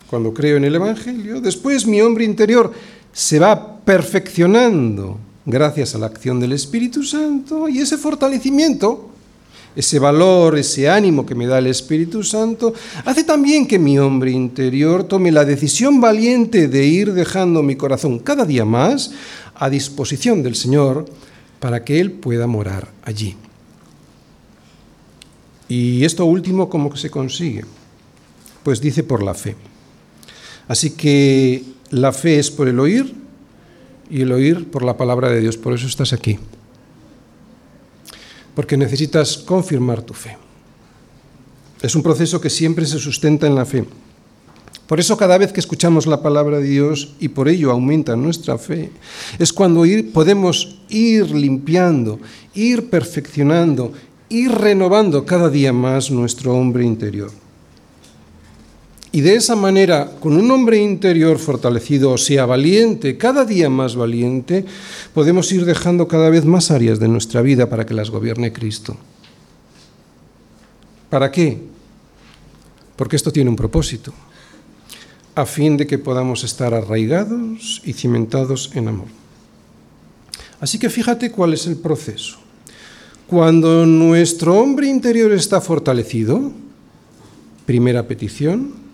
cuando 0.08 0.32
creo 0.32 0.56
en 0.56 0.64
el 0.64 0.74
Evangelio, 0.74 1.42
después 1.42 1.86
mi 1.86 2.00
hombre 2.00 2.24
interior 2.24 2.72
se 3.12 3.38
va 3.38 3.77
perfeccionando 3.88 5.18
gracias 5.46 5.94
a 5.94 5.98
la 5.98 6.04
acción 6.04 6.38
del 6.40 6.52
Espíritu 6.52 7.02
Santo 7.02 7.70
y 7.70 7.78
ese 7.78 7.96
fortalecimiento 7.96 9.08
ese 9.74 9.98
valor, 9.98 10.58
ese 10.58 10.90
ánimo 10.90 11.24
que 11.24 11.34
me 11.34 11.46
da 11.46 11.58
el 11.58 11.68
Espíritu 11.68 12.22
Santo, 12.22 12.74
hace 13.06 13.24
también 13.24 13.66
que 13.66 13.78
mi 13.78 13.98
hombre 13.98 14.30
interior 14.30 15.04
tome 15.04 15.32
la 15.32 15.46
decisión 15.46 16.02
valiente 16.02 16.68
de 16.68 16.84
ir 16.84 17.14
dejando 17.14 17.62
mi 17.62 17.76
corazón 17.76 18.18
cada 18.18 18.44
día 18.44 18.66
más 18.66 19.12
a 19.54 19.70
disposición 19.70 20.42
del 20.42 20.54
Señor 20.54 21.06
para 21.58 21.82
que 21.82 21.98
Él 21.98 22.12
pueda 22.12 22.46
morar 22.46 22.88
allí. 23.04 23.36
¿Y 25.66 26.04
esto 26.04 26.26
último 26.26 26.68
cómo 26.68 26.94
se 26.94 27.08
consigue? 27.08 27.64
Pues 28.64 28.82
dice 28.82 29.02
por 29.02 29.22
la 29.22 29.32
fe. 29.32 29.56
Así 30.66 30.90
que 30.90 31.64
la 31.88 32.12
fe 32.12 32.38
es 32.38 32.50
por 32.50 32.68
el 32.68 32.80
oír 32.80 33.27
y 34.10 34.22
el 34.22 34.32
oír 34.32 34.70
por 34.70 34.82
la 34.84 34.96
palabra 34.96 35.30
de 35.30 35.40
Dios. 35.40 35.56
Por 35.56 35.74
eso 35.74 35.86
estás 35.86 36.12
aquí 36.12 36.38
porque 38.58 38.76
necesitas 38.76 39.38
confirmar 39.38 40.02
tu 40.02 40.14
fe. 40.14 40.36
Es 41.80 41.94
un 41.94 42.02
proceso 42.02 42.40
que 42.40 42.50
siempre 42.50 42.86
se 42.86 42.98
sustenta 42.98 43.46
en 43.46 43.54
la 43.54 43.64
fe. 43.64 43.84
Por 44.88 44.98
eso 44.98 45.16
cada 45.16 45.38
vez 45.38 45.52
que 45.52 45.60
escuchamos 45.60 46.08
la 46.08 46.24
palabra 46.24 46.58
de 46.58 46.66
Dios 46.66 47.14
y 47.20 47.28
por 47.28 47.48
ello 47.48 47.70
aumenta 47.70 48.16
nuestra 48.16 48.58
fe, 48.58 48.90
es 49.38 49.52
cuando 49.52 49.84
podemos 50.12 50.80
ir 50.88 51.30
limpiando, 51.30 52.18
ir 52.52 52.90
perfeccionando, 52.90 53.92
ir 54.28 54.50
renovando 54.50 55.24
cada 55.24 55.50
día 55.50 55.72
más 55.72 56.10
nuestro 56.10 56.52
hombre 56.52 56.84
interior. 56.84 57.30
Y 59.10 59.22
de 59.22 59.36
esa 59.36 59.56
manera, 59.56 60.10
con 60.20 60.36
un 60.36 60.50
hombre 60.50 60.78
interior 60.78 61.38
fortalecido, 61.38 62.10
o 62.10 62.18
sea, 62.18 62.44
valiente, 62.44 63.16
cada 63.16 63.44
día 63.44 63.70
más 63.70 63.96
valiente, 63.96 64.64
podemos 65.14 65.50
ir 65.50 65.64
dejando 65.64 66.06
cada 66.06 66.28
vez 66.28 66.44
más 66.44 66.70
áreas 66.70 66.98
de 66.98 67.08
nuestra 67.08 67.40
vida 67.40 67.70
para 67.70 67.86
que 67.86 67.94
las 67.94 68.10
gobierne 68.10 68.52
Cristo. 68.52 68.96
¿Para 71.08 71.30
qué? 71.30 71.58
Porque 72.96 73.16
esto 73.16 73.32
tiene 73.32 73.48
un 73.48 73.56
propósito 73.56 74.12
a 75.34 75.46
fin 75.46 75.76
de 75.76 75.86
que 75.86 75.98
podamos 75.98 76.42
estar 76.42 76.74
arraigados 76.74 77.80
y 77.84 77.92
cimentados 77.92 78.72
en 78.74 78.88
amor. 78.88 79.06
Así 80.60 80.80
que 80.80 80.90
fíjate 80.90 81.30
cuál 81.30 81.54
es 81.54 81.68
el 81.68 81.76
proceso. 81.76 82.38
Cuando 83.28 83.86
nuestro 83.86 84.58
hombre 84.58 84.88
interior 84.88 85.30
está 85.32 85.60
fortalecido, 85.60 86.50
primera 87.66 88.08
petición, 88.08 88.87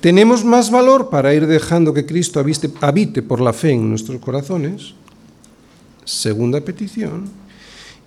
tenemos 0.00 0.44
más 0.44 0.70
valor 0.70 1.10
para 1.10 1.34
ir 1.34 1.46
dejando 1.46 1.92
que 1.92 2.06
Cristo 2.06 2.44
habite 2.80 3.22
por 3.22 3.40
la 3.40 3.52
fe 3.52 3.72
en 3.72 3.88
nuestros 3.88 4.20
corazones, 4.20 4.94
segunda 6.04 6.60
petición, 6.60 7.28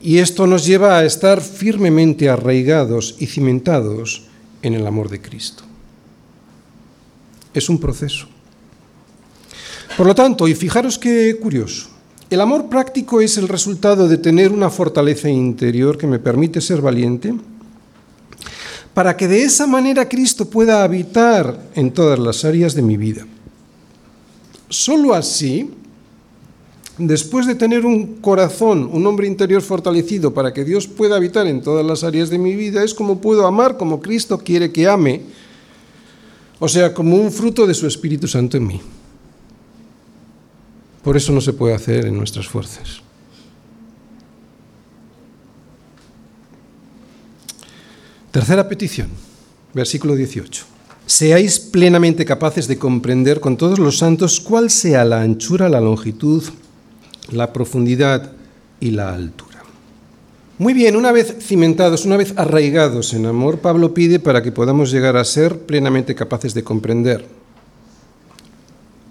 y 0.01 0.17
esto 0.17 0.47
nos 0.47 0.65
lleva 0.65 0.97
a 0.97 1.05
estar 1.05 1.39
firmemente 1.39 2.29
arraigados 2.29 3.15
y 3.19 3.27
cimentados 3.27 4.27
en 4.61 4.73
el 4.73 4.85
amor 4.85 5.09
de 5.09 5.21
Cristo. 5.21 5.63
Es 7.53 7.69
un 7.69 7.79
proceso. 7.79 8.27
Por 9.95 10.07
lo 10.07 10.15
tanto, 10.15 10.47
y 10.47 10.55
fijaros 10.55 10.97
qué 10.97 11.37
curioso, 11.39 11.89
el 12.29 12.41
amor 12.41 12.67
práctico 12.67 13.21
es 13.21 13.37
el 13.37 13.47
resultado 13.47 14.07
de 14.07 14.17
tener 14.17 14.51
una 14.51 14.71
fortaleza 14.71 15.29
interior 15.29 15.97
que 15.97 16.07
me 16.07 16.17
permite 16.17 16.61
ser 16.61 16.81
valiente, 16.81 17.33
para 18.93 19.17
que 19.17 19.27
de 19.27 19.43
esa 19.43 19.67
manera 19.67 20.07
Cristo 20.07 20.49
pueda 20.49 20.83
habitar 20.83 21.69
en 21.75 21.91
todas 21.91 22.19
las 22.19 22.45
áreas 22.45 22.75
de 22.75 22.81
mi 22.81 22.97
vida. 22.97 23.25
Solo 24.69 25.13
así, 25.13 25.71
después 26.97 27.47
de 27.47 27.55
tener 27.55 27.85
un 27.85 28.15
corazón, 28.15 28.89
un 28.91 29.05
hombre 29.07 29.27
interior 29.27 29.61
fortalecido 29.61 30.33
para 30.33 30.53
que 30.53 30.63
Dios 30.63 30.87
pueda 30.87 31.15
habitar 31.15 31.47
en 31.47 31.61
todas 31.61 31.85
las 31.85 32.03
áreas 32.03 32.29
de 32.29 32.37
mi 32.37 32.55
vida, 32.55 32.83
es 32.83 32.93
como 32.93 33.19
puedo 33.19 33.47
amar 33.47 33.77
como 33.77 34.01
Cristo 34.01 34.37
quiere 34.37 34.71
que 34.71 34.87
ame 34.87 35.21
o 36.63 36.69
sea, 36.69 36.93
como 36.93 37.17
un 37.17 37.29
fruto 37.29 37.67
de 37.67 37.73
su 37.73 37.87
Espíritu 37.87 38.25
Santo 38.25 38.55
en 38.55 38.65
mí. 38.65 38.79
Por 41.03 41.17
eso 41.17 41.33
no 41.33 41.41
se 41.41 41.51
puede 41.51 41.75
hacer 41.75 42.05
en 42.05 42.15
nuestras 42.15 42.47
fuerzas. 42.47 43.01
Tercera 48.33 48.67
petición, 48.67 49.07
versículo 49.73 50.17
18. 50.17 50.65
Seáis 51.05 51.59
plenamente 51.61 52.25
capaces 52.25 52.67
de 52.67 52.77
comprender 52.77 53.39
con 53.39 53.55
todos 53.55 53.79
los 53.79 53.99
santos 53.99 54.41
cuál 54.41 54.69
sea 54.69 55.05
la 55.05 55.21
anchura, 55.21 55.69
la 55.69 55.79
longitud, 55.79 56.43
la 57.29 57.53
profundidad 57.53 58.33
y 58.81 58.91
la 58.91 59.13
altura 59.13 59.53
muy 60.63 60.73
bien, 60.73 60.95
una 60.95 61.11
vez 61.11 61.35
cimentados, 61.41 62.05
una 62.05 62.15
vez 62.15 62.33
arraigados 62.37 63.13
en 63.13 63.25
amor, 63.25 63.59
Pablo 63.59 63.93
pide 63.93 64.19
para 64.19 64.41
que 64.41 64.51
podamos 64.51 64.91
llegar 64.91 65.17
a 65.17 65.25
ser 65.25 65.59
plenamente 65.59 66.15
capaces 66.15 66.53
de 66.53 66.63
comprender 66.63 67.25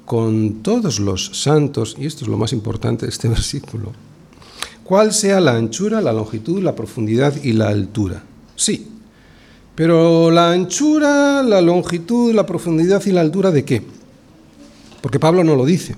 con 0.07 0.63
todos 0.63 1.01
los 1.01 1.43
santos, 1.43 1.97
y 1.99 2.07
esto 2.07 2.25
es 2.25 2.31
lo 2.31 2.39
más 2.39 2.53
importante 2.53 3.07
de 3.07 3.11
este 3.11 3.29
versículo, 3.37 3.93
cuál 4.85 5.13
sea 5.13 5.41
la 5.41 5.57
anchura, 5.57 6.01
la 6.01 6.13
longitud, 6.13 6.63
la 6.63 6.77
profundidad 6.77 7.35
y 7.43 7.53
la 7.53 7.69
altura. 7.69 8.23
Sí, 8.55 8.92
pero 9.75 10.31
la 10.31 10.51
anchura, 10.53 11.43
la 11.43 11.61
longitud, 11.61 12.35
la 12.35 12.47
profundidad 12.47 13.03
y 13.07 13.13
la 13.13 13.23
altura 13.23 13.51
de 13.51 13.65
qué? 13.65 13.83
Porque 15.01 15.19
Pablo 15.19 15.43
no 15.43 15.57
lo 15.57 15.65
dice. 15.65 15.97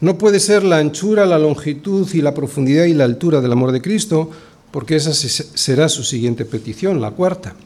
No 0.00 0.16
puede 0.16 0.38
ser 0.38 0.62
la 0.62 0.78
anchura, 0.78 1.26
la 1.26 1.38
longitud 1.38 2.08
y 2.14 2.22
la 2.22 2.34
profundidad 2.34 2.84
y 2.84 2.94
la 2.94 3.04
altura 3.04 3.40
del 3.40 3.50
amor 3.50 3.72
de 3.72 3.82
Cristo, 3.82 4.30
porque 4.70 4.94
esa 4.94 5.12
será 5.12 5.88
su 5.88 6.04
siguiente 6.04 6.44
petición, 6.44 7.00
la 7.00 7.10
cuarta. 7.10 7.56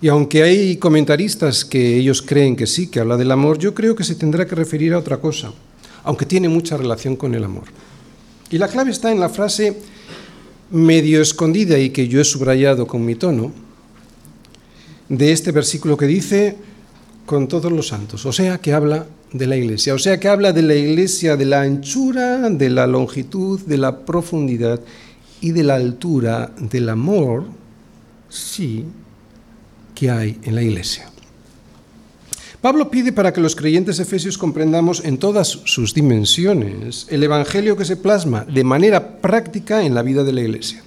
Y 0.00 0.08
aunque 0.08 0.44
hay 0.44 0.76
comentaristas 0.76 1.64
que 1.64 1.96
ellos 1.96 2.22
creen 2.22 2.56
que 2.56 2.66
sí, 2.66 2.86
que 2.86 3.00
habla 3.00 3.16
del 3.16 3.32
amor, 3.32 3.58
yo 3.58 3.74
creo 3.74 3.96
que 3.96 4.04
se 4.04 4.14
tendrá 4.14 4.46
que 4.46 4.54
referir 4.54 4.94
a 4.94 4.98
otra 4.98 5.18
cosa, 5.18 5.52
aunque 6.04 6.24
tiene 6.24 6.48
mucha 6.48 6.76
relación 6.76 7.16
con 7.16 7.34
el 7.34 7.44
amor. 7.44 7.64
Y 8.50 8.58
la 8.58 8.68
clave 8.68 8.92
está 8.92 9.10
en 9.10 9.20
la 9.20 9.28
frase 9.28 9.76
medio 10.70 11.20
escondida 11.20 11.78
y 11.78 11.90
que 11.90 12.08
yo 12.08 12.20
he 12.20 12.24
subrayado 12.24 12.86
con 12.86 13.04
mi 13.04 13.14
tono, 13.14 13.52
de 15.08 15.32
este 15.32 15.50
versículo 15.50 15.96
que 15.96 16.06
dice, 16.06 16.56
con 17.26 17.48
todos 17.48 17.72
los 17.72 17.88
santos, 17.88 18.24
o 18.26 18.32
sea, 18.32 18.58
que 18.58 18.72
habla 18.72 19.06
de 19.32 19.46
la 19.46 19.56
iglesia. 19.56 19.94
O 19.94 19.98
sea 19.98 20.18
que 20.18 20.28
habla 20.28 20.52
de 20.52 20.62
la 20.62 20.74
iglesia, 20.74 21.36
de 21.36 21.44
la 21.44 21.62
anchura, 21.62 22.50
de 22.50 22.70
la 22.70 22.86
longitud, 22.86 23.60
de 23.60 23.78
la 23.78 24.04
profundidad 24.04 24.80
y 25.40 25.52
de 25.52 25.62
la 25.62 25.76
altura 25.76 26.52
del 26.58 26.88
amor, 26.88 27.44
sí, 28.28 28.84
que 29.94 30.10
hay 30.10 30.38
en 30.42 30.54
la 30.54 30.62
iglesia. 30.62 31.09
Pablo 32.60 32.90
pide 32.90 33.12
para 33.12 33.32
que 33.32 33.40
los 33.40 33.56
creyentes 33.56 34.00
efesios 34.00 34.36
comprendamos 34.36 35.02
en 35.04 35.16
todas 35.16 35.60
sus 35.64 35.94
dimensiones 35.94 37.06
el 37.08 37.22
Evangelio 37.22 37.76
que 37.76 37.86
se 37.86 37.96
plasma 37.96 38.44
de 38.44 38.64
manera 38.64 39.20
práctica 39.20 39.82
en 39.82 39.94
la 39.94 40.02
vida 40.02 40.24
de 40.24 40.32
la 40.32 40.42
iglesia. 40.42 40.82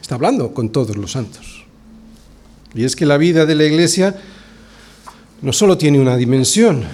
Está 0.00 0.14
hablando 0.14 0.54
con 0.54 0.70
todos 0.70 0.96
los 0.96 1.12
santos. 1.12 1.66
Y 2.74 2.84
es 2.84 2.96
que 2.96 3.04
la 3.04 3.18
vida 3.18 3.44
de 3.44 3.54
la 3.54 3.64
iglesia 3.64 4.16
no 5.42 5.52
solo 5.52 5.76
tiene 5.76 6.00
una 6.00 6.16
dimensión, 6.16 6.84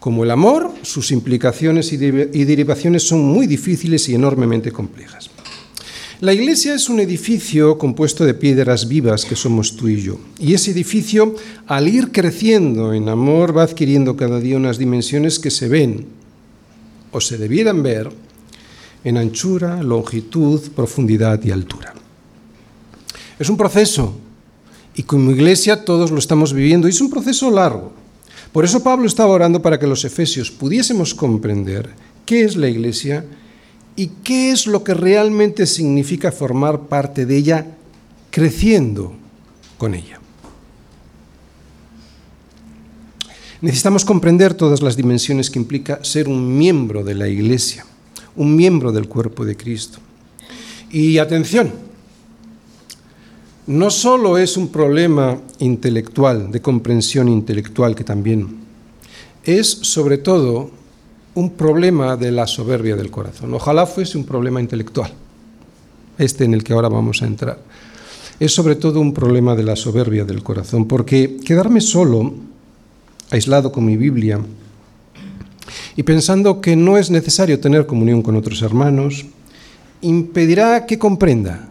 como 0.00 0.24
el 0.24 0.30
amor, 0.32 0.72
sus 0.82 1.12
implicaciones 1.12 1.92
y 1.92 1.98
derivaciones 1.98 3.06
son 3.06 3.20
muy 3.20 3.46
difíciles 3.46 4.08
y 4.08 4.14
enormemente 4.14 4.72
complejas. 4.72 5.30
La 6.20 6.34
iglesia 6.34 6.74
es 6.74 6.90
un 6.90 7.00
edificio 7.00 7.78
compuesto 7.78 8.26
de 8.26 8.34
piedras 8.34 8.88
vivas 8.88 9.24
que 9.24 9.36
somos 9.36 9.74
tú 9.74 9.88
y 9.88 10.02
yo. 10.02 10.18
Y 10.38 10.52
ese 10.52 10.70
edificio, 10.72 11.34
al 11.66 11.88
ir 11.88 12.12
creciendo 12.12 12.92
en 12.92 13.08
amor, 13.08 13.56
va 13.56 13.62
adquiriendo 13.62 14.16
cada 14.16 14.38
día 14.38 14.58
unas 14.58 14.76
dimensiones 14.76 15.38
que 15.38 15.50
se 15.50 15.68
ven 15.68 16.04
o 17.10 17.22
se 17.22 17.38
debieran 17.38 17.82
ver 17.82 18.10
en 19.02 19.16
anchura, 19.16 19.82
longitud, 19.82 20.60
profundidad 20.76 21.42
y 21.42 21.52
altura. 21.52 21.94
Es 23.38 23.48
un 23.48 23.56
proceso 23.56 24.14
y 24.94 25.04
como 25.04 25.30
iglesia 25.30 25.86
todos 25.86 26.10
lo 26.10 26.18
estamos 26.18 26.52
viviendo 26.52 26.86
y 26.86 26.90
es 26.90 27.00
un 27.00 27.08
proceso 27.08 27.50
largo. 27.50 27.92
Por 28.52 28.66
eso 28.66 28.82
Pablo 28.82 29.06
estaba 29.06 29.32
orando 29.32 29.62
para 29.62 29.78
que 29.78 29.86
los 29.86 30.04
efesios 30.04 30.50
pudiésemos 30.50 31.14
comprender 31.14 31.88
qué 32.26 32.44
es 32.44 32.56
la 32.56 32.68
iglesia 32.68 33.24
y 33.96 34.08
qué 34.22 34.50
es 34.50 34.66
lo 34.66 34.82
que 34.84 34.94
realmente 34.94 35.66
significa 35.66 36.32
formar 36.32 36.82
parte 36.82 37.26
de 37.26 37.36
ella 37.36 37.66
creciendo 38.30 39.12
con 39.78 39.94
ella. 39.94 40.20
Necesitamos 43.60 44.04
comprender 44.06 44.54
todas 44.54 44.80
las 44.80 44.96
dimensiones 44.96 45.50
que 45.50 45.58
implica 45.58 46.02
ser 46.02 46.28
un 46.28 46.56
miembro 46.56 47.04
de 47.04 47.14
la 47.14 47.28
iglesia, 47.28 47.84
un 48.36 48.56
miembro 48.56 48.90
del 48.90 49.06
cuerpo 49.06 49.44
de 49.44 49.56
Cristo. 49.56 49.98
Y 50.90 51.18
atención, 51.18 51.70
no 53.66 53.90
solo 53.90 54.38
es 54.38 54.56
un 54.56 54.68
problema 54.68 55.38
intelectual, 55.58 56.50
de 56.50 56.62
comprensión 56.62 57.28
intelectual, 57.28 57.94
que 57.94 58.02
también 58.02 58.60
es 59.44 59.68
sobre 59.68 60.18
todo 60.18 60.70
un 61.34 61.50
problema 61.50 62.16
de 62.16 62.32
la 62.32 62.46
soberbia 62.46 62.96
del 62.96 63.10
corazón. 63.10 63.54
Ojalá 63.54 63.86
fuese 63.86 64.18
un 64.18 64.24
problema 64.24 64.60
intelectual, 64.60 65.12
este 66.18 66.44
en 66.44 66.54
el 66.54 66.64
que 66.64 66.72
ahora 66.72 66.88
vamos 66.88 67.22
a 67.22 67.26
entrar. 67.26 67.58
Es 68.38 68.54
sobre 68.54 68.74
todo 68.74 69.00
un 69.00 69.12
problema 69.12 69.54
de 69.54 69.62
la 69.62 69.76
soberbia 69.76 70.24
del 70.24 70.42
corazón, 70.42 70.86
porque 70.86 71.36
quedarme 71.44 71.80
solo, 71.80 72.34
aislado 73.30 73.70
con 73.70 73.84
mi 73.84 73.96
Biblia, 73.96 74.40
y 75.96 76.02
pensando 76.02 76.60
que 76.60 76.76
no 76.76 76.96
es 76.96 77.10
necesario 77.10 77.60
tener 77.60 77.86
comunión 77.86 78.22
con 78.22 78.36
otros 78.36 78.62
hermanos, 78.62 79.26
impedirá 80.00 80.86
que 80.86 80.98
comprenda 80.98 81.68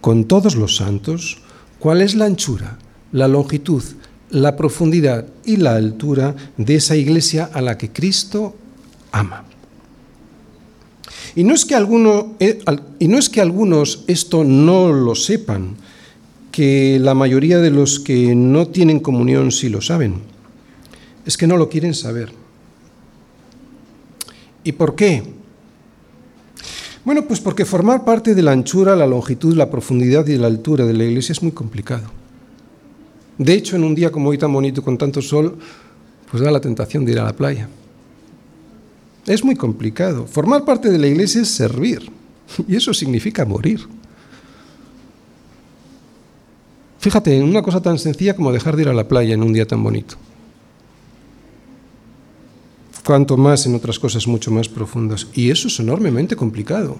con 0.00 0.24
todos 0.24 0.56
los 0.56 0.76
santos 0.76 1.42
cuál 1.78 2.00
es 2.00 2.14
la 2.14 2.24
anchura, 2.24 2.78
la 3.12 3.28
longitud, 3.28 3.82
la 4.30 4.56
profundidad 4.56 5.26
y 5.44 5.56
la 5.56 5.74
altura 5.74 6.34
de 6.56 6.76
esa 6.76 6.96
iglesia 6.96 7.50
a 7.52 7.60
la 7.60 7.76
que 7.76 7.90
Cristo 7.90 8.54
ama. 9.12 9.44
Y 11.34 11.44
no 11.44 11.54
es 11.54 11.64
que, 11.64 11.76
eh, 12.40 12.58
y 12.98 13.08
no 13.08 13.18
es 13.18 13.28
que 13.30 13.40
algunos 13.40 14.04
esto 14.06 14.44
no 14.44 14.92
lo 14.92 15.14
sepan, 15.14 15.76
que 16.50 16.98
la 17.00 17.14
mayoría 17.14 17.58
de 17.58 17.70
los 17.70 18.00
que 18.00 18.34
no 18.34 18.68
tienen 18.68 19.00
comunión 19.00 19.52
sí 19.52 19.68
lo 19.68 19.80
saben. 19.80 20.22
Es 21.24 21.36
que 21.36 21.46
no 21.46 21.56
lo 21.56 21.68
quieren 21.68 21.94
saber. 21.94 22.32
¿Y 24.64 24.72
por 24.72 24.96
qué? 24.96 25.22
Bueno, 27.04 27.26
pues 27.26 27.40
porque 27.40 27.64
formar 27.64 28.04
parte 28.04 28.34
de 28.34 28.42
la 28.42 28.52
anchura, 28.52 28.96
la 28.96 29.06
longitud, 29.06 29.54
la 29.54 29.70
profundidad 29.70 30.26
y 30.26 30.36
la 30.36 30.48
altura 30.48 30.84
de 30.84 30.92
la 30.92 31.04
iglesia 31.04 31.32
es 31.32 31.42
muy 31.42 31.52
complicado. 31.52 32.10
De 33.38 33.54
hecho, 33.54 33.76
en 33.76 33.84
un 33.84 33.94
día 33.94 34.12
como 34.12 34.28
hoy 34.28 34.36
tan 34.36 34.52
bonito 34.52 34.82
con 34.82 34.98
tanto 34.98 35.22
sol, 35.22 35.56
pues 36.30 36.42
da 36.42 36.50
la 36.50 36.60
tentación 36.60 37.04
de 37.04 37.12
ir 37.12 37.20
a 37.20 37.24
la 37.24 37.32
playa. 37.32 37.68
Es 39.30 39.44
muy 39.44 39.54
complicado. 39.54 40.26
Formar 40.26 40.64
parte 40.64 40.90
de 40.90 40.98
la 40.98 41.06
iglesia 41.06 41.42
es 41.42 41.50
servir. 41.50 42.10
Y 42.66 42.74
eso 42.74 42.92
significa 42.92 43.44
morir. 43.44 43.78
Fíjate, 46.98 47.36
en 47.36 47.44
una 47.44 47.62
cosa 47.62 47.80
tan 47.80 47.96
sencilla 47.96 48.34
como 48.34 48.50
dejar 48.50 48.74
de 48.74 48.82
ir 48.82 48.88
a 48.88 48.92
la 48.92 49.06
playa 49.06 49.34
en 49.34 49.44
un 49.44 49.52
día 49.52 49.68
tan 49.68 49.84
bonito. 49.84 50.16
Cuanto 53.06 53.36
más 53.36 53.66
en 53.66 53.76
otras 53.76 54.00
cosas 54.00 54.26
mucho 54.26 54.50
más 54.50 54.68
profundas. 54.68 55.28
Y 55.32 55.52
eso 55.52 55.68
es 55.68 55.78
enormemente 55.78 56.34
complicado. 56.34 56.96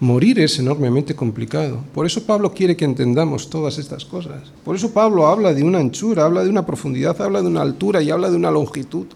Morir 0.00 0.40
es 0.40 0.58
enormemente 0.58 1.14
complicado. 1.14 1.84
Por 1.92 2.06
eso 2.06 2.24
Pablo 2.24 2.54
quiere 2.54 2.74
que 2.74 2.86
entendamos 2.86 3.50
todas 3.50 3.76
estas 3.76 4.06
cosas. 4.06 4.50
Por 4.64 4.76
eso 4.76 4.92
Pablo 4.92 5.26
habla 5.26 5.52
de 5.52 5.62
una 5.62 5.80
anchura, 5.80 6.24
habla 6.24 6.42
de 6.42 6.48
una 6.48 6.64
profundidad, 6.64 7.20
habla 7.20 7.42
de 7.42 7.48
una 7.48 7.60
altura 7.60 8.00
y 8.00 8.10
habla 8.10 8.30
de 8.30 8.36
una 8.36 8.50
longitud. 8.50 9.08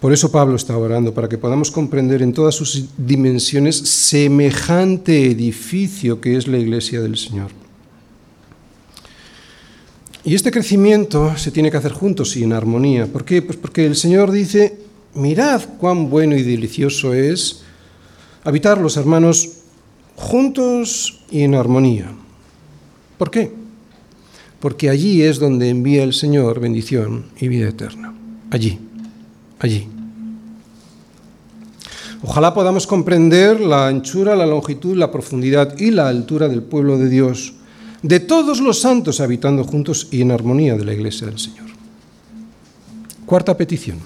Por 0.00 0.12
eso 0.12 0.30
Pablo 0.30 0.56
está 0.56 0.76
orando, 0.76 1.14
para 1.14 1.28
que 1.28 1.38
podamos 1.38 1.70
comprender 1.70 2.20
en 2.20 2.34
todas 2.34 2.54
sus 2.54 2.84
dimensiones 2.98 3.76
semejante 3.76 5.30
edificio 5.30 6.20
que 6.20 6.36
es 6.36 6.46
la 6.46 6.58
iglesia 6.58 7.00
del 7.00 7.16
Señor. 7.16 7.50
Y 10.22 10.34
este 10.34 10.50
crecimiento 10.50 11.36
se 11.38 11.50
tiene 11.50 11.70
que 11.70 11.78
hacer 11.78 11.92
juntos 11.92 12.36
y 12.36 12.42
en 12.42 12.52
armonía. 12.52 13.06
¿Por 13.06 13.24
qué? 13.24 13.40
Pues 13.40 13.56
porque 13.56 13.86
el 13.86 13.96
Señor 13.96 14.32
dice, 14.32 14.78
mirad 15.14 15.62
cuán 15.78 16.10
bueno 16.10 16.36
y 16.36 16.42
delicioso 16.42 17.14
es 17.14 17.62
habitar 18.44 18.78
los 18.78 18.96
hermanos 18.96 19.50
juntos 20.14 21.24
y 21.30 21.42
en 21.42 21.54
armonía. 21.54 22.12
¿Por 23.16 23.30
qué? 23.30 23.50
Porque 24.60 24.90
allí 24.90 25.22
es 25.22 25.38
donde 25.38 25.70
envía 25.70 26.02
el 26.02 26.12
Señor 26.12 26.60
bendición 26.60 27.26
y 27.40 27.48
vida 27.48 27.68
eterna. 27.68 28.12
Allí 28.50 28.85
allí. 29.58 29.88
Ojalá 32.22 32.54
podamos 32.54 32.86
comprender 32.86 33.60
la 33.60 33.88
anchura, 33.88 34.34
la 34.34 34.46
longitud, 34.46 34.96
la 34.96 35.12
profundidad 35.12 35.78
y 35.78 35.90
la 35.90 36.08
altura 36.08 36.48
del 36.48 36.62
pueblo 36.62 36.98
de 36.98 37.08
Dios, 37.08 37.54
de 38.02 38.20
todos 38.20 38.60
los 38.60 38.80
santos 38.80 39.20
habitando 39.20 39.64
juntos 39.64 40.08
y 40.10 40.22
en 40.22 40.30
armonía 40.30 40.76
de 40.76 40.84
la 40.84 40.94
iglesia 40.94 41.26
del 41.26 41.38
Señor. 41.38 41.66
Cuarta 43.26 43.56
petición. 43.56 43.98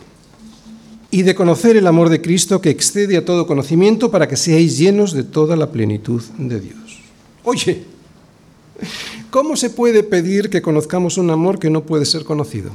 Y 1.11 1.22
de 1.22 1.34
conocer 1.34 1.76
el 1.76 1.86
amor 1.86 2.09
de 2.09 2.20
Cristo 2.20 2.61
que 2.61 2.70
excede 2.70 3.16
a 3.16 3.24
todo 3.24 3.46
conocimiento 3.46 4.11
para 4.11 4.28
que 4.28 4.36
seáis 4.36 4.78
llenos 4.78 5.12
de 5.12 5.24
toda 5.24 5.57
la 5.57 5.70
plenitud 5.70 6.22
de 6.38 6.61
Dios. 6.61 7.01
Oye, 7.42 7.84
¿cómo 9.30 9.57
se 9.57 9.70
puede 9.70 10.03
pedir 10.03 10.51
que 10.51 10.62
conozcamos 10.62 11.18
un 11.18 11.30
amor 11.30 11.59
que 11.59 11.70
no 11.70 11.82
puede 11.82 12.07
ser 12.07 12.24
conocido? 12.24 12.70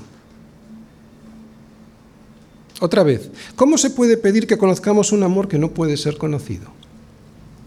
Otra 2.81 3.03
vez, 3.03 3.31
¿cómo 3.55 3.77
se 3.77 3.89
puede 3.89 4.17
pedir 4.17 4.47
que 4.47 4.57
conozcamos 4.57 5.11
un 5.11 5.23
amor 5.23 5.47
que 5.47 5.57
no 5.57 5.71
puede 5.71 5.95
ser 5.95 6.17
conocido? 6.17 6.67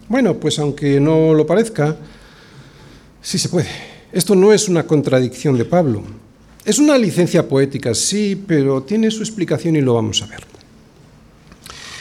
Bueno, 0.09 0.35
pues 0.35 0.59
aunque 0.59 1.01
no 1.01 1.35
lo 1.35 1.47
parezca, 1.47 1.97
sí 3.23 3.39
se 3.39 3.49
puede. 3.49 3.69
Esto 4.13 4.35
no 4.35 4.53
es 4.53 4.69
una 4.69 4.87
contradicción 4.87 5.57
de 5.57 5.65
Pablo. 5.65 6.03
Es 6.65 6.79
una 6.79 6.99
licencia 6.99 7.49
poética, 7.49 7.95
sí, 7.95 8.43
pero 8.47 8.83
tiene 8.83 9.11
su 9.11 9.23
explicación 9.23 9.77
y 9.77 9.81
lo 9.81 9.95
vamos 9.95 10.23
a 10.23 10.27
ver. 10.27 10.41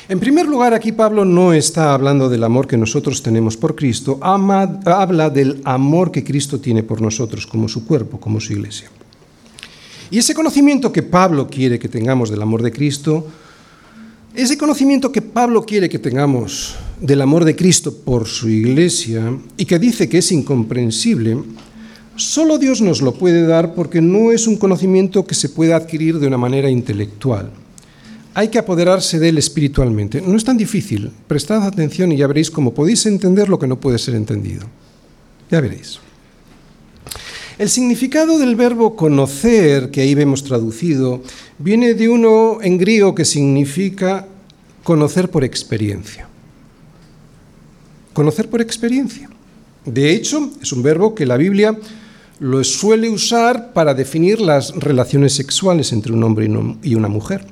En 0.09 0.19
primer 0.19 0.45
lugar, 0.45 0.73
aquí 0.73 0.93
Pablo 0.93 1.25
no 1.25 1.51
está 1.51 1.93
hablando 1.93 2.29
del 2.29 2.43
amor 2.43 2.65
que 2.65 2.77
nosotros 2.77 3.21
tenemos 3.21 3.57
por 3.57 3.75
Cristo, 3.75 4.19
habla 4.21 5.29
del 5.29 5.61
amor 5.65 6.11
que 6.11 6.23
Cristo 6.23 6.59
tiene 6.61 6.83
por 6.83 7.01
nosotros 7.01 7.45
como 7.45 7.67
su 7.67 7.85
cuerpo, 7.85 8.19
como 8.19 8.39
su 8.39 8.53
iglesia. 8.53 8.89
Y 10.09 10.19
ese 10.19 10.33
conocimiento 10.33 10.91
que 10.91 11.03
Pablo 11.03 11.47
quiere 11.47 11.79
que 11.79 11.89
tengamos 11.89 12.29
del 12.29 12.41
amor 12.41 12.63
de 12.63 12.71
Cristo, 12.71 13.27
ese 14.33 14.57
conocimiento 14.57 15.11
que 15.11 15.21
Pablo 15.21 15.65
quiere 15.65 15.89
que 15.89 15.99
tengamos 15.99 16.75
del 17.01 17.21
amor 17.21 17.43
de 17.43 17.55
Cristo 17.55 17.93
por 17.93 18.27
su 18.27 18.49
iglesia 18.49 19.35
y 19.57 19.65
que 19.65 19.79
dice 19.79 20.07
que 20.07 20.19
es 20.19 20.31
incomprensible, 20.31 21.37
solo 22.15 22.57
Dios 22.57 22.81
nos 22.81 23.01
lo 23.01 23.13
puede 23.15 23.45
dar 23.45 23.73
porque 23.73 24.01
no 24.01 24.31
es 24.31 24.47
un 24.47 24.57
conocimiento 24.57 25.25
que 25.25 25.35
se 25.35 25.49
pueda 25.49 25.75
adquirir 25.75 26.19
de 26.19 26.27
una 26.27 26.37
manera 26.37 26.69
intelectual. 26.69 27.51
Hay 28.33 28.49
que 28.49 28.59
apoderarse 28.59 29.17
de 29.17 29.29
él 29.29 29.39
espiritualmente. 29.39 30.21
No 30.21 30.37
es 30.37 30.43
tan 30.43 30.57
difícil. 30.57 31.11
Prestad 31.27 31.63
atención 31.63 32.11
y 32.11 32.17
ya 32.17 32.27
veréis 32.27 32.51
cómo 32.51 32.73
podéis 32.73 33.07
entender 33.07 33.49
lo 33.49 33.57
que 33.57 33.65
no 33.65 33.79
puede 33.79 33.97
ser 33.97 34.13
entendido. 34.13 34.67
Ya 35.49 35.59
veréis. 35.59 35.99
El 37.57 37.69
significado 37.69 38.37
del 38.37 38.55
verbo 38.55 38.95
conocer, 38.95 39.89
que 39.89 40.01
ahí 40.01 40.13
vemos 40.13 40.43
traducido, 40.43 41.23
viene 41.57 41.95
de 41.95 42.07
uno 42.07 42.59
en 42.61 42.77
griego 42.77 43.15
que 43.15 43.25
significa 43.25 44.27
conocer 44.83 45.31
por 45.31 45.43
experiencia. 45.43 46.29
Conocer 48.13 48.47
por 48.49 48.61
experiencia. 48.61 49.27
De 49.85 50.11
hecho, 50.11 50.51
es 50.61 50.71
un 50.71 50.83
verbo 50.83 51.15
que 51.15 51.25
la 51.25 51.37
Biblia 51.37 51.75
lo 52.39 52.63
suele 52.63 53.09
usar 53.09 53.73
para 53.73 53.95
definir 53.95 54.39
las 54.39 54.75
relaciones 54.75 55.33
sexuales 55.33 55.91
entre 55.91 56.13
un 56.13 56.23
hombre 56.23 56.47
y 56.83 56.93
una 56.93 57.07
mujer. 57.07 57.47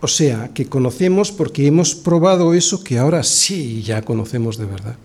O 0.00 0.06
sea, 0.06 0.50
que 0.54 0.66
conocemos 0.66 1.32
porque 1.32 1.66
hemos 1.66 1.96
probado 1.96 2.54
eso 2.54 2.84
que 2.84 2.98
ahora 2.98 3.24
sí 3.24 3.82
ya 3.82 4.02
conocemos 4.02 4.56
de 4.56 4.66
verdad. 4.66 4.96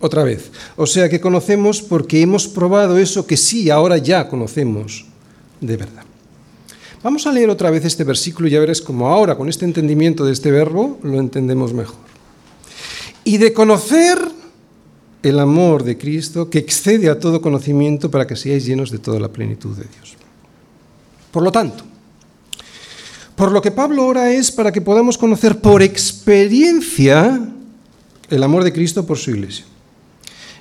Otra 0.00 0.22
vez. 0.22 0.50
O 0.76 0.86
sea 0.86 1.08
que 1.08 1.20
conocemos 1.20 1.82
porque 1.82 2.20
hemos 2.22 2.46
probado 2.46 2.98
eso 2.98 3.26
que 3.26 3.36
sí, 3.36 3.68
ahora 3.70 3.98
ya 3.98 4.28
conocemos 4.28 5.06
de 5.60 5.76
verdad. 5.76 6.04
Vamos 7.02 7.26
a 7.26 7.32
leer 7.32 7.50
otra 7.50 7.70
vez 7.70 7.84
este 7.84 8.04
versículo 8.04 8.48
y 8.48 8.52
ya 8.52 8.60
veréis 8.60 8.80
cómo 8.80 9.08
ahora, 9.08 9.36
con 9.36 9.48
este 9.48 9.64
entendimiento 9.64 10.24
de 10.24 10.32
este 10.32 10.50
verbo, 10.50 10.98
lo 11.02 11.18
entendemos 11.18 11.72
mejor. 11.72 11.96
Y 13.24 13.38
de 13.38 13.52
conocer 13.52 14.18
el 15.22 15.38
amor 15.38 15.84
de 15.84 15.98
Cristo 15.98 16.48
que 16.48 16.58
excede 16.58 17.08
a 17.08 17.18
todo 17.18 17.40
conocimiento 17.40 18.10
para 18.10 18.26
que 18.26 18.36
seáis 18.36 18.64
llenos 18.64 18.90
de 18.90 18.98
toda 18.98 19.20
la 19.20 19.28
plenitud 19.28 19.76
de 19.76 19.84
Dios. 19.84 20.16
Por 21.30 21.42
lo 21.42 21.52
tanto, 21.52 21.84
por 23.36 23.52
lo 23.52 23.62
que 23.62 23.70
Pablo 23.70 24.06
ora 24.06 24.32
es 24.32 24.50
para 24.50 24.72
que 24.72 24.80
podamos 24.80 25.18
conocer 25.18 25.60
por 25.60 25.82
experiencia 25.82 27.48
el 28.30 28.42
amor 28.42 28.64
de 28.64 28.72
Cristo 28.72 29.06
por 29.06 29.18
su 29.18 29.30
iglesia. 29.30 29.64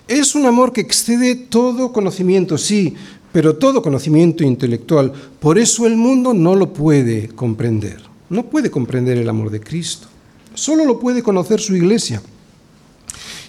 Es 0.08 0.36
un 0.36 0.46
amor 0.46 0.72
que 0.72 0.82
excede 0.82 1.36
todo 1.36 1.92
conocimiento, 1.92 2.58
sí, 2.58 2.96
pero 3.34 3.56
todo 3.56 3.82
conocimiento 3.82 4.44
intelectual. 4.44 5.12
Por 5.40 5.60
eso 5.60 5.86
el 5.86 5.98
mundo 5.98 6.34
no 6.34 6.56
lo 6.56 6.72
puede 6.72 7.28
comprender. 7.30 8.02
No 8.30 8.44
puede 8.44 8.72
comprender 8.72 9.18
el 9.18 9.30
amor 9.30 9.50
de 9.50 9.60
Cristo. 9.60 10.08
Solo 10.54 10.86
lo 10.86 11.00
puede 11.00 11.22
conocer 11.22 11.60
su 11.60 11.76
iglesia. 11.76 12.22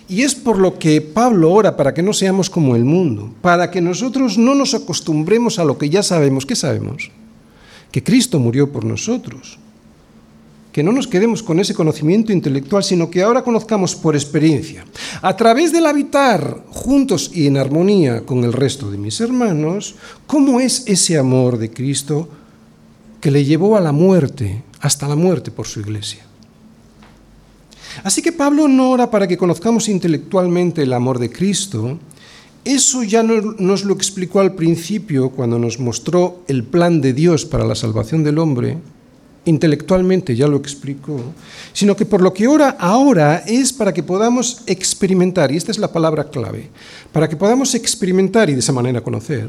Y 0.09 0.23
es 0.23 0.35
por 0.35 0.59
lo 0.59 0.79
que 0.79 1.01
Pablo 1.01 1.53
ora 1.53 1.77
para 1.77 1.95
que 1.95 2.03
no 2.03 2.13
seamos 2.13 2.49
como 2.49 2.75
el 2.75 2.85
mundo, 2.85 3.33
para 3.41 3.71
que 3.71 3.81
nosotros 3.81 4.39
no 4.39 4.55
nos 4.55 4.75
acostumbremos 4.75 5.59
a 5.59 5.65
lo 5.65 5.79
que 5.79 5.91
ya 5.91 6.03
sabemos. 6.03 6.47
¿Qué 6.47 6.57
sabemos? 6.57 7.11
Que 7.93 8.03
Cristo 8.03 8.39
murió 8.39 8.73
por 8.73 8.85
nosotros, 8.85 9.59
que 10.79 10.85
no 10.85 10.93
nos 10.93 11.09
quedemos 11.09 11.43
con 11.43 11.59
ese 11.59 11.75
conocimiento 11.75 12.31
intelectual, 12.31 12.85
sino 12.85 13.11
que 13.11 13.25
ahora 13.25 13.43
conozcamos 13.43 13.97
por 13.97 14.15
experiencia, 14.15 14.85
a 15.23 15.35
través 15.35 15.73
del 15.73 15.87
habitar 15.87 16.63
juntos 16.71 17.33
y 17.35 17.49
en 17.49 17.57
armonía 17.57 18.21
con 18.25 18.45
el 18.45 18.53
resto 18.53 18.89
de 18.89 18.97
mis 18.97 19.21
hermanos, 19.21 19.97
cómo 20.29 20.61
es 20.61 20.85
ese 20.87 21.19
amor 21.19 21.59
de 21.59 21.73
Cristo 21.73 22.29
que 23.21 23.33
le 23.33 23.45
llevó 23.45 23.77
a 23.77 23.81
la 23.81 23.91
muerte, 23.91 24.63
hasta 24.79 25.09
la 25.09 25.17
muerte 25.17 25.51
por 25.51 25.67
su 25.67 25.81
iglesia. 25.81 26.25
Así 28.05 28.23
que 28.23 28.31
Pablo 28.31 28.69
no 28.69 28.93
ora 28.93 29.11
para 29.11 29.27
que 29.27 29.37
conozcamos 29.37 29.89
intelectualmente 29.89 30.85
el 30.85 30.93
amor 30.93 31.19
de 31.19 31.29
Cristo, 31.29 31.99
eso 32.65 33.03
ya 33.03 33.25
nos 33.25 33.85
lo 33.85 33.95
explicó 33.95 34.39
al 34.39 34.55
principio 34.55 35.31
cuando 35.31 35.59
nos 35.59 35.81
mostró 35.81 36.45
el 36.47 36.63
plan 36.63 37.01
de 37.01 37.15
Dios 37.15 37.47
para 37.47 37.65
la 37.65 37.75
salvación 37.75 38.23
del 38.23 38.39
hombre, 38.39 38.79
intelectualmente, 39.49 40.37
ya 40.37 40.47
lo 40.47 40.57
explico, 40.57 41.21
sino 41.73 41.97
que 41.97 42.07
por 42.07 42.21
lo 42.21 42.33
que 42.33 42.47
ora 42.47 42.77
ahora 42.79 43.43
es 43.47 43.73
para 43.73 43.93
que 43.93 44.03
podamos 44.03 44.63
experimentar, 44.67 45.51
y 45.51 45.57
esta 45.57 45.73
es 45.73 45.79
la 45.79 45.93
palabra 45.93 46.31
clave, 46.31 46.69
para 47.13 47.29
que 47.29 47.37
podamos 47.37 47.75
experimentar 47.75 48.51
y 48.51 48.55
de 48.55 48.61
esa 48.61 48.73
manera 48.73 49.01
conocer, 49.01 49.49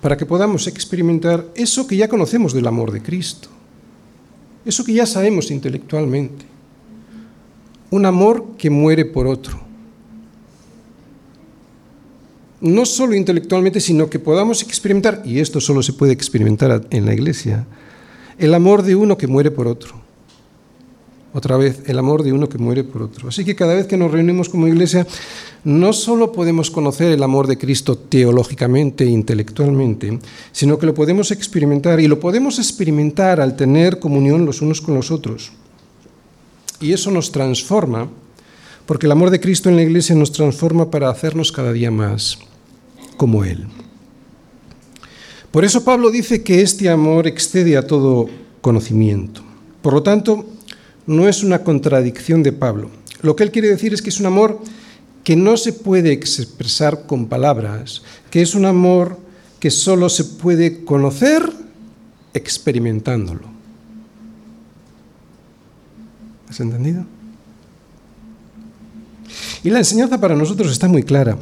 para 0.00 0.16
que 0.16 0.26
podamos 0.26 0.66
experimentar 0.66 1.46
eso 1.54 1.86
que 1.86 1.96
ya 1.96 2.08
conocemos 2.08 2.52
del 2.52 2.66
amor 2.66 2.92
de 2.92 3.02
Cristo, 3.02 3.48
eso 4.64 4.84
que 4.84 4.94
ya 4.94 5.06
sabemos 5.06 5.50
intelectualmente, 5.50 6.44
un 7.90 8.06
amor 8.06 8.56
que 8.56 8.70
muere 8.70 9.04
por 9.04 9.26
otro, 9.26 9.60
no 12.60 12.86
solo 12.86 13.14
intelectualmente, 13.14 13.80
sino 13.80 14.08
que 14.08 14.18
podamos 14.18 14.62
experimentar, 14.62 15.22
y 15.24 15.40
esto 15.40 15.60
solo 15.60 15.82
se 15.82 15.92
puede 15.92 16.12
experimentar 16.12 16.86
en 16.90 17.04
la 17.04 17.12
iglesia, 17.12 17.66
el 18.38 18.54
amor 18.54 18.82
de 18.82 18.96
uno 18.96 19.16
que 19.16 19.26
muere 19.26 19.50
por 19.50 19.66
otro. 19.66 20.04
Otra 21.32 21.56
vez, 21.56 21.82
el 21.86 21.98
amor 21.98 22.22
de 22.22 22.32
uno 22.32 22.48
que 22.48 22.58
muere 22.58 22.84
por 22.84 23.02
otro. 23.02 23.28
Así 23.28 23.44
que 23.44 23.56
cada 23.56 23.74
vez 23.74 23.88
que 23.88 23.96
nos 23.96 24.12
reunimos 24.12 24.48
como 24.48 24.68
iglesia, 24.68 25.04
no 25.64 25.92
solo 25.92 26.30
podemos 26.30 26.70
conocer 26.70 27.10
el 27.10 27.24
amor 27.24 27.48
de 27.48 27.58
Cristo 27.58 27.98
teológicamente 27.98 29.02
e 29.02 29.08
intelectualmente, 29.08 30.20
sino 30.52 30.78
que 30.78 30.86
lo 30.86 30.94
podemos 30.94 31.32
experimentar 31.32 31.98
y 31.98 32.06
lo 32.06 32.20
podemos 32.20 32.60
experimentar 32.60 33.40
al 33.40 33.56
tener 33.56 33.98
comunión 33.98 34.46
los 34.46 34.62
unos 34.62 34.80
con 34.80 34.94
los 34.94 35.10
otros. 35.10 35.50
Y 36.80 36.92
eso 36.92 37.10
nos 37.10 37.32
transforma, 37.32 38.08
porque 38.86 39.06
el 39.06 39.12
amor 39.12 39.30
de 39.30 39.40
Cristo 39.40 39.68
en 39.68 39.74
la 39.74 39.82
iglesia 39.82 40.14
nos 40.14 40.30
transforma 40.30 40.88
para 40.88 41.10
hacernos 41.10 41.50
cada 41.50 41.72
día 41.72 41.90
más 41.90 42.38
como 43.16 43.44
Él. 43.44 43.66
Por 45.54 45.64
eso 45.64 45.84
Pablo 45.84 46.10
dice 46.10 46.42
que 46.42 46.62
este 46.62 46.90
amor 46.90 47.28
excede 47.28 47.76
a 47.76 47.86
todo 47.86 48.28
conocimiento. 48.60 49.40
Por 49.82 49.92
lo 49.92 50.02
tanto, 50.02 50.44
no 51.06 51.28
es 51.28 51.44
una 51.44 51.62
contradicción 51.62 52.42
de 52.42 52.50
Pablo. 52.50 52.90
Lo 53.22 53.36
que 53.36 53.44
él 53.44 53.52
quiere 53.52 53.68
decir 53.68 53.94
es 53.94 54.02
que 54.02 54.10
es 54.10 54.18
un 54.18 54.26
amor 54.26 54.58
que 55.22 55.36
no 55.36 55.56
se 55.56 55.72
puede 55.72 56.10
expresar 56.10 57.06
con 57.06 57.26
palabras, 57.26 58.02
que 58.32 58.42
es 58.42 58.56
un 58.56 58.64
amor 58.64 59.16
que 59.60 59.70
solo 59.70 60.08
se 60.08 60.24
puede 60.24 60.84
conocer 60.84 61.48
experimentándolo. 62.34 63.46
¿Has 66.48 66.58
entendido? 66.58 67.06
Y 69.62 69.70
la 69.70 69.78
enseñanza 69.78 70.20
para 70.20 70.34
nosotros 70.34 70.72
está 70.72 70.88
muy 70.88 71.04
clara. 71.04 71.38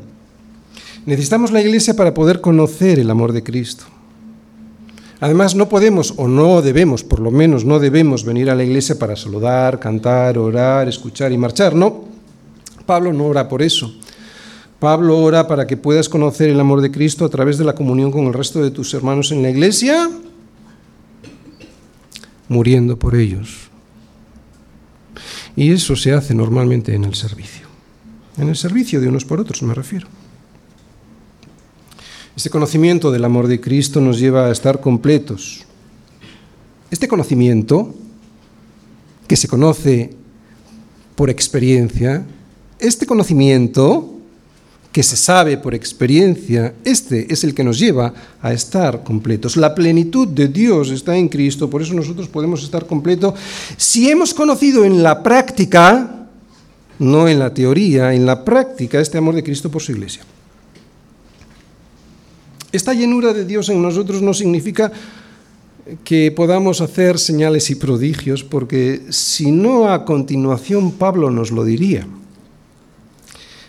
Necesitamos 1.07 1.51
la 1.51 1.63
iglesia 1.63 1.97
para 1.97 2.13
poder 2.13 2.43
conocer 2.43 2.99
el 2.99 3.09
amor 3.09 3.33
de 3.33 3.43
Cristo. 3.43 3.87
Además, 5.23 5.55
no 5.55 5.69
podemos, 5.69 6.15
o 6.17 6.27
no 6.27 6.63
debemos, 6.63 7.05
por 7.05 7.21
lo 7.21 7.31
menos 7.31 7.65
no 7.65 7.79
debemos 7.79 8.25
venir 8.25 8.51
a 8.51 8.57
la 8.57 8.65
iglesia 8.65 8.99
para 8.99 9.15
saludar, 9.15 9.79
cantar, 9.79 10.37
orar, 10.37 10.89
escuchar 10.89 11.31
y 11.31 11.39
marchar. 11.39 11.77
No, 11.77 12.07
Pablo 12.87 13.13
no 13.13 13.27
ora 13.27 13.49
por 13.49 13.63
eso. 13.63 13.95
Pablo 14.81 15.17
ora 15.21 15.47
para 15.47 15.65
que 15.69 15.77
puedas 15.77 16.09
conocer 16.09 16.51
el 16.51 16.59
amor 16.59 16.81
de 16.81 16.91
Cristo 16.91 17.25
a 17.25 17.29
través 17.29 17.57
de 17.57 17.63
la 17.63 17.77
comunión 17.77 18.11
con 18.11 18.25
el 18.25 18.33
resto 18.33 18.65
de 18.65 18.73
tus 18.73 18.93
hermanos 18.95 19.31
en 19.31 19.43
la 19.43 19.51
iglesia, 19.51 20.11
muriendo 22.49 22.99
por 22.99 23.15
ellos. 23.15 23.71
Y 25.55 25.71
eso 25.71 25.95
se 25.95 26.15
hace 26.15 26.35
normalmente 26.35 26.97
en 26.97 27.05
el 27.05 27.15
servicio. 27.15 27.69
En 28.39 28.49
el 28.49 28.57
servicio 28.57 29.01
de 29.01 29.07
unos 29.07 29.25
por 29.25 29.39
otros 29.39 29.63
me 29.63 29.73
refiero. 29.73 30.09
Este 32.35 32.49
conocimiento 32.49 33.11
del 33.11 33.27
amor 33.27 33.47
de 33.47 33.61
Cristo 33.61 34.01
nos 34.01 34.19
lleva 34.19 34.47
a 34.47 34.51
estar 34.53 34.81
completos. 34.81 35.65
Este 36.91 37.07
conocimiento, 37.07 37.95
que 39.29 39.37
se 39.37 39.49
conoce 39.49 40.15
por 41.15 41.29
experiencia, 41.29 42.25
este 42.79 43.05
conocimiento 43.05 44.09
que 44.93 45.03
se 45.03 45.17
sabe 45.17 45.59
por 45.59 45.75
experiencia, 45.75 46.75
este 46.85 47.33
es 47.33 47.45
el 47.45 47.55
que 47.55 47.65
nos 47.65 47.79
lleva 47.79 48.15
a 48.41 48.53
estar 48.53 49.05
completos. 49.05 49.59
La 49.59 49.75
plenitud 49.75 50.29
de 50.29 50.49
Dios 50.49 50.91
está 50.91 51.17
en 51.17 51.29
Cristo, 51.29 51.69
por 51.69 51.83
eso 51.83 51.93
nosotros 51.93 52.29
podemos 52.29 52.63
estar 52.63 52.87
completos 52.87 53.35
si 53.77 54.11
hemos 54.11 54.33
conocido 54.33 54.85
en 54.85 55.03
la 55.03 55.23
práctica, 55.23 56.29
no 56.99 57.29
en 57.29 57.39
la 57.39 57.53
teoría, 57.53 58.15
en 58.15 58.25
la 58.25 58.43
práctica 58.43 59.01
este 59.01 59.19
amor 59.19 59.35
de 59.35 59.43
Cristo 59.43 59.71
por 59.71 59.83
su 59.83 59.93
iglesia. 59.93 60.23
Esta 62.73 62.95
llenura 62.95 63.33
de 63.35 63.45
Dios 63.45 63.69
en 63.69 63.83
nosotros 63.83 64.23
no 64.23 64.33
significa 64.33 64.91
que 66.05 66.33
podamos 66.33 66.81
hacer 66.81 67.19
señales 67.19 67.71
y 67.71 67.75
prodigios, 67.75 68.45
porque 68.45 69.03
si 69.11 69.53
no 69.53 69.91
a 69.91 70.05
continuación 70.05 70.93
Pablo 70.93 71.31
nos 71.31 71.51
lo 71.51 71.65
diría. 71.65 72.07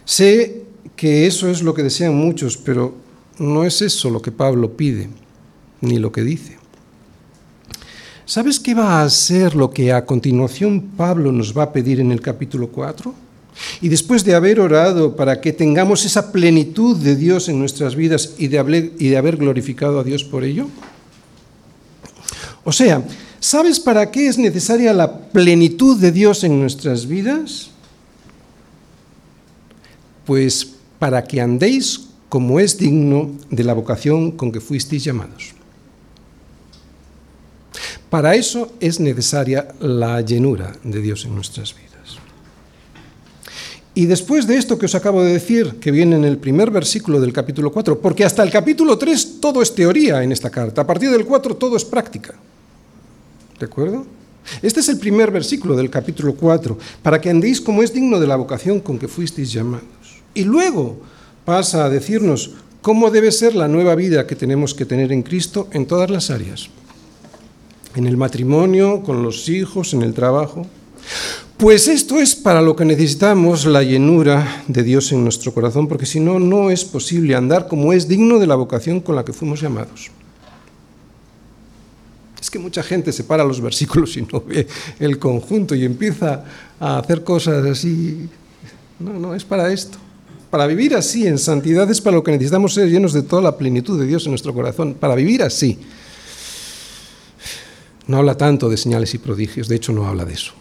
Sé 0.06 0.64
que 0.96 1.28
eso 1.28 1.50
es 1.50 1.62
lo 1.64 1.74
que 1.74 1.84
desean 1.84 2.16
muchos, 2.16 2.58
pero 2.58 2.96
no 3.40 3.64
es 3.66 3.82
eso 3.82 4.10
lo 4.10 4.22
que 4.22 4.32
Pablo 4.32 4.78
pide, 4.78 5.10
ni 5.82 5.98
lo 5.98 6.12
que 6.12 6.22
dice. 6.22 6.58
¿Sabes 8.26 8.60
qué 8.60 8.74
va 8.74 9.04
a 9.04 9.10
ser 9.10 9.56
lo 9.56 9.72
que 9.72 9.92
a 9.92 10.06
continuación 10.06 10.92
Pablo 10.96 11.32
nos 11.32 11.58
va 11.58 11.64
a 11.64 11.74
pedir 11.74 12.00
en 12.00 12.12
el 12.12 12.22
capítulo 12.22 12.70
4? 12.70 13.14
Y 13.82 13.90
después 13.90 14.24
de 14.24 14.36
haber 14.36 14.60
orado 14.60 15.16
para 15.16 15.42
que 15.42 15.54
tengamos 15.54 16.06
esa 16.06 16.32
plenitud 16.32 16.98
de 16.98 17.16
Dios 17.16 17.50
en 17.50 17.60
nuestras 17.60 17.96
vidas 17.96 18.34
y 18.38 18.48
de 18.48 18.58
haber, 18.58 19.38
glorificado 19.38 20.00
a 20.00 20.04
Dios 20.04 20.24
por 20.24 20.44
ello. 20.44 20.68
O 22.64 22.72
sea, 22.72 23.04
¿sabes 23.40 23.80
para 23.80 24.10
qué 24.10 24.28
es 24.28 24.38
necesaria 24.38 24.94
la 24.94 25.20
plenitud 25.30 26.00
de 26.00 26.12
Dios 26.12 26.44
en 26.44 26.60
nuestras 26.60 27.08
vidas? 27.08 27.70
pues 30.26 30.68
para 31.00 31.24
que 31.24 31.42
andéis 31.42 32.08
como 32.30 32.60
es 32.60 32.78
digno 32.78 33.32
de 33.50 33.64
la 33.64 33.74
vocación 33.74 34.32
con 34.32 34.52
que 34.52 34.62
fuisteis 34.62 35.04
llamados. 35.04 35.54
Para 38.10 38.36
eso 38.36 38.74
es 38.80 39.00
necesaria 39.00 39.68
la 39.80 40.22
llenura 40.22 40.76
de 40.84 41.02
Dios 41.02 41.26
en 41.26 41.36
nuestras 41.36 41.76
vidas. 41.76 41.93
Y 43.96 44.08
después 44.08 44.48
de 44.48 44.58
esto 44.58 44.80
que 44.80 44.88
os 44.88 44.96
acabo 44.96 45.24
de 45.24 45.34
decir, 45.34 45.76
que 45.80 45.92
viene 45.92 46.16
en 46.16 46.26
el 46.26 46.38
primer 46.38 46.72
versículo 46.72 47.22
del 47.22 47.32
capítulo 47.32 47.72
4, 47.72 48.00
porque 48.00 48.26
hasta 48.26 48.42
el 48.42 48.50
capítulo 48.50 48.98
3 48.98 49.40
todo 49.40 49.62
es 49.62 49.76
teoría 49.76 50.24
en 50.24 50.32
esta 50.32 50.50
carta, 50.50 50.82
a 50.82 50.88
partir 50.88 51.12
del 51.12 51.26
4 51.26 51.56
todo 51.56 51.78
es 51.78 51.86
práctica. 51.86 52.34
¿De 53.60 53.66
acuerdo? 53.66 54.06
Este 54.62 54.80
es 54.80 54.90
el 54.90 54.98
primer 54.98 55.32
versículo 55.32 55.76
del 55.76 55.92
capítulo 55.92 56.34
4, 56.34 56.78
para 57.04 57.22
que 57.22 57.30
andéis 57.30 57.62
como 57.62 57.84
es 57.84 57.94
digno 57.94 58.20
de 58.20 58.28
la 58.28 58.36
vocación 58.36 58.80
con 58.80 58.98
que 58.98 59.08
fuisteis 59.08 59.54
llamados. 59.54 59.86
Y 60.34 60.44
luego 60.44 60.98
pasa 61.46 61.86
a 61.86 61.90
decirnos 61.90 62.52
cómo 62.82 63.12
debe 63.12 63.32
ser 63.32 63.56
la 63.56 63.68
nueva 63.68 63.94
vida 63.96 64.26
que 64.26 64.36
tenemos 64.36 64.74
que 64.74 64.86
tener 64.86 65.12
en 65.12 65.22
Cristo 65.22 65.68
en 65.72 65.86
todas 65.86 66.10
las 66.10 66.32
áreas. 66.32 66.70
En 67.96 68.08
el 68.08 68.18
matrimonio, 68.18 69.04
con 69.04 69.22
los 69.22 69.48
hijos, 69.50 69.94
en 69.94 70.02
el 70.02 70.16
trabajo. 70.16 70.66
Pues 71.64 71.88
esto 71.88 72.20
es 72.20 72.36
para 72.36 72.62
lo 72.62 72.76
que 72.76 72.84
necesitamos 72.84 73.66
la 73.66 73.84
llenura 73.84 74.66
de 74.68 74.84
Dios 74.84 75.14
en 75.14 75.24
nuestro 75.24 75.54
corazón, 75.54 75.88
porque 75.88 76.06
si 76.06 76.20
no, 76.20 76.38
no 76.38 76.70
es 76.70 76.84
posible 76.84 77.36
andar 77.36 77.70
como 77.70 77.94
es 77.94 78.06
digno 78.06 78.38
de 78.38 78.48
la 78.48 78.56
vocación 78.56 79.00
con 79.00 79.16
la 79.16 79.24
que 79.24 79.32
fuimos 79.32 79.62
llamados. 79.62 80.12
Es 82.42 82.52
que 82.52 82.60
mucha 82.60 82.84
gente 82.84 83.14
separa 83.14 83.46
los 83.46 83.62
versículos 83.62 84.18
y 84.18 84.24
no 84.24 84.42
ve 84.42 84.68
el 85.00 85.18
conjunto 85.18 85.74
y 85.74 85.86
empieza 85.86 86.44
a 86.82 86.98
hacer 86.98 87.24
cosas 87.24 87.66
así. 87.66 88.28
No, 89.00 89.14
no, 89.14 89.34
es 89.34 89.46
para 89.46 89.72
esto. 89.72 89.98
Para 90.50 90.68
vivir 90.68 90.94
así 90.96 91.26
en 91.28 91.38
santidad 91.38 91.90
es 91.90 92.02
para 92.02 92.18
lo 92.18 92.24
que 92.24 92.32
necesitamos 92.32 92.74
ser 92.74 92.90
llenos 92.90 93.14
de 93.14 93.22
toda 93.22 93.42
la 93.42 93.58
plenitud 93.58 93.98
de 93.98 94.06
Dios 94.06 94.26
en 94.26 94.34
nuestro 94.34 94.54
corazón. 94.54 94.96
Para 94.96 95.16
vivir 95.16 95.42
así. 95.42 95.80
No 98.06 98.18
habla 98.18 98.36
tanto 98.36 98.68
de 98.68 98.76
señales 98.76 99.14
y 99.14 99.18
prodigios, 99.18 99.70
de 99.70 99.78
hecho 99.78 99.94
no 99.94 100.06
habla 100.06 100.26
de 100.26 100.34
eso. 100.34 100.56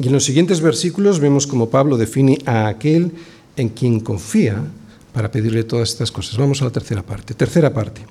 Y 0.00 0.06
en 0.06 0.14
los 0.14 0.24
siguientes 0.24 0.62
versículos 0.62 1.20
vemos 1.20 1.46
como 1.46 1.68
Pablo 1.68 1.98
define 1.98 2.38
a 2.46 2.68
aquel 2.68 3.12
en 3.56 3.68
quien 3.68 4.00
confía 4.00 4.64
para 5.12 5.30
pedirle 5.30 5.62
todas 5.64 5.90
estas 5.90 6.10
cosas. 6.10 6.38
Vamos 6.38 6.62
a 6.62 6.64
la 6.64 6.70
tercera 6.70 7.02
parte. 7.02 7.34
Tercera 7.34 7.74
parte. 7.74 8.06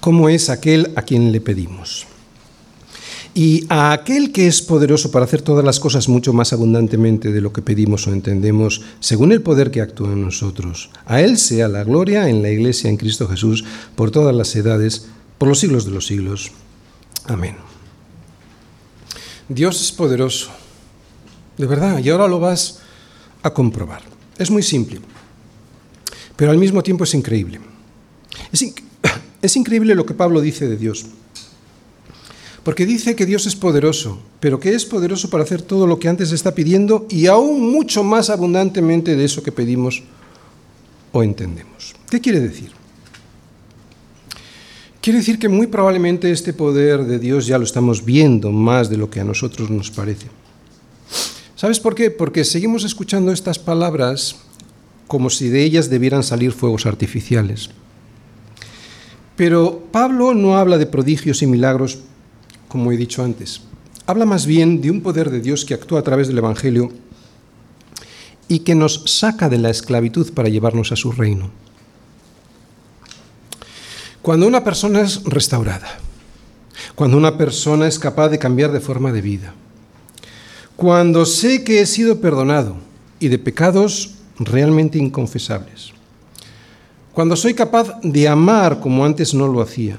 ¿Cómo 0.00 0.28
es 0.28 0.50
aquel 0.50 0.90
a 0.96 1.02
quien 1.02 1.30
le 1.30 1.40
pedimos? 1.40 2.06
Y 3.34 3.64
a 3.68 3.92
aquel 3.92 4.32
que 4.32 4.48
es 4.48 4.60
poderoso 4.60 5.12
para 5.12 5.24
hacer 5.24 5.42
todas 5.42 5.64
las 5.64 5.78
cosas 5.78 6.08
mucho 6.08 6.32
más 6.32 6.52
abundantemente 6.52 7.30
de 7.32 7.40
lo 7.40 7.52
que 7.52 7.62
pedimos 7.62 8.06
o 8.06 8.12
entendemos, 8.12 8.82
según 8.98 9.30
el 9.30 9.42
poder 9.42 9.70
que 9.70 9.80
actúa 9.80 10.12
en 10.12 10.22
nosotros, 10.22 10.90
a 11.06 11.22
Él 11.22 11.38
sea 11.38 11.68
la 11.68 11.84
gloria 11.84 12.28
en 12.28 12.42
la 12.42 12.50
Iglesia 12.50 12.90
en 12.90 12.98
Cristo 12.98 13.28
Jesús 13.28 13.64
por 13.94 14.10
todas 14.10 14.34
las 14.34 14.54
edades, 14.56 15.06
por 15.38 15.48
los 15.48 15.60
siglos 15.60 15.86
de 15.86 15.92
los 15.92 16.06
siglos. 16.06 16.50
Amén. 17.24 17.56
Dios 19.48 19.80
es 19.80 19.92
poderoso, 19.92 20.50
de 21.62 21.68
verdad, 21.68 22.00
y 22.00 22.10
ahora 22.10 22.26
lo 22.26 22.40
vas 22.40 22.80
a 23.44 23.54
comprobar. 23.54 24.02
Es 24.36 24.50
muy 24.50 24.64
simple, 24.64 24.98
pero 26.34 26.50
al 26.50 26.58
mismo 26.58 26.82
tiempo 26.82 27.04
es 27.04 27.14
increíble. 27.14 27.60
Es, 29.42 29.56
increíble 29.56 29.96
lo 29.96 30.06
que 30.06 30.14
Pablo 30.14 30.40
dice 30.40 30.68
de 30.68 30.76
Dios. 30.76 31.04
Porque 32.62 32.86
dice 32.86 33.16
que 33.16 33.26
Dios 33.26 33.46
es 33.46 33.56
poderoso, 33.56 34.20
pero 34.38 34.60
que 34.60 34.72
es 34.72 34.84
poderoso 34.84 35.30
para 35.30 35.42
hacer 35.42 35.62
todo 35.62 35.84
lo 35.84 35.98
que 35.98 36.08
antes 36.08 36.30
está 36.30 36.54
pidiendo 36.54 37.06
y 37.10 37.26
aún 37.26 37.72
mucho 37.72 38.04
más 38.04 38.30
abundantemente 38.30 39.16
de 39.16 39.24
eso 39.24 39.42
que 39.42 39.50
pedimos 39.50 40.04
o 41.10 41.24
entendemos. 41.24 41.94
¿Qué 42.08 42.20
quiere 42.20 42.38
decir? 42.38 42.70
Quiere 45.00 45.18
decir 45.18 45.40
que 45.40 45.48
muy 45.48 45.66
probablemente 45.66 46.30
este 46.30 46.52
poder 46.52 47.04
de 47.04 47.18
Dios 47.18 47.48
ya 47.48 47.58
lo 47.58 47.64
estamos 47.64 48.04
viendo 48.04 48.52
más 48.52 48.88
de 48.88 48.96
lo 48.96 49.10
que 49.10 49.18
a 49.18 49.24
nosotros 49.24 49.70
nos 49.70 49.90
parece. 49.90 50.41
¿Sabes 51.62 51.78
por 51.78 51.94
qué? 51.94 52.10
Porque 52.10 52.42
seguimos 52.42 52.82
escuchando 52.82 53.30
estas 53.30 53.60
palabras 53.60 54.34
como 55.06 55.30
si 55.30 55.48
de 55.48 55.62
ellas 55.62 55.88
debieran 55.88 56.24
salir 56.24 56.50
fuegos 56.50 56.86
artificiales. 56.86 57.70
Pero 59.36 59.84
Pablo 59.92 60.34
no 60.34 60.56
habla 60.56 60.76
de 60.76 60.86
prodigios 60.86 61.40
y 61.40 61.46
milagros, 61.46 62.00
como 62.66 62.90
he 62.90 62.96
dicho 62.96 63.22
antes. 63.22 63.60
Habla 64.06 64.24
más 64.24 64.44
bien 64.44 64.80
de 64.80 64.90
un 64.90 65.02
poder 65.02 65.30
de 65.30 65.40
Dios 65.40 65.64
que 65.64 65.74
actúa 65.74 66.00
a 66.00 66.02
través 66.02 66.26
del 66.26 66.38
Evangelio 66.38 66.90
y 68.48 68.58
que 68.58 68.74
nos 68.74 69.04
saca 69.06 69.48
de 69.48 69.58
la 69.58 69.70
esclavitud 69.70 70.32
para 70.32 70.48
llevarnos 70.48 70.90
a 70.90 70.96
su 70.96 71.12
reino. 71.12 71.52
Cuando 74.20 74.48
una 74.48 74.64
persona 74.64 75.02
es 75.02 75.22
restaurada, 75.22 76.00
cuando 76.96 77.16
una 77.16 77.38
persona 77.38 77.86
es 77.86 78.00
capaz 78.00 78.30
de 78.30 78.40
cambiar 78.40 78.72
de 78.72 78.80
forma 78.80 79.12
de 79.12 79.20
vida, 79.20 79.54
cuando 80.82 81.24
sé 81.26 81.62
que 81.62 81.80
he 81.80 81.86
sido 81.86 82.20
perdonado 82.20 82.74
y 83.20 83.28
de 83.28 83.38
pecados 83.38 84.14
realmente 84.36 84.98
inconfesables, 84.98 85.92
cuando 87.12 87.36
soy 87.36 87.54
capaz 87.54 88.00
de 88.02 88.26
amar 88.26 88.80
como 88.80 89.04
antes 89.04 89.32
no 89.32 89.46
lo 89.46 89.62
hacía, 89.62 89.96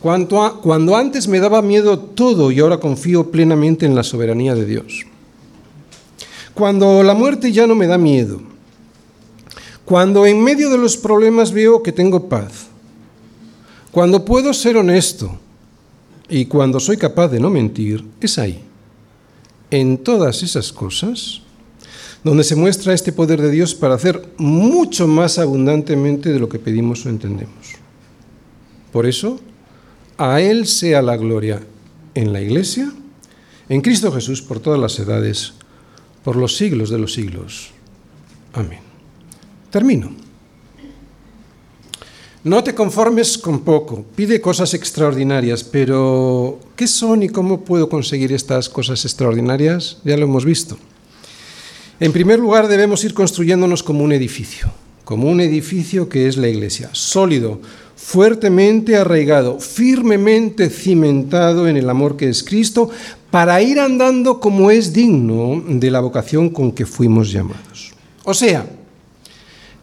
cuando, 0.00 0.60
cuando 0.60 0.96
antes 0.96 1.28
me 1.28 1.38
daba 1.38 1.62
miedo 1.62 2.00
todo 2.00 2.50
y 2.50 2.58
ahora 2.58 2.80
confío 2.80 3.30
plenamente 3.30 3.86
en 3.86 3.94
la 3.94 4.02
soberanía 4.02 4.56
de 4.56 4.66
Dios, 4.66 5.06
cuando 6.52 7.04
la 7.04 7.14
muerte 7.14 7.52
ya 7.52 7.64
no 7.68 7.76
me 7.76 7.86
da 7.86 7.96
miedo, 7.96 8.42
cuando 9.84 10.26
en 10.26 10.42
medio 10.42 10.68
de 10.68 10.78
los 10.78 10.96
problemas 10.96 11.52
veo 11.52 11.80
que 11.80 11.92
tengo 11.92 12.28
paz, 12.28 12.66
cuando 13.92 14.24
puedo 14.24 14.52
ser 14.52 14.76
honesto 14.76 15.30
y 16.28 16.46
cuando 16.46 16.80
soy 16.80 16.96
capaz 16.96 17.28
de 17.28 17.38
no 17.38 17.50
mentir, 17.50 18.04
es 18.20 18.36
ahí, 18.36 18.64
en 19.70 19.98
todas 19.98 20.42
esas 20.42 20.72
cosas, 20.72 21.42
donde 22.24 22.44
se 22.44 22.56
muestra 22.56 22.94
este 22.94 23.12
poder 23.12 23.40
de 23.40 23.50
Dios 23.50 23.74
para 23.74 23.94
hacer 23.94 24.22
mucho 24.38 25.06
más 25.06 25.38
abundantemente 25.38 26.32
de 26.32 26.38
lo 26.38 26.48
que 26.48 26.58
pedimos 26.58 27.06
o 27.06 27.08
entendemos. 27.08 27.74
Por 28.92 29.06
eso, 29.06 29.40
a 30.16 30.40
Él 30.40 30.66
sea 30.66 31.02
la 31.02 31.16
gloria 31.16 31.60
en 32.14 32.32
la 32.32 32.40
Iglesia, 32.40 32.92
en 33.68 33.80
Cristo 33.82 34.10
Jesús, 34.10 34.42
por 34.42 34.60
todas 34.60 34.80
las 34.80 34.98
edades, 34.98 35.52
por 36.24 36.36
los 36.36 36.56
siglos 36.56 36.90
de 36.90 36.98
los 36.98 37.12
siglos. 37.12 37.70
Amén. 38.52 38.80
Termino. 39.70 40.27
No 42.44 42.62
te 42.62 42.72
conformes 42.72 43.36
con 43.36 43.60
poco, 43.60 44.04
pide 44.14 44.40
cosas 44.40 44.72
extraordinarias, 44.72 45.64
pero 45.64 46.60
¿qué 46.76 46.86
son 46.86 47.24
y 47.24 47.28
cómo 47.28 47.64
puedo 47.64 47.88
conseguir 47.88 48.32
estas 48.32 48.68
cosas 48.68 49.04
extraordinarias? 49.04 49.98
Ya 50.04 50.16
lo 50.16 50.24
hemos 50.24 50.44
visto. 50.44 50.78
En 51.98 52.12
primer 52.12 52.38
lugar, 52.38 52.68
debemos 52.68 53.02
ir 53.02 53.12
construyéndonos 53.12 53.82
como 53.82 54.04
un 54.04 54.12
edificio, 54.12 54.70
como 55.04 55.28
un 55.28 55.40
edificio 55.40 56.08
que 56.08 56.28
es 56.28 56.36
la 56.36 56.46
iglesia, 56.46 56.90
sólido, 56.92 57.60
fuertemente 57.96 58.94
arraigado, 58.94 59.58
firmemente 59.58 60.70
cimentado 60.70 61.66
en 61.66 61.76
el 61.76 61.90
amor 61.90 62.16
que 62.16 62.28
es 62.28 62.44
Cristo, 62.44 62.88
para 63.32 63.60
ir 63.60 63.80
andando 63.80 64.38
como 64.38 64.70
es 64.70 64.92
digno 64.92 65.60
de 65.66 65.90
la 65.90 65.98
vocación 65.98 66.50
con 66.50 66.70
que 66.70 66.86
fuimos 66.86 67.32
llamados. 67.32 67.92
O 68.22 68.32
sea, 68.32 68.64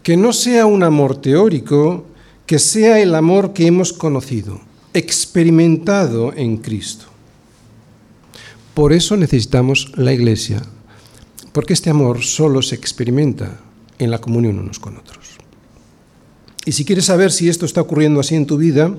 que 0.01 0.15
no 0.15 0.31
sea 0.31 0.65
un 0.65 0.83
amor 0.83 1.17
teórico, 1.17 2.05
que 2.45 2.59
sea 2.59 2.99
el 2.99 3.15
amor 3.15 3.53
que 3.53 3.67
hemos 3.67 3.93
conocido, 3.93 4.61
experimentado 4.93 6.33
en 6.33 6.57
Cristo. 6.57 7.05
Por 8.73 8.93
eso 8.93 9.17
necesitamos 9.17 9.91
la 9.95 10.13
iglesia, 10.13 10.61
porque 11.51 11.73
este 11.73 11.89
amor 11.89 12.23
solo 12.23 12.61
se 12.61 12.75
experimenta 12.75 13.59
en 13.97 14.11
la 14.11 14.19
comunión 14.19 14.59
unos 14.59 14.79
con 14.79 14.97
otros. 14.97 15.37
Y 16.65 16.71
si 16.71 16.83
quieres 16.83 17.05
saber 17.05 17.31
si 17.31 17.47
esto 17.47 17.65
está 17.65 17.81
ocurriendo 17.81 18.19
así 18.19 18.35
en 18.35 18.45
tu 18.45 18.57
vida, 18.57 18.93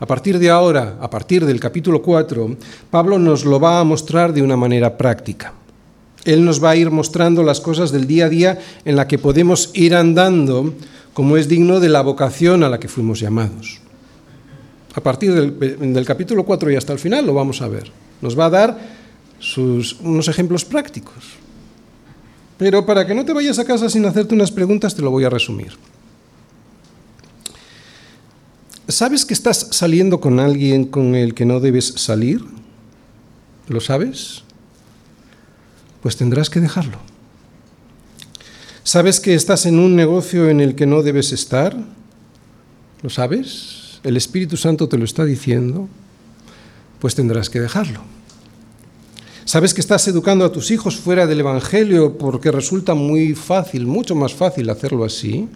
a 0.00 0.06
partir 0.06 0.38
de 0.38 0.50
ahora, 0.50 0.96
a 1.00 1.10
partir 1.10 1.44
del 1.44 1.58
capítulo 1.58 2.02
4, 2.02 2.56
Pablo 2.90 3.18
nos 3.18 3.44
lo 3.44 3.58
va 3.58 3.80
a 3.80 3.84
mostrar 3.84 4.32
de 4.32 4.42
una 4.42 4.56
manera 4.56 4.96
práctica. 4.96 5.54
Él 6.24 6.44
nos 6.44 6.62
va 6.62 6.70
a 6.70 6.76
ir 6.76 6.90
mostrando 6.90 7.42
las 7.42 7.60
cosas 7.60 7.90
del 7.90 8.06
día 8.06 8.26
a 8.26 8.28
día 8.28 8.58
en 8.84 8.94
la 8.94 9.08
que 9.08 9.18
podemos 9.18 9.70
ir 9.74 9.94
andando 9.94 10.74
como 11.18 11.36
es 11.36 11.48
digno 11.48 11.80
de 11.80 11.88
la 11.88 12.00
vocación 12.02 12.62
a 12.62 12.68
la 12.68 12.78
que 12.78 12.86
fuimos 12.86 13.18
llamados. 13.18 13.80
A 14.94 15.00
partir 15.00 15.34
del, 15.34 16.06
capítulo 16.06 16.44
4 16.44 16.70
y 16.70 16.76
hasta 16.76 16.92
el 16.92 17.00
final 17.00 17.26
lo 17.26 17.34
vamos 17.34 17.60
a 17.60 17.66
ver. 17.66 17.90
Nos 18.22 18.38
va 18.38 18.44
a 18.44 18.50
dar 18.50 18.78
unos 20.04 20.28
ejemplos 20.28 20.64
prácticos. 20.64 21.24
Pero 22.56 22.86
para 22.86 23.04
que 23.04 23.16
no 23.16 23.24
te 23.24 23.32
vayas 23.32 23.58
a 23.58 23.64
casa 23.64 23.90
sin 23.90 24.06
hacerte 24.06 24.32
unas 24.32 24.52
preguntas, 24.52 24.94
te 24.94 25.02
lo 25.02 25.10
voy 25.10 25.24
a 25.24 25.28
resumir. 25.28 25.72
¿Sabes 28.86 29.26
que 29.26 29.34
estás 29.34 29.70
saliendo 29.72 30.20
con 30.20 30.38
alguien 30.38 30.84
con 30.84 31.16
el 31.16 31.34
que 31.34 31.44
no 31.44 31.58
debes 31.58 31.94
salir? 31.96 32.44
¿Lo 33.66 33.80
sabes? 33.80 34.44
pues 36.00 36.16
tendrás 36.16 36.48
que 36.48 36.60
dejarlo. 36.60 37.00
¿Sabes 38.88 39.20
que 39.20 39.34
estás 39.34 39.66
en 39.66 39.78
un 39.78 39.96
negocio 39.96 40.48
en 40.48 40.60
el 40.60 40.74
que 40.74 40.86
no 40.86 41.02
debes 41.02 41.32
estar? 41.32 41.76
¿Lo 43.02 43.10
sabes? 43.10 44.00
El 44.02 44.16
Espíritu 44.16 44.56
Santo 44.56 44.88
te 44.88 44.96
lo 44.96 45.04
está 45.04 45.26
diciendo, 45.26 45.90
pues 46.98 47.14
tendrás 47.14 47.50
que 47.50 47.60
dejarlo. 47.60 48.00
¿Sabes 49.44 49.74
que 49.74 49.82
estás 49.82 50.08
educando 50.08 50.46
a 50.46 50.52
tus 50.52 50.70
hijos 50.70 50.96
fuera 50.96 51.26
del 51.26 51.40
Evangelio 51.40 52.16
porque 52.16 52.50
resulta 52.50 52.94
muy 52.94 53.34
fácil, 53.34 53.86
mucho 53.86 54.14
más 54.14 54.32
fácil 54.32 54.70
hacerlo 54.70 55.04
así? 55.04 55.50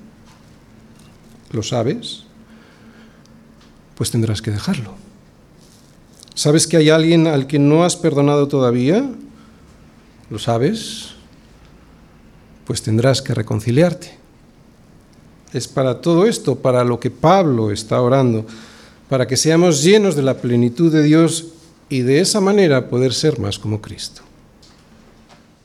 ¿Lo 1.52 1.62
sabes? 1.62 2.24
Pues 3.94 4.10
tendrás 4.10 4.42
que 4.42 4.50
dejarlo. 4.50 4.92
¿Sabes 6.34 6.66
que 6.66 6.76
hay 6.76 6.90
alguien 6.90 7.26
al 7.26 7.46
que 7.46 7.58
no 7.58 7.82
has 7.82 7.96
perdonado 7.96 8.46
todavía? 8.48 9.10
¿Lo 10.28 10.38
sabes? 10.38 11.11
Pues 12.66 12.82
tendrás 12.82 13.22
que 13.22 13.34
reconciliarte. 13.34 14.18
Es 15.52 15.68
para 15.68 16.00
todo 16.00 16.26
esto, 16.26 16.56
para 16.56 16.84
lo 16.84 16.98
que 16.98 17.10
Pablo 17.10 17.70
está 17.70 18.00
orando, 18.00 18.46
para 19.08 19.26
que 19.26 19.36
seamos 19.36 19.82
llenos 19.82 20.16
de 20.16 20.22
la 20.22 20.38
plenitud 20.38 20.90
de 20.92 21.02
Dios 21.02 21.48
y 21.88 22.00
de 22.00 22.20
esa 22.20 22.40
manera 22.40 22.88
poder 22.88 23.12
ser 23.12 23.38
más 23.38 23.58
como 23.58 23.80
Cristo. 23.82 24.22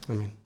Amén. 0.10 0.37